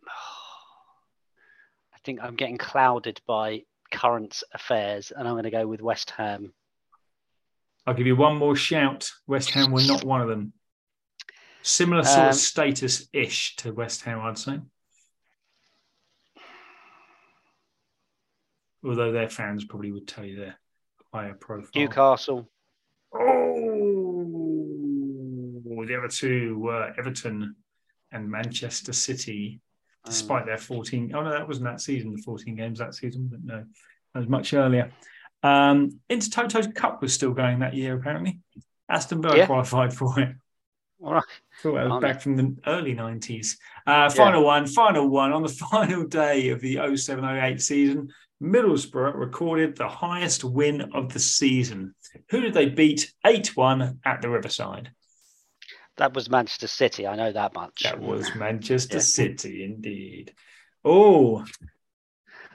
I 1.94 1.98
think 2.04 2.20
I'm 2.22 2.36
getting 2.36 2.58
clouded 2.58 3.22
by 3.26 3.64
current 3.92 4.44
affairs, 4.54 5.12
and 5.16 5.28
I'm 5.28 5.34
going 5.36 5.44
to 5.46 5.52
go 5.52 5.66
with 5.68 5.82
West 5.82 6.10
Ham. 6.12 6.54
I'll 7.86 7.94
give 7.94 8.08
you 8.08 8.16
one 8.16 8.38
more 8.38 8.56
shout. 8.56 9.10
West 9.28 9.50
Ham 9.52 9.72
were 9.72 9.84
not 9.84 10.04
one 10.06 10.22
of 10.22 10.28
them. 10.30 10.54
Similar 11.64 12.04
sort 12.04 12.20
Um, 12.20 12.30
of 12.30 12.36
status 12.36 13.08
ish 13.14 13.56
to 13.58 13.74
West 13.74 14.04
Ham, 14.04 14.20
I'd 14.22 14.38
say. 14.38 14.60
Although 18.86 19.12
their 19.12 19.30
fans 19.30 19.64
probably 19.66 19.92
would 19.92 20.08
tell 20.08 20.26
you 20.26 20.38
they're 20.38 20.60
higher 21.14 21.34
profile. 21.34 21.70
Newcastle. 21.76 22.50
Oh, 25.66 25.86
the 25.86 25.96
other 25.98 26.08
two 26.10 26.58
were 26.60 26.94
Everton 26.98 27.56
and 28.12 28.30
Manchester 28.30 28.94
City, 28.94 29.62
despite 30.06 30.46
their 30.46 30.58
14. 30.58 31.14
Oh, 31.16 31.24
no, 31.24 31.32
that 31.32 31.48
wasn't 31.48 31.66
that 31.68 31.82
season, 31.82 32.14
the 32.16 32.22
14 32.22 32.56
games 32.56 32.80
that 32.80 32.94
season, 32.96 33.28
but 33.32 33.44
no, 33.44 33.66
that 34.14 34.20
was 34.20 34.28
much 34.28 34.54
earlier. 34.54 34.92
Um, 35.44 36.00
Intertoto's 36.10 36.68
Cup 36.68 37.02
was 37.02 37.14
still 37.14 37.32
going 37.34 37.60
that 37.60 37.74
year, 37.74 37.96
apparently. 37.96 38.40
Aston 38.90 39.22
Villa 39.22 39.38
Yeah. 39.38 39.46
qualified 39.46 39.94
for 39.94 40.18
it. 40.20 40.36
All 41.04 41.14
right. 41.16 41.24
That 41.64 41.74
was 41.90 42.02
back 42.02 42.22
from 42.22 42.38
the 42.38 42.56
early 42.66 42.96
90s. 42.96 43.58
Uh, 43.86 44.10
final 44.10 44.44
one, 44.46 44.68
final 44.68 45.10
one. 45.10 45.34
On 45.34 45.44
the 45.44 45.50
final 45.72 46.06
day 46.06 46.50
of 46.50 46.62
the 46.62 46.78
07 46.96 47.26
08 47.26 47.62
season, 47.62 48.10
Middlesbrough 48.42 49.16
recorded 49.16 49.76
the 49.76 49.88
highest 49.88 50.44
win 50.44 50.82
of 50.94 51.12
the 51.12 51.20
season. 51.20 51.94
Who 52.30 52.40
did 52.42 52.54
they 52.54 52.68
beat 52.70 53.12
8 53.26 53.56
1 53.56 54.00
at 54.06 54.22
the 54.22 54.30
Riverside? 54.30 54.92
That 55.98 56.14
was 56.14 56.30
Manchester 56.30 56.68
City. 56.68 57.06
I 57.06 57.16
know 57.16 57.32
that 57.32 57.54
much. 57.54 57.84
That 57.84 58.00
was 58.00 58.34
Manchester 58.36 58.98
Yeah. 58.98 59.02
City, 59.04 59.64
indeed. 59.64 60.34
Oh. 60.86 61.46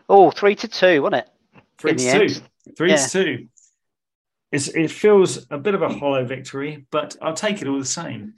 Oh, 0.09 0.31
three 0.31 0.55
to 0.57 0.69
two, 0.69 1.03
wasn't 1.03 1.27
it? 1.27 1.31
three 1.79 1.95
to 1.95 1.99
two. 2.13 2.21
end. 2.23 2.43
Three 2.77 2.91
Yeah. 2.91 2.97
to 2.97 3.09
two. 3.11 3.49
It's, 4.51 4.69
it 4.69 4.91
feels 4.91 5.47
a 5.51 5.59
bit 5.59 5.75
of 5.75 5.83
a 5.83 5.89
hollow 5.89 6.25
victory, 6.25 6.87
but 6.91 7.17
I'll 7.21 7.35
take 7.35 7.61
it 7.61 7.69
all 7.69 7.79
the 7.79 7.85
same. 7.85 8.35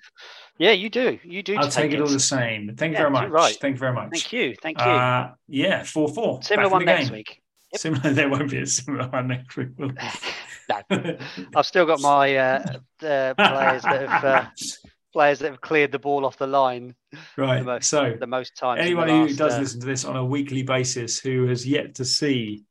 Yeah, 0.58 0.72
you 0.72 0.90
do. 0.90 1.18
You 1.22 1.42
do. 1.42 1.56
I'll 1.56 1.70
take 1.70 1.92
it 1.92 2.00
all 2.00 2.08
the 2.08 2.18
same. 2.20 2.74
Thank 2.76 2.90
you 2.90 2.94
Yeah, 2.94 3.02
very 3.02 3.10
much. 3.10 3.30
right. 3.30 3.56
Thank 3.60 3.76
you 3.76 3.78
very 3.78 3.94
much. 3.94 4.10
Thank 4.10 4.32
you. 4.32 4.54
Thank 4.60 4.78
you. 4.78 4.84
Uh, 4.84 5.32
yeah, 5.48 5.84
4 5.84 6.08
4. 6.08 6.42
Similar 6.42 6.68
one 6.68 6.84
next 6.84 7.10
week. 7.10 7.40
Yep. 7.72 7.80
Similar, 7.80 8.12
there 8.12 8.28
won't 8.28 8.50
be 8.50 8.58
a 8.58 8.66
similar 8.66 9.08
one 9.08 9.28
next 9.28 9.56
week. 9.56 9.68
will 9.78 9.92
No. 10.90 11.16
I've 11.56 11.66
still 11.66 11.86
got 11.86 12.00
my 12.00 12.36
uh, 12.36 12.62
uh, 13.02 13.34
players 13.34 13.82
that 13.82 14.08
have 14.08 14.24
uh, 14.24 14.46
players 15.12 15.38
that 15.40 15.50
have 15.50 15.60
cleared 15.60 15.90
the 15.92 15.98
ball 15.98 16.24
off 16.24 16.36
the 16.38 16.46
line 16.46 16.94
right. 17.36 17.58
the 17.58 17.64
most- 17.64 17.88
so, 17.88 18.14
the 18.18 18.26
most 18.26 18.56
times. 18.56 18.80
anyone 18.80 19.08
who 19.08 19.26
last, 19.26 19.36
does 19.38 19.54
uh, 19.54 19.58
listen 19.60 19.80
to 19.80 19.86
this 19.86 20.04
on 20.04 20.16
a 20.16 20.24
weekly 20.24 20.62
basis 20.62 21.18
who 21.18 21.46
has 21.48 21.66
yet 21.66 21.94
to 21.96 22.04
see 22.04 22.64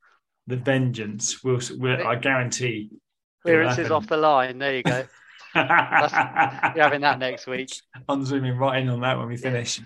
the 0.50 0.58
vengeance, 0.58 1.43
will, 1.43 1.60
will 1.78 2.08
I 2.08 2.16
guarantee. 2.16 2.89
clearances 3.43 3.91
off 3.91 4.08
the 4.08 4.18
line. 4.18 4.58
There 4.58 4.76
you 4.76 4.84
go. 4.84 5.06
You're 5.56 5.66
having 5.66 7.02
that 7.02 7.20
next 7.20 7.47
week. 7.47 7.72
I'm 8.10 8.26
zooming 8.26 8.58
right 8.58 8.82
in 8.82 8.89
on 8.89 9.02
that 9.02 9.18
when 9.18 9.28
we 9.28 9.38
finish. 9.38 9.80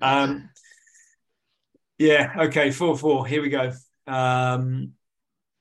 Um, 0.00 0.50
yeah, 1.98 2.32
okay, 2.38 2.70
4 2.70 2.96
4. 2.96 3.26
Here 3.26 3.42
we 3.42 3.48
go. 3.48 3.72
Um, 4.06 4.92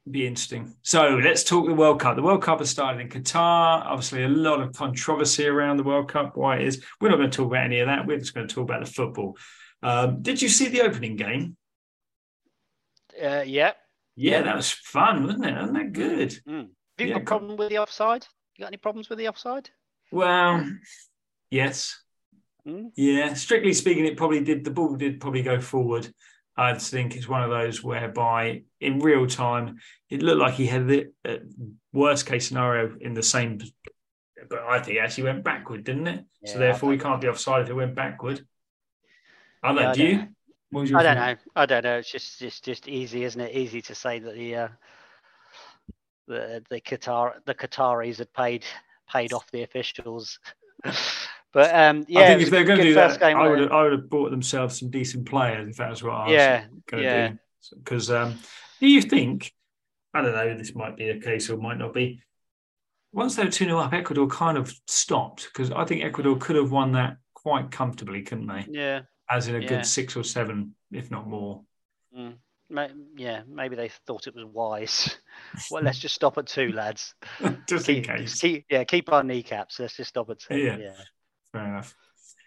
be 0.09 0.27
interesting. 0.27 0.75
So 0.81 1.19
let's 1.23 1.43
talk 1.43 1.67
the 1.67 1.73
World 1.73 1.99
Cup. 1.99 2.15
The 2.15 2.21
World 2.21 2.41
Cup 2.41 2.59
has 2.59 2.69
started 2.69 2.99
in 2.99 3.09
Qatar. 3.09 3.85
Obviously, 3.85 4.23
a 4.23 4.29
lot 4.29 4.59
of 4.59 4.73
controversy 4.73 5.47
around 5.47 5.77
the 5.77 5.83
World 5.83 6.09
Cup. 6.09 6.35
Why 6.35 6.57
it 6.57 6.67
is? 6.67 6.83
We're 6.99 7.09
not 7.09 7.17
going 7.17 7.31
to 7.31 7.35
talk 7.35 7.47
about 7.47 7.63
any 7.63 7.79
of 7.79 7.87
that. 7.87 8.07
We're 8.07 8.17
just 8.17 8.33
going 8.33 8.47
to 8.47 8.53
talk 8.53 8.63
about 8.63 8.85
the 8.85 8.91
football. 8.91 9.37
Um, 9.83 10.21
did 10.21 10.41
you 10.41 10.49
see 10.49 10.67
the 10.67 10.81
opening 10.81 11.15
game? 11.15 11.55
Uh, 13.21 13.43
yeah. 13.45 13.73
Yeah, 14.21 14.41
that 14.41 14.57
was 14.57 14.69
fun, 14.69 15.23
wasn't 15.23 15.45
it? 15.45 15.55
Wasn't 15.55 15.77
that 15.77 15.93
good? 15.93 16.33
Have 16.45 16.67
you 16.99 17.07
Yeah, 17.07 17.13
got 17.13 17.21
a 17.21 17.25
problem 17.25 17.55
with 17.55 17.69
the 17.69 17.77
offside? 17.77 18.27
You 18.57 18.63
got 18.63 18.67
any 18.67 18.75
problems 18.75 19.07
with 19.07 19.17
the 19.17 19.29
offside? 19.29 19.69
Well, 20.11 20.69
yes. 21.49 22.03
Mm. 22.67 22.91
Yeah, 22.97 23.33
strictly 23.35 23.71
speaking, 23.71 24.05
it 24.05 24.17
probably 24.17 24.43
did. 24.43 24.65
The 24.65 24.71
ball 24.71 24.97
did 24.97 25.21
probably 25.21 25.41
go 25.41 25.61
forward. 25.61 26.13
I 26.57 26.73
just 26.73 26.91
think 26.91 27.15
it's 27.15 27.29
one 27.29 27.43
of 27.43 27.49
those 27.49 27.81
whereby, 27.81 28.63
in 28.81 28.99
real 28.99 29.25
time, 29.25 29.77
it 30.09 30.21
looked 30.21 30.41
like 30.41 30.55
he 30.55 30.65
had 30.65 30.89
the 30.89 31.13
uh, 31.23 31.37
worst 31.93 32.25
case 32.25 32.49
scenario 32.49 32.97
in 32.99 33.13
the 33.13 33.23
same. 33.23 33.61
But 34.49 34.59
I 34.59 34.79
think 34.81 34.97
it 34.97 34.99
actually 34.99 35.23
went 35.23 35.45
backward, 35.45 35.85
didn't 35.85 36.07
it? 36.07 36.25
Yeah, 36.41 36.53
so 36.53 36.59
therefore, 36.59 36.89
we 36.89 36.97
can't 36.97 37.21
be 37.21 37.29
offside 37.29 37.61
if 37.61 37.69
it 37.69 37.73
went 37.73 37.95
backward. 37.95 38.45
I 39.63 39.71
Yeah. 39.71 39.93
Do 39.93 40.03
you? 40.03 40.27
Know. 40.71 40.77
What 40.77 40.81
was 40.81 40.93
I 40.93 41.03
don't 41.03 41.15
know. 41.15 41.35
I 41.55 41.65
don't 41.65 41.83
know. 41.83 41.97
It's 41.97 42.11
just 42.11 42.39
just 42.39 42.63
just 42.63 42.87
easy, 42.87 43.23
isn't 43.23 43.41
it? 43.41 43.55
Easy 43.55 43.81
to 43.83 43.95
say 43.95 44.19
that 44.19 44.35
the 44.35 44.55
uh, 44.55 44.67
the 46.27 46.63
the 46.69 46.81
Qatar 46.81 47.33
the 47.45 47.55
Qataris 47.55 48.17
had 48.17 48.33
paid 48.33 48.65
paid 49.11 49.33
off 49.33 49.49
the 49.51 49.63
officials. 49.63 50.39
but 51.53 51.75
um, 51.75 52.05
yeah, 52.07 52.21
I 52.21 52.27
think 52.27 52.41
if 52.43 52.49
they're 52.49 52.63
going 52.63 52.79
to 52.79 52.83
do 52.83 52.93
that, 52.93 53.21
I 53.21 53.47
would 53.47 53.59
have, 53.59 53.71
I 53.71 53.83
would 53.83 53.91
have 53.93 54.09
bought 54.09 54.31
themselves 54.31 54.79
some 54.79 54.89
decent 54.89 55.27
players 55.27 55.67
if 55.69 55.77
that 55.77 55.89
was 55.89 56.03
what 56.03 56.13
I 56.13 56.23
it? 56.23 56.27
was 56.27 56.33
Yeah, 56.33 56.65
going 56.89 57.03
to 57.03 57.09
yeah. 57.09 57.27
do. 57.29 57.37
Because 57.75 58.11
um, 58.11 58.35
do 58.79 58.87
you 58.87 59.01
think? 59.01 59.51
I 60.13 60.21
don't 60.21 60.33
know. 60.33 60.57
This 60.57 60.73
might 60.73 60.95
be 60.97 61.09
a 61.09 61.19
case 61.19 61.49
or 61.49 61.57
might 61.57 61.77
not 61.77 61.93
be. 61.93 62.21
Once 63.11 63.35
they 63.35 63.43
were 63.43 63.51
2 63.51 63.65
0 63.65 63.79
up, 63.79 63.93
Ecuador 63.93 64.27
kind 64.27 64.57
of 64.57 64.71
stopped 64.87 65.49
because 65.51 65.71
I 65.71 65.83
think 65.83 66.03
Ecuador 66.03 66.37
could 66.37 66.55
have 66.55 66.71
won 66.71 66.91
that 66.93 67.17
quite 67.33 67.71
comfortably, 67.71 68.21
couldn't 68.21 68.47
they? 68.47 68.65
Yeah, 68.69 69.01
As 69.29 69.47
in 69.47 69.55
a 69.55 69.59
Yeah. 69.59 69.67
good 69.67 69.85
six 69.85 70.15
or 70.15 70.23
seven, 70.23 70.75
if 70.91 71.11
not 71.11 71.27
more. 71.27 71.63
mm. 72.15 72.35
Yeah. 73.15 73.41
Maybe 73.47 73.75
they 73.75 73.89
thought 74.05 74.27
it 74.27 74.35
was 74.35 74.45
wise. 74.45 75.17
well, 75.71 75.81
let's 75.83 75.97
just 75.99 76.15
stop 76.15 76.37
at 76.37 76.45
two, 76.47 76.71
lads. 76.71 77.15
Just 77.67 77.89
in 77.89 77.95
Keep, 77.95 78.05
case. 78.05 78.39
keep, 78.39 78.65
yeah, 78.69 78.83
keep 78.83 79.11
our 79.11 79.23
kneecaps. 79.23 79.79
Let's 79.79 79.97
just 79.97 80.09
stop 80.09 80.29
at 80.29 80.39
two. 80.39 80.55
Yeah. 80.57 80.77
Yeah. 80.77 80.93
Fair 81.51 81.65
enough. 81.65 81.95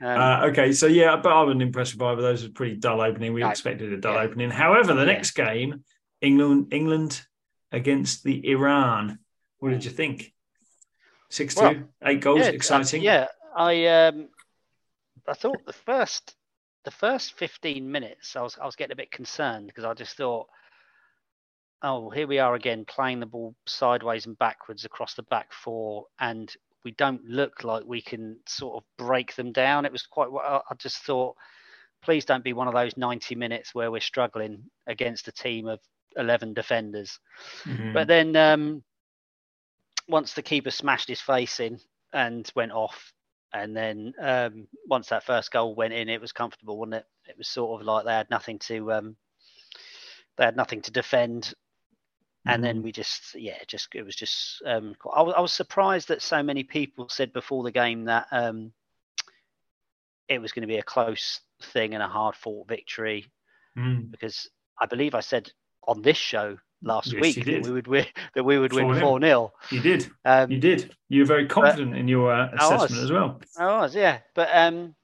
Um, 0.00 0.08
Uh, 0.20 0.46
okay, 0.50 0.72
so 0.72 0.86
yeah, 0.86 1.16
but 1.16 1.32
I 1.32 1.42
wasn't 1.42 1.62
impressed 1.62 1.94
with 1.94 2.02
either. 2.02 2.22
Those 2.22 2.42
was 2.42 2.50
a 2.50 2.54
pretty 2.54 2.76
dull 2.76 3.00
opening. 3.00 3.32
We 3.32 3.40
No. 3.40 3.50
expected 3.50 3.92
a 3.92 3.96
dull 3.96 4.14
Yeah. 4.14 4.22
opening. 4.22 4.50
However, 4.50 4.94
the 4.94 5.04
next 5.04 5.32
game, 5.32 5.84
England, 6.20 6.72
England 6.72 7.20
against 7.72 8.22
the 8.22 8.48
Iran. 8.48 9.18
What 9.58 9.70
did 9.70 9.80
Mm. 9.80 9.84
you 9.86 9.90
think? 9.90 10.32
Six 11.30 11.56
Well, 11.56 11.74
two, 11.74 11.88
eight 12.04 12.20
goals, 12.20 12.40
yeah, 12.40 12.46
uh, 12.46 12.52
exciting. 12.52 13.02
yeah, 13.02 13.26
I 13.56 13.86
um, 13.86 14.28
I 15.26 15.34
thought 15.34 15.64
the 15.66 15.72
first 15.72 16.36
the 16.84 16.90
first 16.90 17.34
fifteen 17.34 17.90
minutes, 17.90 18.36
I 18.36 18.42
was 18.42 18.58
I 18.60 18.66
was 18.66 18.76
getting 18.76 18.92
a 18.92 18.96
bit 18.96 19.10
concerned 19.10 19.66
because 19.66 19.84
I 19.84 19.94
just 19.94 20.16
thought 20.16 20.48
oh, 21.82 22.10
here 22.10 22.26
we 22.26 22.38
are 22.38 22.54
again 22.54 22.84
playing 22.84 23.20
the 23.20 23.26
ball 23.26 23.54
sideways 23.66 24.26
and 24.26 24.38
backwards 24.38 24.84
across 24.84 25.14
the 25.14 25.22
back 25.24 25.52
four, 25.52 26.06
and 26.20 26.54
we 26.84 26.92
don't 26.92 27.24
look 27.24 27.64
like 27.64 27.84
we 27.84 28.00
can 28.00 28.38
sort 28.46 28.76
of 28.76 28.84
break 28.98 29.34
them 29.34 29.52
down. 29.52 29.84
It 29.84 29.92
was 29.92 30.06
quite. 30.06 30.28
I 30.44 30.74
just 30.78 30.98
thought, 30.98 31.36
please 32.02 32.24
don't 32.24 32.44
be 32.44 32.52
one 32.52 32.68
of 32.68 32.74
those 32.74 32.96
90 32.96 33.34
minutes 33.34 33.74
where 33.74 33.90
we're 33.90 34.00
struggling 34.00 34.64
against 34.86 35.28
a 35.28 35.32
team 35.32 35.68
of 35.68 35.80
11 36.16 36.54
defenders. 36.54 37.18
Mm-hmm. 37.64 37.92
But 37.92 38.08
then 38.08 38.36
um, 38.36 38.82
once 40.08 40.34
the 40.34 40.42
keeper 40.42 40.70
smashed 40.70 41.08
his 41.08 41.20
face 41.20 41.60
in 41.60 41.78
and 42.12 42.50
went 42.54 42.72
off, 42.72 43.12
and 43.52 43.76
then 43.76 44.14
um, 44.20 44.66
once 44.86 45.08
that 45.08 45.24
first 45.24 45.50
goal 45.50 45.74
went 45.74 45.92
in, 45.92 46.08
it 46.08 46.20
was 46.20 46.32
comfortable, 46.32 46.78
wasn't 46.78 46.94
it? 46.94 47.06
It 47.28 47.38
was 47.38 47.48
sort 47.48 47.80
of 47.80 47.86
like 47.86 48.04
they 48.04 48.12
had 48.12 48.30
nothing 48.30 48.58
to 48.60 48.92
um, 48.92 49.16
they 50.36 50.44
had 50.44 50.56
nothing 50.56 50.82
to 50.82 50.90
defend, 50.90 51.52
and 52.46 52.64
then 52.64 52.76
mm-hmm. 52.76 52.84
we 52.84 52.92
just 52.92 53.34
yeah, 53.34 53.58
just 53.66 53.88
it 53.94 54.02
was 54.02 54.16
just 54.16 54.62
um, 54.66 54.94
I, 55.14 55.22
was, 55.22 55.34
I 55.36 55.40
was 55.40 55.52
surprised 55.52 56.08
that 56.08 56.22
so 56.22 56.42
many 56.42 56.64
people 56.64 57.08
said 57.08 57.32
before 57.32 57.62
the 57.62 57.72
game 57.72 58.04
that 58.04 58.26
um, 58.32 58.72
it 60.28 60.40
was 60.40 60.52
going 60.52 60.62
to 60.62 60.72
be 60.72 60.78
a 60.78 60.82
close 60.82 61.40
thing 61.62 61.94
and 61.94 62.02
a 62.02 62.08
hard 62.08 62.34
fought 62.34 62.68
victory 62.68 63.30
mm. 63.78 64.10
because 64.10 64.48
I 64.80 64.86
believe 64.86 65.14
I 65.14 65.20
said 65.20 65.50
on 65.86 66.02
this 66.02 66.16
show 66.16 66.56
last 66.82 67.12
yes, 67.12 67.22
week 67.22 67.44
that 67.44 67.62
we 67.62 67.70
would 67.70 67.86
win 67.86 68.06
that 68.34 68.44
we 68.44 68.58
would 68.58 68.72
win 68.72 68.98
four 69.00 69.20
0 69.20 69.52
You 69.70 69.80
did. 69.80 70.10
Um, 70.24 70.50
you 70.50 70.58
did. 70.58 70.94
You 71.08 71.20
were 71.20 71.26
very 71.26 71.46
confident 71.46 71.96
in 71.96 72.08
your 72.08 72.32
uh, 72.32 72.50
assessment 72.54 73.02
as 73.02 73.12
well. 73.12 73.40
I 73.58 73.66
was, 73.66 73.94
yeah. 73.94 74.18
But 74.34 74.48
um, 74.52 74.94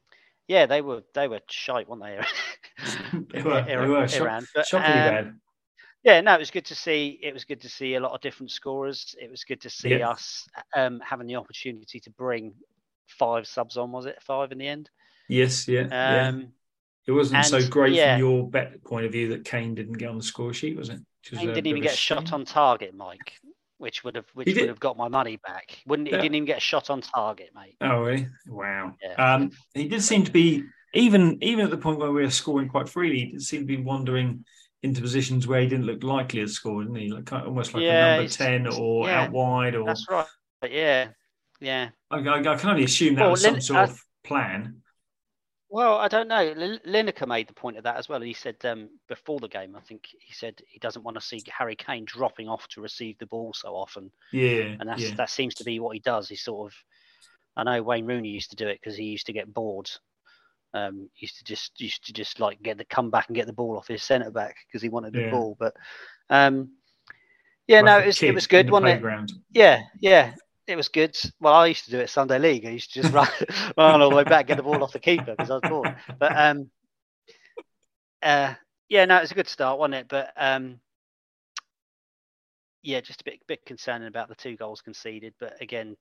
yeah, 0.46 0.66
they 0.66 0.80
were 0.80 1.02
they 1.14 1.28
were 1.28 1.40
shite, 1.48 1.88
weren't 1.88 2.02
they? 2.02 2.20
they 3.32 3.42
were. 3.42 3.62
they 3.62 3.76
were 3.76 4.04
Iran. 4.04 4.46
But, 4.54 4.66
shockingly 4.66 5.00
um, 5.00 5.14
bad. 5.14 5.34
Yeah, 6.04 6.20
no, 6.20 6.34
it 6.34 6.38
was 6.38 6.50
good 6.50 6.66
to 6.66 6.74
see. 6.74 7.18
It 7.22 7.34
was 7.34 7.44
good 7.44 7.60
to 7.62 7.68
see 7.68 7.94
a 7.94 8.00
lot 8.00 8.12
of 8.12 8.20
different 8.20 8.50
scorers. 8.50 9.14
It 9.20 9.30
was 9.30 9.44
good 9.44 9.60
to 9.62 9.70
see 9.70 9.96
yeah. 9.96 10.10
us 10.10 10.46
um, 10.76 11.00
having 11.04 11.26
the 11.26 11.36
opportunity 11.36 12.00
to 12.00 12.10
bring 12.10 12.54
five 13.08 13.46
subs 13.46 13.76
on. 13.76 13.92
Was 13.92 14.06
it 14.06 14.22
five 14.22 14.52
in 14.52 14.58
the 14.58 14.68
end? 14.68 14.90
Yes. 15.28 15.66
Yeah. 15.68 15.82
Um, 15.82 15.90
yeah. 15.90 16.46
It 17.08 17.12
wasn't 17.12 17.38
and, 17.38 17.46
so 17.46 17.68
great 17.68 17.94
yeah. 17.94 18.14
from 18.14 18.20
your 18.20 18.48
bet 18.48 18.84
point 18.84 19.06
of 19.06 19.12
view 19.12 19.28
that 19.28 19.44
Kane 19.44 19.74
didn't 19.74 19.94
get 19.94 20.10
on 20.10 20.18
the 20.18 20.22
score 20.22 20.52
sheet, 20.52 20.76
was 20.76 20.90
it? 20.90 21.00
Was 21.30 21.40
Kane 21.40 21.48
didn't 21.48 21.66
even 21.66 21.82
get 21.82 21.96
shot 21.96 22.32
on 22.32 22.44
target, 22.44 22.94
Mike, 22.94 23.34
which 23.78 24.04
would 24.04 24.16
have 24.16 24.26
which 24.34 24.54
would 24.54 24.68
have 24.68 24.80
got 24.80 24.96
my 24.96 25.08
money 25.08 25.36
back. 25.36 25.78
Wouldn't 25.86 26.08
yeah. 26.08 26.16
he? 26.16 26.22
Didn't 26.22 26.36
even 26.36 26.46
get 26.46 26.58
a 26.58 26.60
shot 26.60 26.90
on 26.90 27.00
target, 27.00 27.50
mate. 27.54 27.76
Oh, 27.80 28.00
really? 28.00 28.28
Wow. 28.46 28.94
Yeah. 29.02 29.34
Um, 29.34 29.50
he 29.74 29.88
did 29.88 30.02
seem 30.02 30.24
to 30.24 30.32
be 30.32 30.64
even 30.94 31.38
even 31.42 31.64
at 31.64 31.70
the 31.70 31.76
point 31.76 31.98
where 31.98 32.12
we 32.12 32.22
were 32.22 32.30
scoring 32.30 32.68
quite 32.68 32.88
freely. 32.88 33.20
He 33.20 33.32
did 33.32 33.42
seem 33.42 33.60
to 33.60 33.66
be 33.66 33.76
wandering 33.76 34.44
into 34.82 35.00
positions 35.00 35.46
where 35.46 35.60
he 35.60 35.66
didn't 35.66 35.86
look 35.86 36.02
likely 36.02 36.40
to 36.40 36.48
score, 36.48 36.82
didn't 36.82 36.96
he? 36.96 37.10
Like 37.10 37.32
almost 37.32 37.74
like 37.74 37.82
yeah, 37.82 38.14
a 38.14 38.16
number 38.16 38.30
ten 38.30 38.66
or 38.66 39.08
out 39.08 39.32
wide, 39.32 39.74
or 39.74 39.86
that's 39.86 40.06
right. 40.10 40.26
But 40.60 40.72
yeah, 40.72 41.08
yeah. 41.60 41.90
I, 42.10 42.18
I, 42.18 42.38
I, 42.38 42.56
can 42.56 42.70
only 42.70 42.84
assume 42.84 43.16
that 43.16 43.22
well, 43.22 43.32
was 43.32 43.42
some 43.42 43.60
sort 43.60 43.90
of 43.90 44.04
plan. 44.24 44.82
Well, 45.70 45.98
I 45.98 46.08
don't 46.08 46.28
know. 46.28 46.54
Lineker 46.86 47.28
made 47.28 47.46
the 47.46 47.54
point 47.54 47.76
of 47.76 47.84
that 47.84 47.96
as 47.96 48.08
well. 48.08 48.22
He 48.22 48.32
said 48.32 48.56
um, 48.64 48.88
before 49.06 49.38
the 49.38 49.48
game, 49.48 49.76
I 49.76 49.80
think 49.80 50.08
he 50.18 50.32
said 50.32 50.60
he 50.66 50.78
doesn't 50.78 51.04
want 51.04 51.16
to 51.16 51.20
see 51.20 51.42
Harry 51.56 51.76
Kane 51.76 52.06
dropping 52.06 52.48
off 52.48 52.66
to 52.68 52.80
receive 52.80 53.18
the 53.18 53.26
ball 53.26 53.52
so 53.52 53.74
often. 53.74 54.10
Yeah, 54.32 54.76
and 54.80 54.88
that's 54.88 55.02
yeah. 55.02 55.14
that 55.16 55.30
seems 55.30 55.54
to 55.56 55.64
be 55.64 55.78
what 55.78 55.94
he 55.94 56.00
does. 56.00 56.28
He 56.28 56.36
sort 56.36 56.72
of, 56.72 56.76
I 57.54 57.64
know 57.64 57.82
Wayne 57.82 58.06
Rooney 58.06 58.30
used 58.30 58.50
to 58.50 58.56
do 58.56 58.66
it 58.66 58.80
because 58.80 58.96
he 58.96 59.04
used 59.04 59.26
to 59.26 59.34
get 59.34 59.52
bored. 59.52 59.90
Um, 60.72 61.10
used 61.16 61.38
to 61.38 61.44
just 61.44 61.78
used 61.80 62.06
to 62.06 62.12
just 62.14 62.40
like 62.40 62.62
get 62.62 62.78
the 62.78 62.84
come 62.84 63.10
back 63.10 63.28
and 63.28 63.36
get 63.36 63.46
the 63.46 63.52
ball 63.52 63.76
off 63.76 63.88
his 63.88 64.02
centre 64.02 64.30
back 64.30 64.56
because 64.66 64.80
he 64.80 64.88
wanted 64.88 65.12
the 65.12 65.22
yeah. 65.22 65.30
ball. 65.30 65.54
But 65.58 65.74
um, 66.30 66.70
yeah, 67.66 67.80
like 67.80 67.84
no, 67.84 67.98
it 67.98 68.06
was, 68.06 68.22
it 68.22 68.34
was 68.34 68.46
good, 68.46 68.70
wasn't 68.70 69.04
it? 69.04 69.32
Yeah, 69.52 69.82
yeah 70.00 70.32
it 70.68 70.76
was 70.76 70.88
good. 70.88 71.16
Well, 71.40 71.54
I 71.54 71.66
used 71.66 71.86
to 71.86 71.90
do 71.90 71.98
it 71.98 72.10
Sunday 72.10 72.38
league. 72.38 72.66
I 72.66 72.70
used 72.70 72.92
to 72.92 73.02
just 73.02 73.14
run, 73.14 73.28
run 73.76 74.02
all 74.02 74.10
the 74.10 74.16
way 74.16 74.24
back, 74.24 74.46
get 74.46 74.58
the 74.58 74.62
ball 74.62 74.84
off 74.84 74.92
the 74.92 75.00
keeper 75.00 75.34
because 75.36 75.50
I 75.50 75.54
was 75.54 75.68
bored. 75.68 75.96
But 76.18 76.36
um, 76.36 76.70
uh, 78.22 78.54
yeah, 78.88 79.06
no, 79.06 79.16
it 79.16 79.22
was 79.22 79.30
a 79.32 79.34
good 79.34 79.48
start, 79.48 79.78
wasn't 79.78 79.94
it? 79.94 80.08
But 80.08 80.32
um, 80.36 80.78
yeah, 82.82 83.00
just 83.00 83.22
a 83.22 83.24
bit 83.24 83.40
bit 83.48 83.64
concerning 83.64 84.08
about 84.08 84.28
the 84.28 84.34
two 84.34 84.56
goals 84.56 84.82
conceded. 84.82 85.32
But 85.40 85.60
again, 85.62 85.96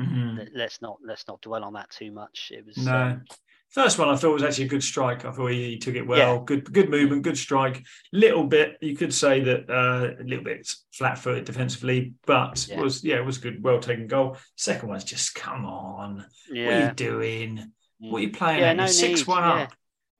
mm-hmm. 0.00 0.38
let's 0.54 0.80
not 0.80 0.98
let's 1.04 1.28
not 1.28 1.42
dwell 1.42 1.62
on 1.62 1.74
that 1.74 1.90
too 1.90 2.10
much. 2.10 2.50
It 2.54 2.64
was 2.64 2.78
no. 2.78 2.96
Um, 2.96 3.24
First 3.70 3.98
one 3.98 4.08
I 4.08 4.16
thought 4.16 4.32
was 4.32 4.42
actually 4.42 4.64
a 4.64 4.68
good 4.68 4.82
strike. 4.82 5.24
I 5.24 5.32
thought 5.32 5.50
he, 5.50 5.76
took 5.76 5.96
it 5.96 6.06
well. 6.06 6.36
Yeah. 6.36 6.42
Good, 6.44 6.72
good 6.72 6.88
movement, 6.88 7.22
good 7.22 7.36
strike. 7.36 7.84
Little 8.12 8.44
bit, 8.44 8.78
you 8.80 8.96
could 8.96 9.12
say 9.12 9.40
that 9.40 9.68
uh, 9.68 10.22
a 10.22 10.24
little 10.24 10.44
bit 10.44 10.66
flat-footed 10.92 11.44
defensively, 11.44 12.14
but 12.26 12.66
yeah. 12.68 12.80
was 12.80 13.04
yeah, 13.04 13.16
it 13.16 13.24
was 13.24 13.38
a 13.38 13.40
good, 13.40 13.62
well 13.62 13.78
taken 13.78 14.06
goal. 14.06 14.38
Second 14.56 14.88
one's 14.88 15.04
just 15.04 15.34
come 15.34 15.66
on. 15.66 16.24
Yeah. 16.50 16.64
What 16.64 16.74
are 16.74 16.86
you 16.86 16.92
doing? 16.94 17.72
What 17.98 18.18
are 18.18 18.22
you 18.22 18.32
playing 18.32 18.60
yeah, 18.60 18.70
at? 18.70 18.76
You're 18.76 18.88
six 18.88 19.26
one 19.26 19.42
up. 19.42 19.72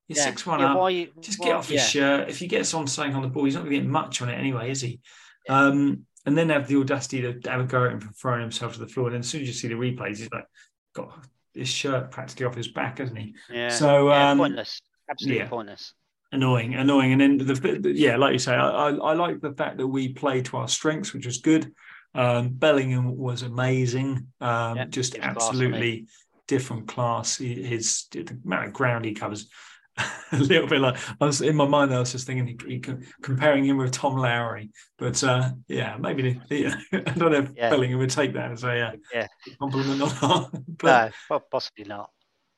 You're 0.08 0.22
six 0.22 0.44
one 0.44 0.60
up. 0.60 0.90
You, 0.92 1.08
just 1.20 1.40
get 1.40 1.52
off 1.52 1.68
his 1.68 1.88
shirt. 1.88 2.28
If 2.28 2.38
he 2.38 2.46
gets 2.46 2.74
on 2.74 2.86
something 2.86 3.14
on 3.14 3.22
the 3.22 3.28
ball, 3.28 3.44
he's 3.44 3.54
not 3.54 3.60
going 3.60 3.72
to 3.72 3.80
get 3.80 3.88
much 3.88 4.22
on 4.22 4.28
it 4.28 4.34
anyway, 4.34 4.70
is 4.70 4.80
he? 4.80 5.00
Um, 5.48 6.06
and 6.24 6.36
then 6.36 6.48
have 6.50 6.68
the 6.68 6.76
audacity 6.76 7.22
to 7.22 7.50
have 7.50 7.60
a 7.60 7.64
go 7.64 7.84
at 7.84 7.92
him 7.92 8.00
for 8.00 8.12
throwing 8.12 8.40
himself 8.40 8.74
to 8.74 8.80
the 8.80 8.88
floor. 8.88 9.06
And 9.06 9.14
then 9.14 9.20
as 9.20 9.28
soon 9.28 9.42
as 9.42 9.48
you 9.48 9.54
see 9.54 9.68
the 9.68 9.74
replays, 9.74 10.18
he's 10.18 10.30
like, 10.32 10.46
God, 10.92 11.12
his 11.56 11.68
shirt 11.68 12.10
practically 12.10 12.46
off 12.46 12.54
his 12.54 12.68
back, 12.68 12.98
hasn't 12.98 13.18
he? 13.18 13.34
Yeah. 13.50 13.68
So 13.68 14.08
yeah, 14.08 14.30
um, 14.30 14.38
pointless, 14.38 14.80
absolutely 15.10 15.42
yeah. 15.42 15.48
pointless. 15.48 15.92
Annoying, 16.32 16.74
annoying, 16.74 17.12
and 17.12 17.20
then 17.20 17.38
the, 17.38 17.54
the 17.54 17.92
yeah, 17.94 18.16
like 18.16 18.32
you 18.32 18.38
say, 18.38 18.54
I, 18.54 18.88
I, 18.88 18.90
I 18.90 19.12
like 19.14 19.40
the 19.40 19.52
fact 19.52 19.78
that 19.78 19.86
we 19.86 20.08
play 20.12 20.42
to 20.42 20.56
our 20.56 20.68
strengths, 20.68 21.14
which 21.14 21.24
was 21.24 21.38
good. 21.38 21.72
Um, 22.14 22.48
Bellingham 22.48 23.16
was 23.16 23.42
amazing, 23.42 24.26
um, 24.40 24.76
yeah, 24.76 24.84
just 24.86 25.16
absolutely 25.18 26.00
class, 26.00 26.08
different 26.48 26.88
class. 26.88 27.36
His 27.36 28.06
the 28.10 28.38
amount 28.44 28.66
of 28.66 28.72
ground 28.72 29.04
he 29.04 29.14
covers 29.14 29.48
a 30.32 30.38
little 30.38 30.68
bit 30.68 30.80
like 30.80 30.96
I 31.20 31.24
was 31.24 31.40
in 31.40 31.56
my 31.56 31.66
mind. 31.66 31.94
I 31.94 31.98
was 31.98 32.12
just 32.12 32.26
thinking 32.26 32.46
he, 32.46 32.74
he, 32.74 32.82
comparing 33.22 33.64
him 33.64 33.78
with 33.78 33.92
Tom 33.92 34.16
Lowery, 34.16 34.70
but 34.98 35.22
uh, 35.24 35.50
yeah, 35.68 35.96
maybe 35.98 36.40
yeah, 36.50 36.74
I 36.92 36.98
don't 36.98 37.32
know 37.32 37.38
if 37.38 37.50
yeah. 37.56 37.70
Bellingham 37.70 37.98
would 37.98 38.10
take 38.10 38.34
that 38.34 38.52
as 38.52 38.64
a 38.64 38.88
uh, 38.88 38.92
yeah. 39.12 39.26
compliment 39.58 40.02
or 40.02 40.12
not. 40.20 40.54
but, 40.78 41.12
no, 41.30 41.40
possibly 41.50 41.84
not. 41.84 42.10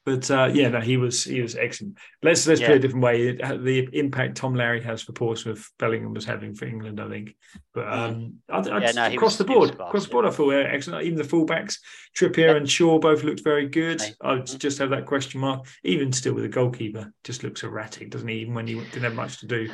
But 0.09 0.31
uh, 0.31 0.49
yeah, 0.51 0.69
no, 0.71 0.81
he 0.81 0.97
was 0.97 1.23
he 1.25 1.43
was 1.43 1.55
excellent. 1.55 1.99
Let's 2.23 2.47
let's 2.47 2.63
yeah. 2.63 2.69
put 2.69 2.77
it 2.77 2.79
a 2.79 2.81
different 2.81 3.05
way. 3.05 3.33
The 3.33 3.91
impact 3.93 4.39
Tom 4.39 4.55
Lowery 4.55 4.83
has 4.83 5.03
for 5.03 5.13
Portsmouth, 5.13 5.71
Bellingham 5.79 6.15
was 6.15 6.25
having 6.25 6.55
for 6.55 6.65
England, 6.65 6.99
I 6.99 7.11
think. 7.11 7.37
But 7.75 7.85
mm. 7.85 7.93
um, 7.93 8.35
I, 8.49 8.57
I 8.57 8.79
yeah, 8.79 8.93
no, 8.93 9.07
across 9.09 9.33
was, 9.33 9.37
the 9.37 9.45
board, 9.45 9.71
across 9.73 10.07
the 10.07 10.11
board, 10.11 10.25
I 10.25 10.31
thought 10.31 10.47
were 10.47 10.63
excellent. 10.63 11.05
Even 11.05 11.19
the 11.19 11.25
fullbacks, 11.25 11.77
Trippier 12.17 12.39
yeah. 12.39 12.57
and 12.57 12.71
Shaw 12.71 12.99
both 12.99 13.23
looked 13.23 13.45
very 13.45 13.69
good. 13.69 14.01
I 14.23 14.37
mm. 14.37 14.59
just 14.59 14.79
have 14.79 14.89
that 14.89 15.05
question 15.05 15.43
mark. 15.43 15.67
Even 15.85 16.11
still 16.11 16.33
with 16.33 16.45
the 16.45 16.49
goalkeeper, 16.49 17.13
just 17.23 17.45
looks 17.45 17.63
erratic, 17.63 18.09
doesn't 18.09 18.29
he? 18.29 18.37
Even 18.37 18.55
when 18.55 18.67
he 18.67 18.77
didn't 18.77 19.03
have 19.03 19.15
much 19.15 19.41
to 19.41 19.47
do, 19.47 19.71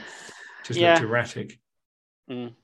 just 0.64 0.80
yeah. 0.80 0.94
looked 0.94 1.04
erratic. 1.04 1.60
Mm 2.28 2.54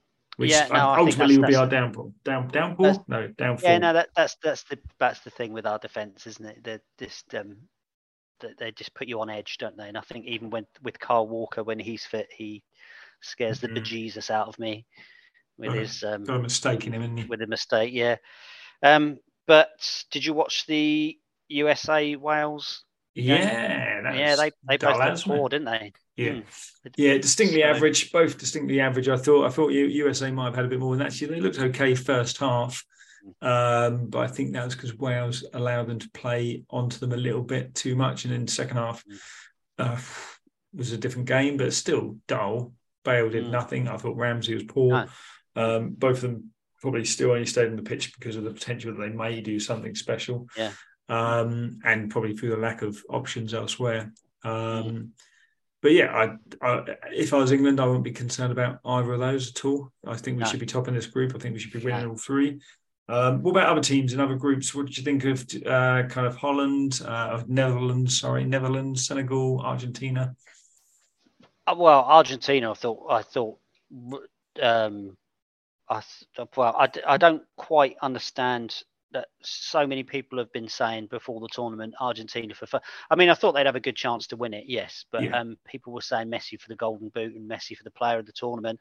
which 0.41 0.53
yeah, 0.53 0.68
no, 0.72 0.95
ultimately 0.97 1.36
will 1.36 1.49
be 1.49 1.55
our 1.55 1.68
downfall. 1.68 2.14
Down, 2.24 2.49
downfall? 2.49 3.05
No, 3.09 3.28
downfall. 3.28 3.70
Yeah, 3.70 3.76
no, 3.76 3.93
that, 3.93 4.09
that's 4.16 4.36
that's 4.43 4.62
the 4.62 4.78
that's 4.99 5.20
the 5.20 5.28
thing 5.28 5.53
with 5.53 5.66
our 5.66 5.78
defense, 5.78 6.26
isn't 6.26 6.47
it? 6.47 6.64
They're 6.64 6.80
just 6.99 7.34
um, 7.34 7.59
they 8.59 8.72
just 8.72 8.95
put 8.95 9.07
you 9.07 9.20
on 9.20 9.28
edge, 9.28 9.59
don't 9.59 9.76
they? 9.76 9.86
And 9.86 9.99
I 9.99 10.01
think 10.01 10.24
even 10.24 10.49
when 10.49 10.64
with 10.82 10.99
Kyle 10.99 11.28
Walker, 11.28 11.62
when 11.62 11.78
he's 11.78 12.07
fit, 12.07 12.28
he 12.34 12.62
scares 13.20 13.61
mm-hmm. 13.61 13.74
the 13.74 13.80
bejesus 13.82 14.30
out 14.30 14.49
of 14.49 14.59
me 14.59 14.86
with 15.59 15.74
his 15.74 16.03
um, 16.05 16.24
got 16.24 16.36
a 16.36 16.43
mistake 16.43 16.86
in 16.86 16.95
him, 16.95 17.03
isn't 17.03 17.16
he? 17.18 17.24
With 17.24 17.43
a 17.43 17.47
mistake, 17.47 17.93
yeah. 17.93 18.16
Um, 18.82 19.18
but 19.47 19.68
did 20.11 20.24
you 20.24 20.32
watch 20.32 20.64
the 20.64 21.18
USA 21.49 22.16
Wales? 22.16 22.86
Yeah, 23.14 24.12
yeah, 24.14 24.36
they 24.36 24.52
they 24.68 24.76
both 24.76 24.98
looked 24.98 25.24
poor, 25.24 25.48
didn't 25.48 25.66
they? 25.66 25.92
Yeah, 26.16 26.30
mm. 26.30 26.44
yeah, 26.96 27.18
distinctly 27.18 27.62
so, 27.62 27.66
average. 27.66 28.12
Both 28.12 28.38
distinctly 28.38 28.80
average. 28.80 29.08
I 29.08 29.16
thought. 29.16 29.46
I 29.46 29.50
thought 29.50 29.68
USA 29.68 30.30
might 30.30 30.46
have 30.46 30.54
had 30.54 30.64
a 30.64 30.68
bit 30.68 30.78
more 30.78 30.92
than 30.92 31.00
that. 31.00 31.06
Actually, 31.06 31.34
they 31.34 31.40
looked 31.40 31.58
okay 31.58 31.96
first 31.96 32.38
half, 32.38 32.84
um, 33.42 34.06
but 34.06 34.20
I 34.20 34.26
think 34.28 34.52
that 34.52 34.64
was 34.64 34.76
because 34.76 34.96
Wales 34.96 35.44
allowed 35.54 35.88
them 35.88 35.98
to 35.98 36.11
play 36.11 36.62
onto 36.70 36.98
them 36.98 37.12
a 37.12 37.16
little 37.16 37.42
bit 37.42 37.74
too 37.74 37.96
much, 37.96 38.24
and 38.24 38.32
then 38.32 38.44
the 38.44 38.52
second 38.52 38.76
half 38.76 39.04
mm. 39.04 39.18
uh, 39.78 40.00
was 40.72 40.92
a 40.92 40.98
different 40.98 41.26
game, 41.26 41.56
but 41.56 41.72
still 41.72 42.16
dull. 42.28 42.72
Bale 43.04 43.30
did 43.30 43.46
mm. 43.46 43.50
nothing. 43.50 43.88
I 43.88 43.96
thought 43.96 44.16
Ramsey 44.16 44.54
was 44.54 44.64
poor. 44.64 45.08
No. 45.56 45.76
Um, 45.76 45.90
both 45.90 46.16
of 46.16 46.22
them 46.22 46.52
probably 46.80 47.04
still 47.04 47.32
only 47.32 47.46
stayed 47.46 47.68
on 47.68 47.76
the 47.76 47.82
pitch 47.82 48.14
because 48.14 48.36
of 48.36 48.44
the 48.44 48.52
potential 48.52 48.94
that 48.94 49.00
they 49.00 49.08
may 49.08 49.40
do 49.40 49.58
something 49.58 49.94
special. 49.94 50.46
Yeah. 50.56 50.72
Um, 51.11 51.80
and 51.84 52.08
probably 52.08 52.36
through 52.36 52.50
the 52.50 52.56
lack 52.56 52.82
of 52.82 53.02
options 53.11 53.52
elsewhere. 53.52 54.12
Um, 54.44 55.12
but 55.82 55.92
yeah, 55.92 56.36
I, 56.62 56.66
I, 56.66 56.84
if 57.12 57.34
I 57.34 57.38
was 57.38 57.52
England, 57.52 57.80
I 57.80 57.86
wouldn't 57.86 58.04
be 58.04 58.12
concerned 58.12 58.52
about 58.52 58.78
either 58.84 59.12
of 59.14 59.20
those 59.20 59.50
at 59.50 59.64
all. 59.64 59.90
I 60.06 60.16
think 60.16 60.36
we 60.36 60.44
no. 60.44 60.48
should 60.48 60.61
be 60.61 60.66
top 60.66 60.88
in 60.88 60.94
this 60.94 61.06
group. 61.06 61.34
I 61.34 61.38
think 61.38 61.54
we 61.54 61.58
should 61.58 61.72
be 61.72 61.84
winning 61.84 62.06
all 62.06 62.16
three. 62.16 62.61
Um, 63.08 63.42
what 63.42 63.52
about 63.52 63.70
other 63.70 63.80
teams 63.80 64.12
in 64.12 64.20
other 64.20 64.36
groups? 64.36 64.72
What 64.72 64.86
did 64.86 64.96
you 64.96 65.02
think 65.02 65.24
of 65.24 65.44
uh, 65.66 66.04
kind 66.08 66.28
of 66.28 66.36
Holland, 66.36 67.00
uh, 67.04 67.42
Netherlands? 67.48 68.20
Sorry, 68.20 68.44
Netherlands, 68.44 69.04
Senegal, 69.04 69.61
Argentina. 69.62 70.36
Uh, 71.66 71.74
well, 71.76 72.04
Argentina, 72.04 72.70
I 72.70 72.74
thought 72.74 73.11
I 73.11 73.22
thought 73.22 73.58
um, 74.62 75.16
I 75.88 76.02
well, 76.56 76.76
I, 76.78 76.88
I 77.06 77.16
don't 77.16 77.42
quite 77.56 77.96
understand 78.00 78.80
that 79.12 79.28
so 79.42 79.86
many 79.86 80.02
people 80.02 80.38
have 80.38 80.52
been 80.52 80.68
saying 80.68 81.06
before 81.06 81.40
the 81.40 81.48
tournament, 81.48 81.94
Argentina 82.00 82.54
for. 82.54 82.80
I 83.11 83.16
mean, 83.16 83.28
I 83.28 83.34
thought 83.34 83.52
they'd 83.52 83.66
have 83.66 83.76
a 83.76 83.80
good 83.80 83.96
chance 83.96 84.26
to 84.28 84.36
win 84.36 84.54
it, 84.54 84.64
yes, 84.66 85.04
but 85.11 85.24
yeah. 85.24 85.40
um, 85.40 85.56
people 85.66 85.92
were 85.92 86.00
saying 86.00 86.28
Messi 86.28 86.61
for 86.61 86.68
the 86.68 86.76
Golden 86.76 87.08
Boot 87.08 87.34
and 87.34 87.50
Messi 87.50 87.76
for 87.76 87.84
the 87.84 87.90
Player 87.90 88.18
of 88.18 88.26
the 88.26 88.32
Tournament, 88.32 88.80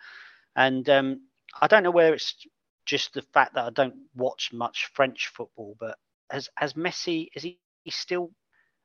and 0.56 0.88
um, 0.90 1.22
I 1.62 1.68
don't 1.68 1.84
know 1.84 1.92
whether 1.92 2.14
it's 2.14 2.36
just 2.86 3.14
the 3.14 3.22
fact 3.34 3.56
that 3.56 3.66
I 3.66 3.70
don't 3.70 3.96
watch 4.16 4.52
much 4.54 4.90
French 4.94 5.28
football, 5.28 5.76
but 5.80 5.98
has 6.30 6.50
has 6.56 6.74
Messi 6.74 7.28
is 7.36 7.44
he, 7.44 7.60
he 7.84 7.92
still 7.92 8.32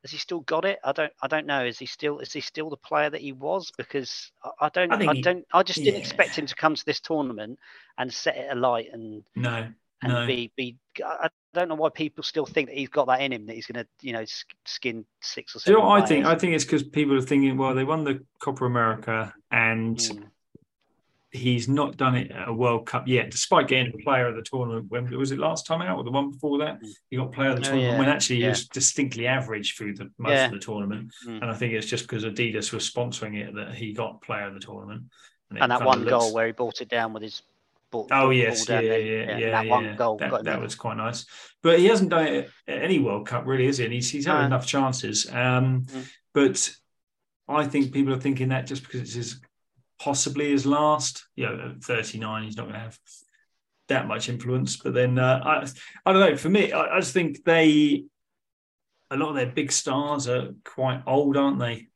has 0.03 0.11
he 0.11 0.19
still 0.19 0.41
got 0.41 0.67
it? 0.67 0.79
I 0.85 0.93
don't 0.93 1.13
I 1.23 1.29
don't 1.29 1.47
know. 1.47 1.65
Is 1.65 1.79
he 1.79 1.87
still 1.87 2.19
is 2.19 2.33
he 2.33 2.41
still 2.41 2.69
the 2.69 2.77
player 2.77 3.09
that 3.09 3.23
he 3.23 3.33
was? 3.33 3.73
Because 3.77 4.31
I, 4.45 4.67
I 4.67 4.69
don't 4.69 4.93
I, 4.93 5.11
I 5.11 5.21
don't 5.21 5.47
I 5.53 5.63
just 5.63 5.83
didn't 5.83 6.01
expect 6.01 6.37
him 6.37 6.47
to 6.47 6.55
come 6.55 6.75
to 6.75 6.85
this 6.85 7.01
tournament 7.01 7.59
and 7.97 8.13
set 8.13 8.37
it 8.37 8.49
alight 8.51 8.89
and 8.93 9.25
no 9.35 9.69
and 10.05 10.13
no. 10.13 10.27
be 10.27 10.53
be. 10.57 10.77
I 11.05 11.29
don't 11.53 11.69
know 11.69 11.75
why 11.75 11.89
people 11.89 12.23
still 12.23 12.47
think 12.47 12.69
that 12.69 12.77
he's 12.77 12.89
got 12.89 13.07
that 13.07 13.21
in 13.21 13.33
him 13.33 13.47
that 13.47 13.55
he's 13.55 13.67
going 13.67 13.85
to 13.85 13.89
you 14.01 14.13
know 14.13 14.25
skin 14.65 15.05
six 15.21 15.57
or 15.57 15.59
seven. 15.59 15.79
you 15.79 15.85
know 15.85 15.91
I 15.91 16.05
think? 16.05 16.27
I 16.27 16.35
think 16.35 16.55
it's 16.55 16.65
because 16.65 16.83
people 16.83 17.17
are 17.17 17.23
thinking, 17.23 17.57
well, 17.57 17.75
they 17.75 17.85
won 17.85 18.05
the 18.05 18.25
Copa 18.41 18.65
America 18.65 19.33
and. 19.51 19.97
Mm 19.97 20.25
he's 21.35 21.69
not 21.69 21.97
done 21.97 22.15
it 22.15 22.31
at 22.31 22.49
a 22.49 22.53
World 22.53 22.87
Cup 22.87 23.09
yet, 23.09 23.31
despite 23.31 23.67
getting 23.67 23.93
a 23.93 24.03
player 24.05 24.29
of 24.29 24.37
the 24.37 24.43
tournament. 24.43 24.87
When 24.89 25.11
was 25.19 25.33
it 25.33 25.39
last 25.39 25.67
time 25.67 25.83
out 25.83 25.99
or 25.99 26.05
the 26.05 26.11
one 26.11 26.31
before 26.31 26.59
that? 26.59 26.81
Mm. 26.81 26.89
He 27.11 27.17
got 27.17 27.33
player 27.33 27.51
of 27.51 27.57
the 27.57 27.63
oh, 27.63 27.71
tournament 27.73 27.93
yeah. 27.93 27.99
when 27.99 28.09
actually 28.09 28.37
yeah. 28.37 28.47
he 28.47 28.51
was 28.51 28.69
distinctly 28.69 29.27
average 29.27 29.77
through 29.77 29.95
the 29.95 30.11
most 30.17 30.31
yeah. 30.31 30.47
of 30.47 30.53
the 30.53 30.61
tournament. 30.61 31.13
Mm. 31.27 31.43
And 31.43 31.51
I 31.51 31.55
think 31.55 31.73
it's 31.73 31.89
just 31.89 32.05
because 32.05 32.25
Adidas 32.25 32.73
was 32.73 32.89
sponsoring 32.89 33.37
it 33.37 33.53
that 33.57 33.75
he 33.75 33.93
got 33.93 34.23
player 34.23 34.47
of 34.47 34.55
the 34.55 34.61
tournament. 34.61 35.03
And, 35.51 35.61
and 35.61 35.73
that 35.73 35.85
one 35.85 36.05
looks... 36.05 36.11
goal 36.11 36.33
where 36.33 36.47
he 36.47 36.53
brought 36.53 36.81
it 36.81 36.89
down 36.89 37.13
with 37.13 37.25
his 37.25 37.43
ball. 37.95 38.09
Oh 38.11 38.31
yes, 38.31 38.69
yeah, 38.69 38.81
yeah, 38.81 38.97
yeah, 38.97 39.39
yeah, 39.39 39.51
That 39.51 39.69
one 39.69 39.97
goal, 39.97 40.17
that, 40.19 40.45
that 40.45 40.61
was 40.61 40.75
quite 40.75 40.97
nice. 40.97 41.27
But 41.63 41.79
he 41.79 41.87
hasn't 41.87 42.11
done 42.11 42.27
it 42.27 42.51
at 42.69 42.83
any 42.83 42.99
World 42.99 43.27
Cup, 43.27 43.47
really, 43.47 43.67
is 43.67 43.79
he? 43.79 43.85
And 43.85 43.93
he's, 43.93 44.11
he's 44.11 44.27
had 44.27 44.45
enough 44.45 44.67
chances. 44.67 45.27
Um, 45.31 45.85
mm. 45.85 46.11
But 46.35 46.75
I 47.49 47.67
think 47.67 47.93
people 47.93 48.13
are 48.13 48.21
thinking 48.21 48.49
that 48.49 48.67
just 48.67 48.83
because 48.83 49.01
it's 49.01 49.15
his 49.15 49.41
possibly 49.99 50.51
his 50.51 50.67
last. 50.67 51.27
You 51.37 51.47
know, 51.47 51.73
at 51.77 51.85
39, 51.85 52.45
he's 52.45 52.57
not 52.57 52.65
going 52.65 52.75
to 52.75 52.81
have 52.81 52.99
that 53.89 54.07
much 54.07 54.29
influence. 54.29 54.77
But 54.77 54.95
then 54.95 55.19
uh, 55.19 55.41
I, 55.45 55.67
I 56.05 56.13
don't 56.13 56.21
know. 56.21 56.37
For 56.37 56.51
me, 56.51 56.73
I, 56.73 56.97
I, 56.97 57.01
just 57.01 57.15
think 57.15 57.45
they, 57.45 58.05
a 59.11 59.17
lot 59.17 59.31
of 59.31 59.37
their 59.37 59.47
big 59.47 59.73
stars 59.73 60.29
are 60.29 60.51
quite 60.65 61.03
old, 61.07 61.37
aren't 61.37 61.61
they? 61.61 61.89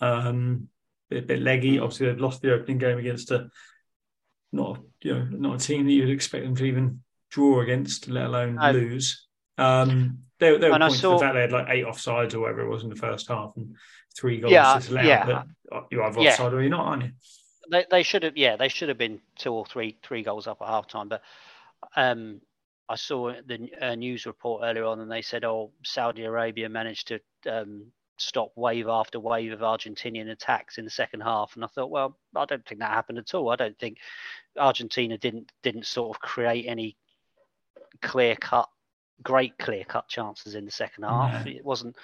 Um, 0.00 0.68
a 1.10 1.14
bit, 1.16 1.26
bit 1.26 1.40
leggy. 1.40 1.78
Obviously, 1.78 2.06
they've 2.06 2.20
lost 2.20 2.42
the 2.42 2.52
opening 2.52 2.78
game 2.78 2.98
against 2.98 3.30
a 3.30 3.48
not 4.56 4.80
you 5.02 5.14
know 5.14 5.28
not 5.30 5.62
a 5.62 5.64
team 5.64 5.86
that 5.86 5.92
you'd 5.92 6.10
expect 6.10 6.44
them 6.44 6.56
to 6.56 6.64
even 6.64 7.00
draw 7.30 7.60
against, 7.60 8.08
let 8.08 8.26
alone 8.26 8.58
lose. 8.72 9.26
Um, 9.58 10.18
they, 10.38 10.56
they 10.58 10.68
were 10.68 10.78
pointing 10.78 10.98
saw... 10.98 11.12
to 11.12 11.14
the 11.14 11.20
fact 11.20 11.34
they 11.34 11.40
had 11.42 11.52
like 11.52 11.68
eight 11.70 11.84
offsides 11.84 12.34
or 12.34 12.40
whatever 12.40 12.62
it 12.62 12.68
was 12.68 12.82
in 12.82 12.90
the 12.90 12.96
first 12.96 13.28
half 13.28 13.52
and 13.56 13.74
three 14.16 14.40
goals 14.40 14.52
yeah. 14.52 14.80
Yeah. 14.90 15.44
But 15.70 15.86
you're 15.90 16.02
either 16.02 16.20
offside 16.20 16.52
yeah. 16.52 16.58
or 16.58 16.60
you're 16.60 16.70
not, 16.70 16.86
aren't 16.86 17.02
you? 17.04 17.10
they, 17.70 17.84
they 17.90 18.02
should 18.02 18.22
have 18.22 18.36
yeah 18.36 18.56
they 18.56 18.68
should 18.68 18.88
have 18.88 18.98
been 18.98 19.20
two 19.36 19.52
or 19.52 19.66
three 19.66 19.96
three 20.02 20.22
goals 20.22 20.46
up 20.46 20.58
at 20.60 20.68
half 20.68 20.86
time 20.86 21.08
but 21.08 21.22
um, 21.94 22.40
I 22.88 22.96
saw 22.96 23.32
the 23.46 23.70
uh, 23.80 23.94
news 23.94 24.26
report 24.26 24.62
earlier 24.64 24.84
on 24.84 25.00
and 25.00 25.10
they 25.10 25.22
said 25.22 25.44
oh 25.44 25.72
Saudi 25.84 26.24
Arabia 26.24 26.68
managed 26.68 27.08
to 27.08 27.20
um, 27.50 27.86
stop 28.18 28.52
wave 28.56 28.88
after 28.88 29.20
wave 29.20 29.52
of 29.52 29.60
Argentinian 29.60 30.30
attacks 30.30 30.78
in 30.78 30.84
the 30.84 30.90
second 30.90 31.20
half. 31.20 31.54
And 31.54 31.64
I 31.64 31.68
thought 31.68 31.90
well 31.90 32.16
I 32.34 32.44
don't 32.44 32.64
think 32.66 32.80
that 32.80 32.90
happened 32.90 33.18
at 33.18 33.34
all. 33.34 33.50
I 33.50 33.56
don't 33.56 33.78
think 33.78 33.98
Argentina 34.58 35.18
didn't 35.18 35.52
didn't 35.62 35.86
sort 35.86 36.16
of 36.16 36.20
create 36.20 36.66
any 36.66 36.96
clear 38.02 38.36
cut 38.36 38.68
great 39.22 39.58
clear 39.58 39.84
cut 39.84 40.08
chances 40.08 40.54
in 40.54 40.64
the 40.64 40.70
second 40.70 41.04
half. 41.04 41.46
It 41.46 41.64
wasn't 41.64 41.96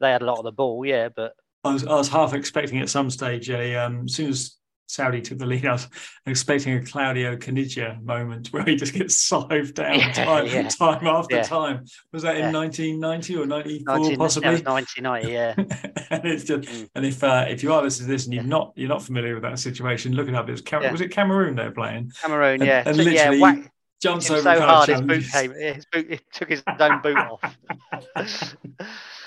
they 0.00 0.10
had 0.10 0.22
a 0.22 0.26
lot 0.26 0.38
of 0.38 0.44
the 0.44 0.52
ball 0.52 0.84
yeah 0.84 1.08
but 1.08 1.34
I 1.64 1.72
was, 1.72 1.86
I 1.86 1.94
was 1.94 2.08
half 2.08 2.34
expecting 2.34 2.78
at 2.78 2.88
some 2.88 3.10
stage 3.10 3.50
a 3.50 3.74
um, 3.74 4.04
as 4.04 4.14
soon 4.14 4.30
as 4.30 4.57
Saudi 4.88 5.20
took 5.20 5.38
the 5.38 5.46
lead. 5.46 5.66
I 5.66 5.72
was 5.72 5.88
expecting 6.26 6.74
a 6.74 6.82
Claudio 6.82 7.36
Caniggia 7.36 8.02
moment 8.02 8.48
where 8.48 8.64
he 8.64 8.74
just 8.74 8.94
gets 8.94 9.28
sived 9.28 9.74
down 9.74 9.98
yeah, 9.98 10.12
time, 10.12 10.46
yeah. 10.46 10.68
time 10.68 11.06
after 11.06 11.36
yeah. 11.36 11.42
time. 11.42 11.84
Was 12.12 12.22
that 12.22 12.36
in 12.36 12.52
1990 12.52 13.36
or 13.36 13.46
94 13.46 14.16
possibly? 14.16 14.62
1990, 14.62 15.30
yeah. 15.30 15.54
and 16.10 16.24
it's 16.24 16.44
just, 16.44 16.68
mm. 16.68 16.88
and 16.94 17.04
if 17.04 17.22
uh, 17.22 17.44
if 17.48 17.62
you 17.62 17.72
are 17.72 17.82
listening 17.82 18.08
to 18.08 18.12
this 18.12 18.24
and 18.24 18.34
you're 18.34 18.42
not 18.42 18.72
you're 18.76 18.88
not 18.88 19.02
familiar 19.02 19.34
with 19.34 19.42
that 19.42 19.58
situation, 19.58 20.14
look 20.14 20.28
it 20.28 20.34
up. 20.34 20.48
It 20.48 20.52
was 20.52 20.62
Cam- 20.62 20.90
was 20.90 21.00
it 21.00 21.10
Cameroon 21.10 21.54
they 21.54 21.64
were 21.64 21.70
playing? 21.70 22.10
Cameroon, 22.22 22.62
yeah. 22.62 22.82
And, 22.86 22.96
literally 22.96 23.40
whack, 23.40 23.72
jumps 24.00 24.30
over 24.30 24.40
so 24.40 24.60
hard 24.60 24.88
his 24.88 25.00
boot 25.02 25.24
came, 25.30 25.52
his 25.52 25.86
boot, 25.86 26.10
he 26.10 26.20
took 26.32 26.48
his 26.48 26.62
own 26.66 27.02
boot 27.02 27.16
off. 27.16 27.56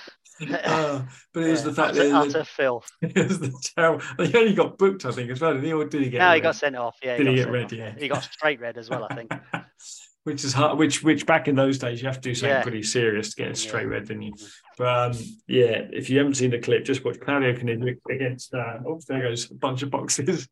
uh, 0.42 1.02
but 1.34 1.44
it 1.44 1.52
was 1.52 1.64
the 1.64 1.74
fact 1.74 1.92
utter, 1.92 2.10
that 2.10 2.28
utter 2.28 2.44
filth. 2.44 2.90
It 3.02 3.28
was 3.28 3.40
the 3.40 3.54
terrible. 3.76 4.04
He 4.26 4.38
only 4.38 4.54
got 4.54 4.78
booked, 4.78 5.06
I 5.06 5.12
think, 5.12 5.30
as 5.30 5.42
well. 5.42 5.54
Did 5.54 5.64
he, 5.64 5.74
or 5.74 5.86
did 5.86 6.02
he 6.02 6.10
get? 6.10 6.20
No, 6.20 6.28
red? 6.28 6.36
he 6.36 6.42
got 6.42 6.56
sent 6.56 6.76
off. 6.76 6.98
Yeah, 7.04 7.18
did 7.18 7.28
he, 7.28 7.34
he 7.34 7.40
get 7.40 7.52
red? 7.52 7.66
Off. 7.66 7.74
Yeah, 7.74 7.94
he 7.98 8.08
got 8.08 8.24
straight 8.24 8.60
red 8.60 8.78
as 8.78 8.90
well. 8.90 9.08
I 9.10 9.16
think. 9.16 9.32
which 10.24 10.44
is 10.44 10.54
hard. 10.54 10.78
Which 10.78 11.04
which 11.04 11.26
back 11.26 11.48
in 11.48 11.56
those 11.56 11.80
days 11.80 12.02
you 12.02 12.08
have 12.08 12.22
to 12.22 12.30
do 12.30 12.36
something 12.36 12.58
yeah. 12.58 12.62
pretty 12.62 12.84
serious 12.84 13.32
to 13.32 13.44
get 13.44 13.52
a 13.52 13.56
straight 13.56 13.86
red, 13.88 14.08
didn't 14.08 14.24
you? 14.24 14.34
But 14.78 14.88
um, 14.88 15.24
yeah, 15.48 15.88
if 15.92 16.10
you 16.10 16.18
haven't 16.18 16.36
seen 16.36 16.52
the 16.52 16.60
clip, 16.60 16.86
just 16.86 17.04
watch 17.04 17.20
Claudio 17.20 17.54
Caniggia 17.54 17.98
against. 18.10 18.54
Uh, 18.54 18.78
oh, 18.88 19.00
there 19.08 19.22
goes 19.22 19.50
a 19.50 19.56
bunch 19.56 19.82
of 19.82 19.90
boxes. 19.90 20.48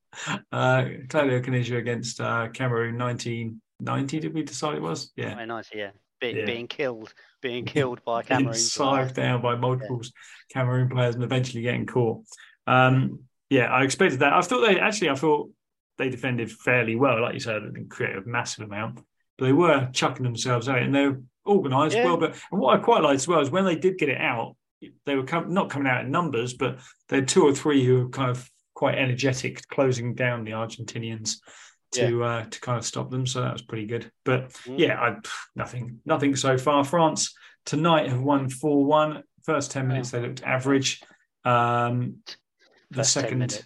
Uh, 0.52 0.86
Claudio 1.10 1.40
Caniggia 1.42 1.78
against 1.78 2.20
uh, 2.20 2.48
Cameroon, 2.50 2.98
nineteen 2.98 3.62
ninety. 3.80 4.20
Did 4.20 4.34
we 4.34 4.44
decide 4.44 4.76
it 4.76 4.82
was? 4.82 5.12
Yeah, 5.16 5.44
ninety. 5.46 5.78
Yeah. 5.78 5.92
Be, 6.20 6.32
yeah. 6.32 6.46
being 6.46 6.68
killed, 6.68 7.14
being 7.42 7.66
killed 7.76 8.04
by 8.04 8.24
Cameroon, 8.24 8.54
sived 8.54 9.14
down 9.14 9.42
by 9.42 9.56
multiple 9.56 10.02
yeah. 10.04 10.10
Cameroon 10.54 10.90
players, 10.90 11.16
and 11.16 11.24
eventually 11.24 11.64
getting 11.64 11.86
caught. 11.86 12.24
Um, 12.68 13.22
yeah, 13.50 13.66
I 13.66 13.84
expected 13.84 14.20
that. 14.20 14.34
I 14.34 14.42
thought 14.42 14.62
they 14.62 14.80
actually, 14.80 15.10
I 15.10 15.16
thought 15.16 15.50
they 15.98 16.10
defended 16.10 16.52
fairly 16.52 16.96
well, 16.96 17.22
like 17.22 17.34
you 17.34 17.40
said, 17.40 17.62
they 17.62 17.68
didn't 17.68 17.90
create 17.90 18.16
a 18.16 18.22
massive 18.26 18.66
amount, 18.66 19.00
but 19.38 19.46
they 19.46 19.54
were 19.54 19.90
chucking 19.92 20.24
themselves 20.24 20.70
out, 20.70 20.80
and 20.80 20.94
they 20.94 21.08
were 21.08 21.22
organised 21.46 21.96
yeah. 21.96 22.06
well. 22.06 22.18
But 22.18 22.36
and 22.52 22.60
what 22.60 22.78
I 22.78 22.82
quite 22.82 23.04
liked 23.04 23.22
as 23.22 23.28
well 23.28 23.42
is 23.42 23.50
when 23.50 23.66
they 23.66 23.76
did 23.76 23.98
get 23.98 24.10
it 24.10 24.22
out, 24.22 24.56
they 25.06 25.16
were 25.16 25.24
com- 25.24 25.54
not 25.54 25.70
coming 25.70 25.88
out 25.88 26.04
in 26.04 26.12
numbers, 26.12 26.54
but 26.54 26.80
they 27.08 27.18
had 27.18 27.28
two 27.28 27.44
or 27.44 27.54
three 27.54 27.86
who 27.86 28.04
were 28.04 28.10
kind 28.10 28.30
of 28.32 28.50
quite 28.74 28.98
energetic, 28.98 29.68
closing 29.68 30.16
down 30.16 30.44
the 30.44 30.52
Argentinians 30.52 31.36
to 31.92 32.20
yeah. 32.20 32.26
uh, 32.26 32.46
to 32.46 32.62
kind 32.62 32.78
of 32.78 32.86
stop 32.86 33.10
them. 33.10 33.26
So 33.26 33.42
that 33.42 33.54
was 33.54 33.62
pretty 33.62 33.86
good. 33.86 34.12
But 34.26 34.52
mm. 34.64 34.78
yeah, 34.78 35.00
I, 35.00 35.16
nothing 35.56 36.00
nothing 36.06 36.36
so 36.36 36.58
far. 36.58 36.84
France 36.84 37.34
tonight 37.66 38.10
have 38.10 38.22
won 38.22 38.50
four 38.50 38.86
one. 38.86 39.24
First 39.44 39.72
ten 39.72 39.88
minutes 39.88 40.12
they 40.12 40.22
looked 40.22 40.44
average. 40.44 41.02
Um, 41.46 42.18
the 42.92 42.98
First 42.98 43.14
second, 43.14 43.66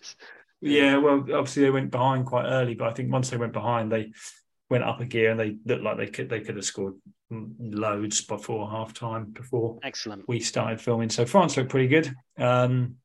yeah, 0.62 0.98
well, 0.98 1.20
obviously 1.20 1.64
they 1.64 1.70
went 1.70 1.92
behind 1.92 2.26
quite 2.26 2.46
early, 2.46 2.76
but 2.76 2.88
I 2.88 2.94
think 2.94 3.12
once 3.12 3.30
they 3.30 3.38
went 3.38 3.54
behind, 3.54 3.92
they 3.92 4.12
went 4.70 4.84
up 4.84 5.02
a 5.02 5.06
gear 5.06 5.32
and 5.32 5.40
they 5.40 5.58
looked 5.66 5.84
like 5.84 5.98
they 5.98 6.08
could 6.08 6.30
they 6.30 6.40
could 6.40 6.56
have 6.56 6.66
scored 6.66 6.96
loads 7.30 8.22
before 8.22 8.70
half 8.70 8.94
time 8.94 9.26
before 9.26 9.80
excellent 9.84 10.28
we 10.28 10.40
started 10.40 10.80
filming. 10.80 11.10
So 11.10 11.26
France 11.26 11.58
looked 11.58 11.70
pretty 11.70 11.88
good. 11.88 12.14
Um, 12.38 12.96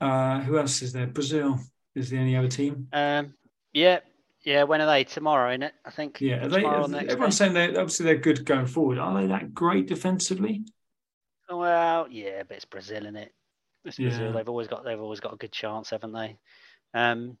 uh, 0.00 0.40
who 0.40 0.58
else 0.58 0.82
is 0.82 0.92
there? 0.92 1.06
Brazil 1.06 1.58
is 1.94 2.10
there 2.10 2.20
any 2.20 2.36
other 2.36 2.48
team? 2.48 2.88
Um, 2.92 3.34
yeah, 3.72 4.00
yeah. 4.44 4.64
When 4.64 4.80
are 4.80 4.86
they? 4.86 5.04
Tomorrow, 5.04 5.52
in 5.52 5.62
it? 5.62 5.72
I 5.84 5.90
think. 5.90 6.20
Yeah, 6.20 6.46
they, 6.46 6.64
everyone's 6.64 7.36
saying 7.36 7.54
they 7.54 7.68
obviously 7.68 8.06
they're 8.06 8.16
good 8.16 8.44
going 8.44 8.66
forward. 8.66 8.98
Are 8.98 9.20
they 9.20 9.28
that 9.28 9.54
great 9.54 9.86
defensively? 9.86 10.64
Well, 11.50 12.08
yeah, 12.10 12.42
but 12.46 12.56
it's 12.56 12.64
Brazil, 12.64 13.06
in 13.06 13.16
it? 13.16 13.32
It's 13.84 13.96
Brazil. 13.96 14.26
Yeah. 14.26 14.32
They've 14.32 14.48
always 14.48 14.68
got 14.68 14.84
they've 14.84 15.00
always 15.00 15.20
got 15.20 15.34
a 15.34 15.36
good 15.36 15.52
chance, 15.52 15.90
haven't 15.90 16.12
they? 16.12 16.36
Um, 16.94 17.36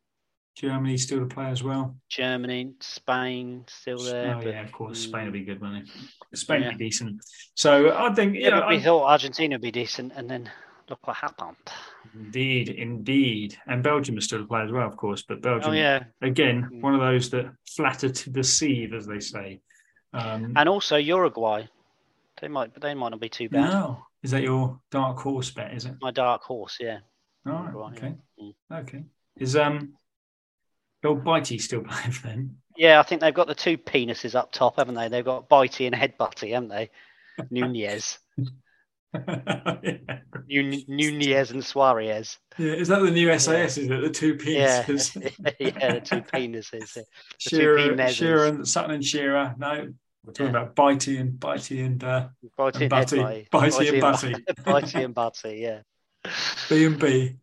Germany 0.56 0.96
still 0.98 1.18
to 1.20 1.26
play 1.26 1.46
as 1.46 1.62
well. 1.62 1.96
Germany, 2.08 2.74
Spain 2.80 3.64
still 3.68 3.98
there. 3.98 4.36
Oh 4.36 4.38
but, 4.38 4.52
yeah, 4.52 4.62
of 4.62 4.70
course, 4.70 5.00
Spain 5.00 5.24
will 5.24 5.32
be 5.32 5.44
good, 5.44 5.60
won't 5.60 5.88
it? 5.88 6.38
Spain 6.38 6.62
yeah. 6.62 6.70
be 6.70 6.84
decent. 6.84 7.20
So 7.54 7.96
I 7.96 8.12
think 8.14 8.36
yeah, 8.36 8.50
know, 8.50 8.66
we 8.68 8.76
I, 8.76 8.80
thought 8.80 9.06
Argentina 9.06 9.54
would 9.56 9.62
be 9.62 9.72
decent, 9.72 10.12
and 10.14 10.30
then 10.30 10.50
look 10.88 11.06
what 11.06 11.16
happened. 11.16 11.56
Indeed, 12.14 12.68
indeed. 12.68 13.56
And 13.66 13.82
Belgium 13.82 14.18
is 14.18 14.24
still 14.24 14.42
a 14.42 14.46
player 14.46 14.64
as 14.64 14.72
well, 14.72 14.86
of 14.86 14.96
course. 14.96 15.22
But 15.22 15.42
Belgium, 15.42 15.70
oh, 15.70 15.74
yeah. 15.74 16.04
again, 16.22 16.68
mm. 16.72 16.80
one 16.80 16.94
of 16.94 17.00
those 17.00 17.30
that 17.30 17.52
flatter 17.66 18.10
to 18.10 18.30
deceive, 18.30 18.94
as 18.94 19.06
they 19.06 19.20
say. 19.20 19.60
Um, 20.12 20.52
and 20.56 20.68
also 20.68 20.96
Uruguay. 20.96 21.66
They 22.40 22.48
might, 22.48 22.72
but 22.72 22.82
they 22.82 22.94
might 22.94 23.10
not 23.10 23.20
be 23.20 23.28
too 23.28 23.48
bad. 23.48 23.70
No. 23.70 24.06
Is 24.22 24.30
that 24.30 24.42
your 24.42 24.80
dark 24.90 25.18
horse 25.18 25.50
bet, 25.50 25.74
is 25.74 25.84
it? 25.84 25.94
My 26.00 26.10
dark 26.10 26.42
horse, 26.42 26.78
yeah. 26.80 26.98
All 27.46 27.52
right, 27.52 27.72
Uruguay, 27.72 27.92
okay. 27.96 28.14
Yeah. 28.36 28.44
Mm. 28.44 28.80
Okay. 28.82 29.04
Is 29.36 29.56
um 29.56 29.94
Bill 31.02 31.16
Bitey 31.16 31.60
still 31.60 31.82
playing 31.88 32.12
for 32.12 32.28
them? 32.28 32.56
Yeah, 32.76 32.98
I 32.98 33.02
think 33.02 33.20
they've 33.20 33.34
got 33.34 33.46
the 33.46 33.54
two 33.54 33.78
penises 33.78 34.34
up 34.34 34.50
top, 34.50 34.76
haven't 34.76 34.94
they? 34.94 35.08
They've 35.08 35.24
got 35.24 35.48
Bitey 35.48 35.86
and 35.86 35.94
Headbutty, 35.94 36.52
haven't 36.52 36.70
they? 36.70 36.90
Nunez. 37.50 38.18
yeah. 39.82 40.20
Nunez 40.88 41.50
and 41.50 41.64
Suarez. 41.64 42.38
Yeah, 42.58 42.72
is 42.72 42.88
that 42.88 43.00
the 43.00 43.10
new 43.10 43.36
SAS? 43.38 43.78
Is 43.78 43.90
it 43.90 44.00
the 44.00 44.10
two 44.10 44.38
Yeah, 44.44 44.82
penises? 44.84 45.34
yeah, 45.58 45.94
the 45.94 46.00
two 46.00 46.20
penises. 46.22 46.94
The 46.94 47.04
two 47.38 47.56
Shearer, 47.56 47.78
penises. 47.78 48.08
Shearer 48.10 48.46
and 48.46 48.68
Sutton 48.68 48.90
and 48.92 49.04
Shearer. 49.04 49.54
No, 49.58 49.88
we're 50.24 50.32
talking 50.32 50.54
Yeah. 50.54 50.62
about 50.62 50.76
Bitey 50.76 51.20
and 51.20 51.32
Bitey 51.38 51.84
and 51.84 52.02
uh, 52.02 52.28
Bitey 52.58 52.74
and 52.74 52.82
and 52.82 52.90
Butty. 52.90 53.18
Headbutty. 53.18 53.48
Bitey 53.50 53.92
and 53.92 54.00
Butty. 54.00 54.34
Bitey 54.62 55.04
and 55.04 55.14
Butty, 55.14 55.56
yeah. 55.60 55.80
B 56.68 56.84
and 56.86 56.98
B. 56.98 57.36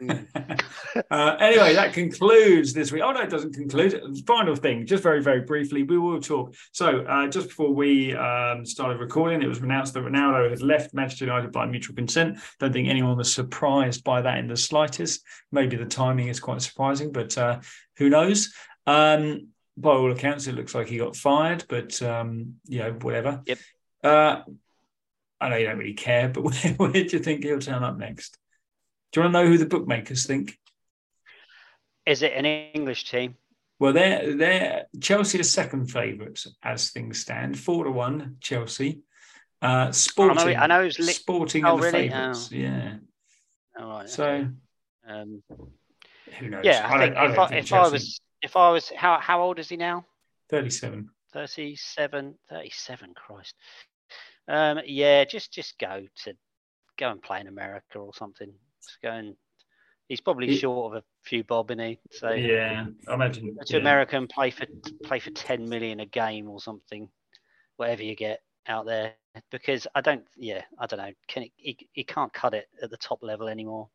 Mm. 0.00 0.62
Uh, 1.10 1.36
anyway, 1.38 1.74
that 1.74 1.92
concludes 1.92 2.72
this 2.72 2.90
week. 2.90 3.02
Oh 3.04 3.12
no, 3.12 3.20
it 3.20 3.30
doesn't 3.30 3.54
conclude. 3.54 4.00
Final 4.26 4.56
thing, 4.56 4.86
just 4.86 5.02
very, 5.02 5.22
very 5.22 5.42
briefly, 5.42 5.82
we 5.82 5.98
will 5.98 6.20
talk. 6.20 6.54
So, 6.72 7.02
uh, 7.02 7.28
just 7.28 7.48
before 7.48 7.72
we 7.72 8.16
um, 8.16 8.64
started 8.64 8.98
recording, 8.98 9.42
it 9.42 9.46
was 9.46 9.58
announced 9.58 9.94
that 9.94 10.02
Ronaldo 10.02 10.50
has 10.50 10.62
left 10.62 10.94
Manchester 10.94 11.26
United 11.26 11.52
by 11.52 11.66
mutual 11.66 11.94
consent. 11.94 12.38
Don't 12.58 12.72
think 12.72 12.88
anyone 12.88 13.16
was 13.16 13.32
surprised 13.32 14.02
by 14.02 14.22
that 14.22 14.38
in 14.38 14.48
the 14.48 14.56
slightest. 14.56 15.22
Maybe 15.52 15.76
the 15.76 15.84
timing 15.84 16.28
is 16.28 16.40
quite 16.40 16.62
surprising, 16.62 17.12
but 17.12 17.36
uh, 17.38 17.60
who 17.98 18.08
knows? 18.08 18.52
Um, 18.86 19.48
by 19.76 19.90
all 19.90 20.10
accounts, 20.10 20.46
it 20.46 20.54
looks 20.54 20.74
like 20.74 20.88
he 20.88 20.98
got 20.98 21.16
fired, 21.16 21.64
but 21.68 22.00
um, 22.02 22.56
you 22.66 22.80
know, 22.80 22.92
whatever. 22.92 23.42
Yep. 23.46 23.58
Uh, 24.02 24.40
I 25.40 25.48
know 25.48 25.56
you 25.56 25.66
don't 25.66 25.78
really 25.78 25.94
care, 25.94 26.28
but 26.28 26.42
where, 26.42 26.54
where 26.76 26.92
do 26.92 27.00
you 27.00 27.18
think 27.20 27.44
he'll 27.44 27.60
turn 27.60 27.84
up 27.84 27.98
next? 27.98 28.36
Do 29.12 29.20
you 29.20 29.24
want 29.24 29.34
to 29.34 29.42
know 29.42 29.48
who 29.50 29.58
the 29.58 29.66
bookmakers 29.66 30.26
think? 30.26 30.58
Is 32.06 32.22
it 32.22 32.32
an 32.32 32.44
English 32.46 33.10
team? 33.10 33.36
Well, 33.78 33.92
they're 33.92 34.34
they're 34.34 34.86
Chelsea 35.00 35.38
are 35.40 35.44
second 35.44 35.86
favourites 35.90 36.46
as 36.62 36.90
things 36.90 37.20
stand, 37.20 37.58
four 37.58 37.84
to 37.84 37.90
one 37.90 38.36
Chelsea. 38.40 39.02
Uh, 39.60 39.90
sporting, 39.92 40.56
I 40.56 40.66
know 40.66 40.82
it's 40.82 40.98
li- 40.98 41.12
sporting 41.12 41.64
Oh, 41.64 41.74
are 41.74 41.76
the 41.76 41.82
really? 41.82 42.08
favourites. 42.08 42.50
Yeah. 42.52 42.96
All 43.78 43.88
right. 43.90 44.08
So 44.08 44.24
okay. 44.24 44.48
um, 45.08 45.42
who 46.38 46.48
knows? 46.50 46.64
yeah, 46.64 46.86
I, 46.88 46.90
don't- 46.98 47.00
think 47.00 47.14
don't 47.14 47.30
if 47.32 47.38
I, 47.38 47.56
if 47.56 47.72
I 47.72 47.88
was 47.88 48.20
if 48.42 48.56
I 48.56 48.70
was 48.70 48.92
how 48.96 49.18
how 49.20 49.42
old 49.42 49.58
is 49.58 49.68
he 49.68 49.76
now? 49.76 50.04
thirty-seven. 50.50 51.10
37 51.34 52.34
37 52.48 53.12
christ 53.14 53.54
um 54.48 54.78
yeah 54.86 55.24
just 55.24 55.52
just 55.52 55.78
go 55.78 56.06
to 56.24 56.32
go 56.98 57.10
and 57.10 57.20
play 57.20 57.38
in 57.38 57.46
america 57.48 57.98
or 57.98 58.14
something 58.14 58.50
just 58.84 59.00
go 59.02 59.10
and 59.10 59.36
he's 60.08 60.20
probably 60.20 60.48
He- 60.48 60.58
short 60.58 60.94
of 60.96 61.02
a 61.02 61.04
few 61.24 61.44
bob 61.44 61.70
in 61.70 61.78
he 61.78 62.00
so 62.10 62.28
Yeah, 62.36 62.86
I 63.08 63.14
imagine. 63.14 63.56
go 63.58 63.64
to 63.64 63.76
yeah. 63.76 63.80
america 63.80 64.16
and 64.16 64.28
play 64.28 64.50
for 64.50 64.66
play 65.04 65.18
for 65.20 65.30
10 65.30 65.68
million 65.68 66.00
a 66.00 66.06
game 66.06 66.48
or 66.48 66.60
something 66.60 67.08
whatever 67.76 68.02
you 68.02 68.14
get 68.16 68.40
out 68.66 68.86
there 68.86 69.14
because 69.50 69.86
i 69.94 70.00
don't 70.00 70.24
yeah 70.36 70.62
i 70.78 70.86
don't 70.86 70.98
know 70.98 71.12
can 71.28 71.44
he, 71.44 71.52
he, 71.56 71.88
he 71.92 72.04
can't 72.04 72.32
cut 72.32 72.54
it 72.54 72.68
at 72.82 72.90
the 72.90 72.96
top 72.96 73.22
level 73.22 73.48
anymore 73.48 73.88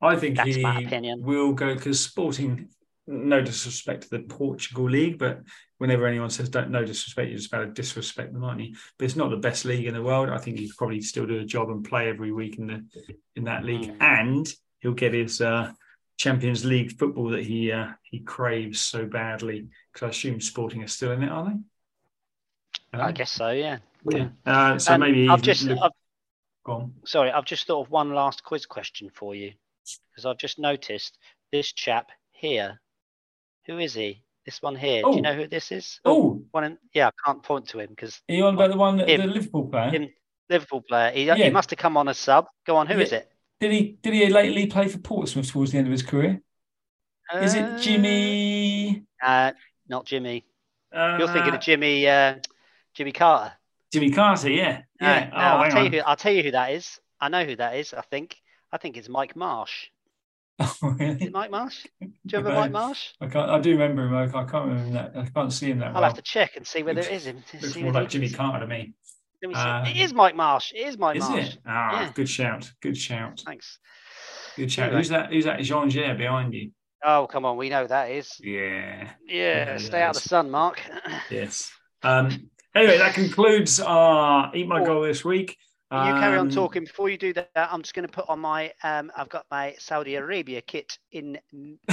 I 0.00 0.16
think 0.16 0.36
That's 0.36 0.56
he 0.56 0.62
my 0.62 0.78
opinion. 0.78 1.24
will 1.24 1.52
go 1.52 1.74
because 1.74 2.00
Sporting. 2.04 2.68
No 3.10 3.40
disrespect 3.40 4.02
to 4.02 4.10
the 4.10 4.18
Portugal 4.20 4.88
league, 4.88 5.18
but 5.18 5.40
whenever 5.78 6.06
anyone 6.06 6.28
says 6.30 6.48
don't 6.50 6.70
no 6.70 6.84
disrespect, 6.84 7.28
you're 7.30 7.38
just 7.38 7.52
about 7.52 7.64
to 7.64 7.72
disrespect 7.72 8.32
them, 8.34 8.44
aren't 8.44 8.60
you? 8.60 8.76
But 8.98 9.06
it's 9.06 9.16
not 9.16 9.30
the 9.30 9.36
best 9.38 9.64
league 9.64 9.86
in 9.86 9.94
the 9.94 10.02
world. 10.02 10.28
I 10.28 10.36
think 10.38 10.58
he 10.58 10.68
could 10.68 10.76
probably 10.76 11.00
still 11.00 11.26
do 11.26 11.38
a 11.38 11.44
job 11.44 11.70
and 11.70 11.82
play 11.82 12.08
every 12.10 12.32
week 12.32 12.58
in 12.58 12.66
the 12.66 12.84
in 13.34 13.44
that 13.44 13.64
league, 13.64 13.90
Mm. 13.92 13.96
and 14.02 14.54
he'll 14.80 14.92
get 14.92 15.14
his 15.14 15.40
uh, 15.40 15.72
Champions 16.18 16.64
League 16.66 16.98
football 16.98 17.30
that 17.30 17.44
he 17.44 17.72
uh, 17.72 17.88
he 18.02 18.20
craves 18.20 18.78
so 18.80 19.06
badly. 19.06 19.68
Because 19.92 20.06
I 20.06 20.10
assume 20.10 20.40
Sporting 20.42 20.82
are 20.82 20.88
still 20.88 21.12
in 21.12 21.22
it, 21.22 21.30
are 21.30 21.46
they? 21.50 21.56
i 23.00 23.12
guess 23.12 23.30
so 23.30 23.50
yeah 23.50 23.78
Yeah. 24.10 24.28
Uh, 24.46 24.78
so 24.78 24.94
Um, 24.94 25.00
maybe 25.00 25.28
i've 25.28 25.42
just 25.42 25.64
look- 25.64 25.78
I've, 26.66 26.88
sorry 27.04 27.30
i've 27.30 27.44
just 27.44 27.66
thought 27.66 27.82
of 27.86 27.90
one 27.90 28.14
last 28.14 28.42
quiz 28.44 28.64
question 28.66 29.10
for 29.12 29.34
you 29.34 29.52
because 30.10 30.24
i've 30.24 30.38
just 30.38 30.58
noticed 30.58 31.18
this 31.52 31.70
chap 31.72 32.08
here 32.32 32.80
who 33.68 33.78
is 33.78 33.94
he 33.94 34.22
this 34.44 34.60
one 34.62 34.74
here 34.74 35.02
do 35.02 35.08
Oh. 35.08 35.16
you 35.16 35.22
know 35.22 35.34
who 35.34 35.46
this 35.46 35.70
is 35.70 36.00
Oh, 36.04 36.42
one 36.50 36.64
in, 36.64 36.78
yeah 36.94 37.08
i 37.08 37.10
can't 37.24 37.42
point 37.42 37.68
to 37.68 37.78
him 37.78 37.90
because 37.90 38.20
are 38.28 38.34
you 38.34 38.44
on 38.46 38.54
about 38.54 38.70
the 38.70 38.76
one 38.76 38.96
that 38.96 39.08
Him. 39.08 39.20
the 39.20 39.26
Liverpool 39.28 39.68
player? 39.68 39.90
him 39.90 40.08
liverpool 40.50 40.82
player 40.82 41.10
he, 41.12 41.26
Yeah. 41.26 41.34
he 41.36 41.50
must 41.50 41.70
have 41.70 41.78
come 41.78 41.96
on 41.96 42.08
as 42.08 42.18
sub 42.18 42.46
go 42.66 42.76
on 42.76 42.86
Who 42.86 42.94
Yeah. 42.98 43.04
is 43.04 43.12
it 43.12 43.30
Did 43.60 43.72
he 43.72 43.98
did 44.02 44.14
he 44.14 44.26
lately 44.28 44.66
play 44.66 44.88
for 44.88 44.98
Portsmouth 44.98 45.50
towards 45.52 45.72
the 45.72 45.78
end 45.78 45.86
of 45.86 45.92
his 45.92 46.02
career? 46.02 46.40
Is 47.42 47.54
Uh, 47.54 47.58
it 47.58 47.82
Jimmy? 47.82 49.04
uh, 49.22 49.52
not 49.88 50.06
jimmy 50.06 50.44
Uh, 50.92 51.16
you're 51.18 51.28
thinking 51.28 51.54
of 51.54 51.60
jimmy 51.60 52.08
uh, 52.08 52.36
jimmy 52.94 53.12
carter 53.12 53.52
Jimmy 53.90 54.10
Carter, 54.10 54.50
yeah. 54.50 54.82
No, 55.00 55.08
Yeah. 55.08 55.30
no, 55.30 55.36
oh, 55.36 55.40
I'll 55.40 55.70
tell 55.70 55.78
on. 55.78 55.84
you 55.86 55.90
who 55.90 56.04
I'll 56.06 56.16
tell 56.16 56.32
you 56.32 56.42
who 56.42 56.50
that 56.50 56.72
is. 56.72 57.00
I 57.22 57.30
know 57.30 57.42
who 57.46 57.56
that 57.56 57.76
is. 57.76 57.94
I 57.94 58.02
think 58.02 58.36
I 58.70 58.76
think 58.76 58.98
it's 58.98 59.08
Mike 59.08 59.34
Marsh. 59.34 59.88
Oh, 60.82 60.90
Is 60.90 60.98
really? 60.98 61.24
it 61.26 61.32
Mike 61.32 61.50
Marsh? 61.50 61.86
Do 62.00 62.06
you 62.26 62.38
remember. 62.38 62.60
Mike 62.60 62.72
Marsh? 62.72 63.08
I 63.20 63.26
can't. 63.28 63.48
I 63.50 63.60
do 63.60 63.70
remember 63.72 64.06
him. 64.06 64.14
I 64.16 64.26
can't, 64.26 64.36
I 64.48 64.50
can't 64.50 64.64
remember 64.68 64.84
him 64.86 64.92
that. 64.94 65.12
I 65.16 65.26
can't 65.26 65.52
see 65.52 65.70
him 65.70 65.78
that 65.78 65.88
I'll 65.88 65.94
well. 65.94 66.02
have 66.04 66.14
to 66.14 66.22
check 66.22 66.56
and 66.56 66.66
see 66.66 66.82
whether 66.82 67.00
it 67.00 67.10
is 67.10 67.26
him. 67.26 67.44
Looks 67.62 67.76
more 67.76 67.92
like 67.92 68.08
Jimmy. 68.08 68.28
Carter 68.30 68.60
to 68.60 68.66
me. 68.66 68.92
Let 69.42 69.48
me 69.50 69.54
see. 69.54 69.60
Um, 69.60 69.86
it 69.86 69.96
is 69.96 70.12
Mike 70.12 70.34
Marsh. 70.34 70.72
It 70.74 70.86
is 70.88 70.98
Mike 70.98 71.16
Is 71.18 71.28
Marsh. 71.28 71.46
it? 71.54 71.58
Ah, 71.64 72.00
Yeah. 72.02 72.12
good 72.12 72.28
shout. 72.28 72.72
Good 72.82 72.96
shout. 72.96 73.40
Thanks. 73.46 73.78
Good 74.56 74.72
shout. 74.72 74.86
Anyway. 74.86 74.98
Who's 75.00 75.08
that? 75.10 75.32
Who's 75.32 75.44
that? 75.44 75.60
Jean 75.62 75.88
Gere 75.90 76.14
behind 76.16 76.52
you? 76.54 76.72
Oh 77.04 77.28
come 77.30 77.44
on, 77.44 77.56
we 77.56 77.68
know 77.68 77.86
that 77.86 78.10
is. 78.10 78.32
Yeah. 78.40 79.12
Yeah, 79.24 79.72
Yeah, 79.74 79.76
stay 79.78 80.02
out 80.02 80.16
of 80.16 80.22
the 80.22 80.28
sun, 80.28 80.50
Mark. 80.50 80.80
Yes. 81.30 81.70
Um. 82.02 82.50
Anyway, 82.74 82.98
that 82.98 83.14
concludes 83.14 83.78
our 83.80 84.50
eat 84.56 84.66
my 84.66 84.84
goal 84.84 85.02
this 85.02 85.24
week. 85.24 85.56
You 85.90 85.96
carry 85.96 86.36
on 86.36 86.48
Um, 86.48 86.50
talking. 86.50 86.84
Before 86.84 87.08
you 87.08 87.16
do 87.16 87.32
that, 87.32 87.50
I'm 87.56 87.80
just 87.80 87.94
going 87.94 88.06
to 88.06 88.12
put 88.12 88.28
on 88.28 88.40
my. 88.40 88.72
Um, 88.82 89.10
I've 89.16 89.30
got 89.30 89.46
my 89.50 89.74
Saudi 89.78 90.16
Arabia 90.16 90.60
kit 90.60 90.98
in 91.12 91.38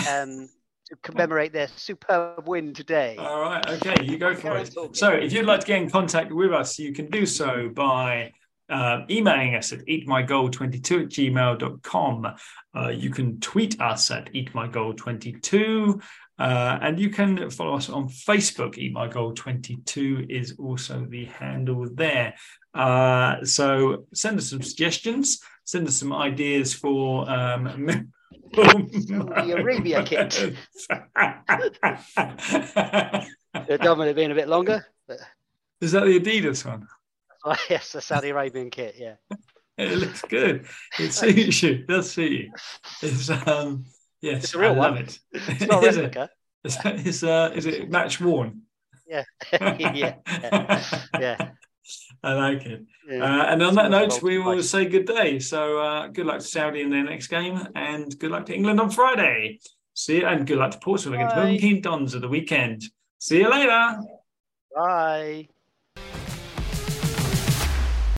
um, 0.10 0.50
to 0.90 0.96
commemorate 1.02 1.54
their 1.54 1.70
superb 1.70 2.46
win 2.48 2.74
today. 2.74 3.16
All 3.18 3.40
right, 3.40 3.66
okay, 3.70 4.04
you 4.04 4.18
go 4.18 4.36
for 4.36 4.58
it. 4.58 4.74
So, 4.98 5.12
if 5.12 5.32
you'd 5.32 5.46
like 5.46 5.62
to 5.62 5.68
get 5.68 5.82
in 5.82 5.90
contact 5.90 6.34
with 6.34 6.52
us, 6.52 6.78
you 6.78 6.92
can 6.92 7.10
do 7.10 7.26
so 7.26 7.70
by 7.70 8.34
uh, 8.70 9.02
emailing 9.10 9.56
us 9.56 9.72
at 9.72 9.80
eatmygoal22 9.86 11.04
at 11.04 11.10
gmail.com. 11.10 12.36
Uh, 12.76 12.90
you 12.90 13.10
can 13.10 13.40
tweet 13.40 13.80
us 13.80 14.12
at 14.12 14.32
eatmygoal22. 14.34 16.02
Uh, 16.38 16.78
and 16.82 17.00
you 17.00 17.10
can 17.10 17.50
follow 17.50 17.76
us 17.76 17.90
on 17.90 18.10
Facebook. 18.10 18.78
Eat 18.78 18.94
My 18.94 19.08
Goal 19.08 19.34
22 19.34 20.26
is 20.30 20.56
also 20.60 21.06
the 21.10 21.26
handle 21.26 21.88
there. 21.94 22.36
Uh, 22.74 23.44
so 23.46 24.06
send 24.14 24.38
us 24.38 24.50
some 24.50 24.62
suggestions, 24.62 25.40
send 25.64 25.88
us 25.88 25.96
some 25.96 26.12
ideas 26.12 26.74
for 26.74 27.30
um, 27.30 28.12
Saudi 28.56 29.52
Arabia 29.52 30.04
kit. 30.04 30.56
The 33.68 33.78
dominant 33.78 34.16
being 34.16 34.32
a 34.32 34.36
bit 34.36 34.50
longer. 34.50 34.86
But, 35.08 35.20
Is 35.80 35.94
that 35.94 36.06
the 36.06 36.20
Adidas 36.20 36.66
one? 36.66 36.88
oh, 37.46 37.56
yes, 37.70 37.94
the 37.94 38.02
Saudi 38.02 38.30
Arabian 38.30 38.70
kit. 38.70 38.96
Yeah. 38.98 39.16
It 39.78 39.98
looks 39.98 40.22
good. 40.22 40.68
It 40.98 41.12
suits 41.12 41.62
you. 41.62 41.72
It 41.72 41.88
does 41.88 42.10
suit 42.10 42.32
you. 42.32 42.52
It's 43.02 43.30
um 43.30 43.84
yes, 44.26 44.44
It's 44.44 44.54
a 44.56 44.60
real 44.60 44.72
I 44.72 44.76
love 44.76 44.96
one. 44.96 45.04
it. 45.04 45.20
It's 45.34 45.68
not 45.72 45.84
a 45.84 45.88
is 45.90 45.98
it? 45.98 46.02
replica. 46.02 46.30
Is, 47.10 47.24
uh, 47.24 47.52
is 47.56 47.66
it 47.68 47.90
match 47.92 48.20
worn? 48.20 48.62
Yeah. 49.08 49.24
yeah. 49.94 50.16
Yeah. 51.20 51.50
I 52.24 52.34
like 52.34 52.66
it. 52.66 52.82
yeah. 53.08 53.24
Uh, 53.24 53.44
and 53.52 53.62
on 53.62 53.76
that 53.76 53.92
note, 53.92 54.22
we 54.24 54.40
will 54.40 54.64
say 54.64 54.86
good 54.86 55.06
day. 55.06 55.38
So 55.40 55.78
uh, 55.80 56.08
good 56.08 56.26
luck 56.26 56.40
to 56.40 56.46
Saudi 56.46 56.82
in 56.82 56.90
their 56.90 57.04
next 57.04 57.28
game, 57.28 57.58
and 57.76 58.18
good 58.18 58.32
luck 58.32 58.46
to 58.48 58.56
England 58.56 58.80
on 58.80 58.90
Friday. 58.90 59.60
See 59.94 60.18
you, 60.18 60.26
and 60.26 60.48
good 60.48 60.58
luck 60.58 60.72
to 60.72 60.80
Portsmouth 60.80 61.16
against 61.16 61.36
Bye. 61.36 61.44
Milton 61.44 61.60
Keynes 61.60 61.84
Dons 61.84 62.16
at 62.16 62.22
the 62.22 62.28
weekend. 62.28 62.82
See 63.20 63.40
you 63.42 63.50
later. 63.50 64.00
Bye. 64.76 65.48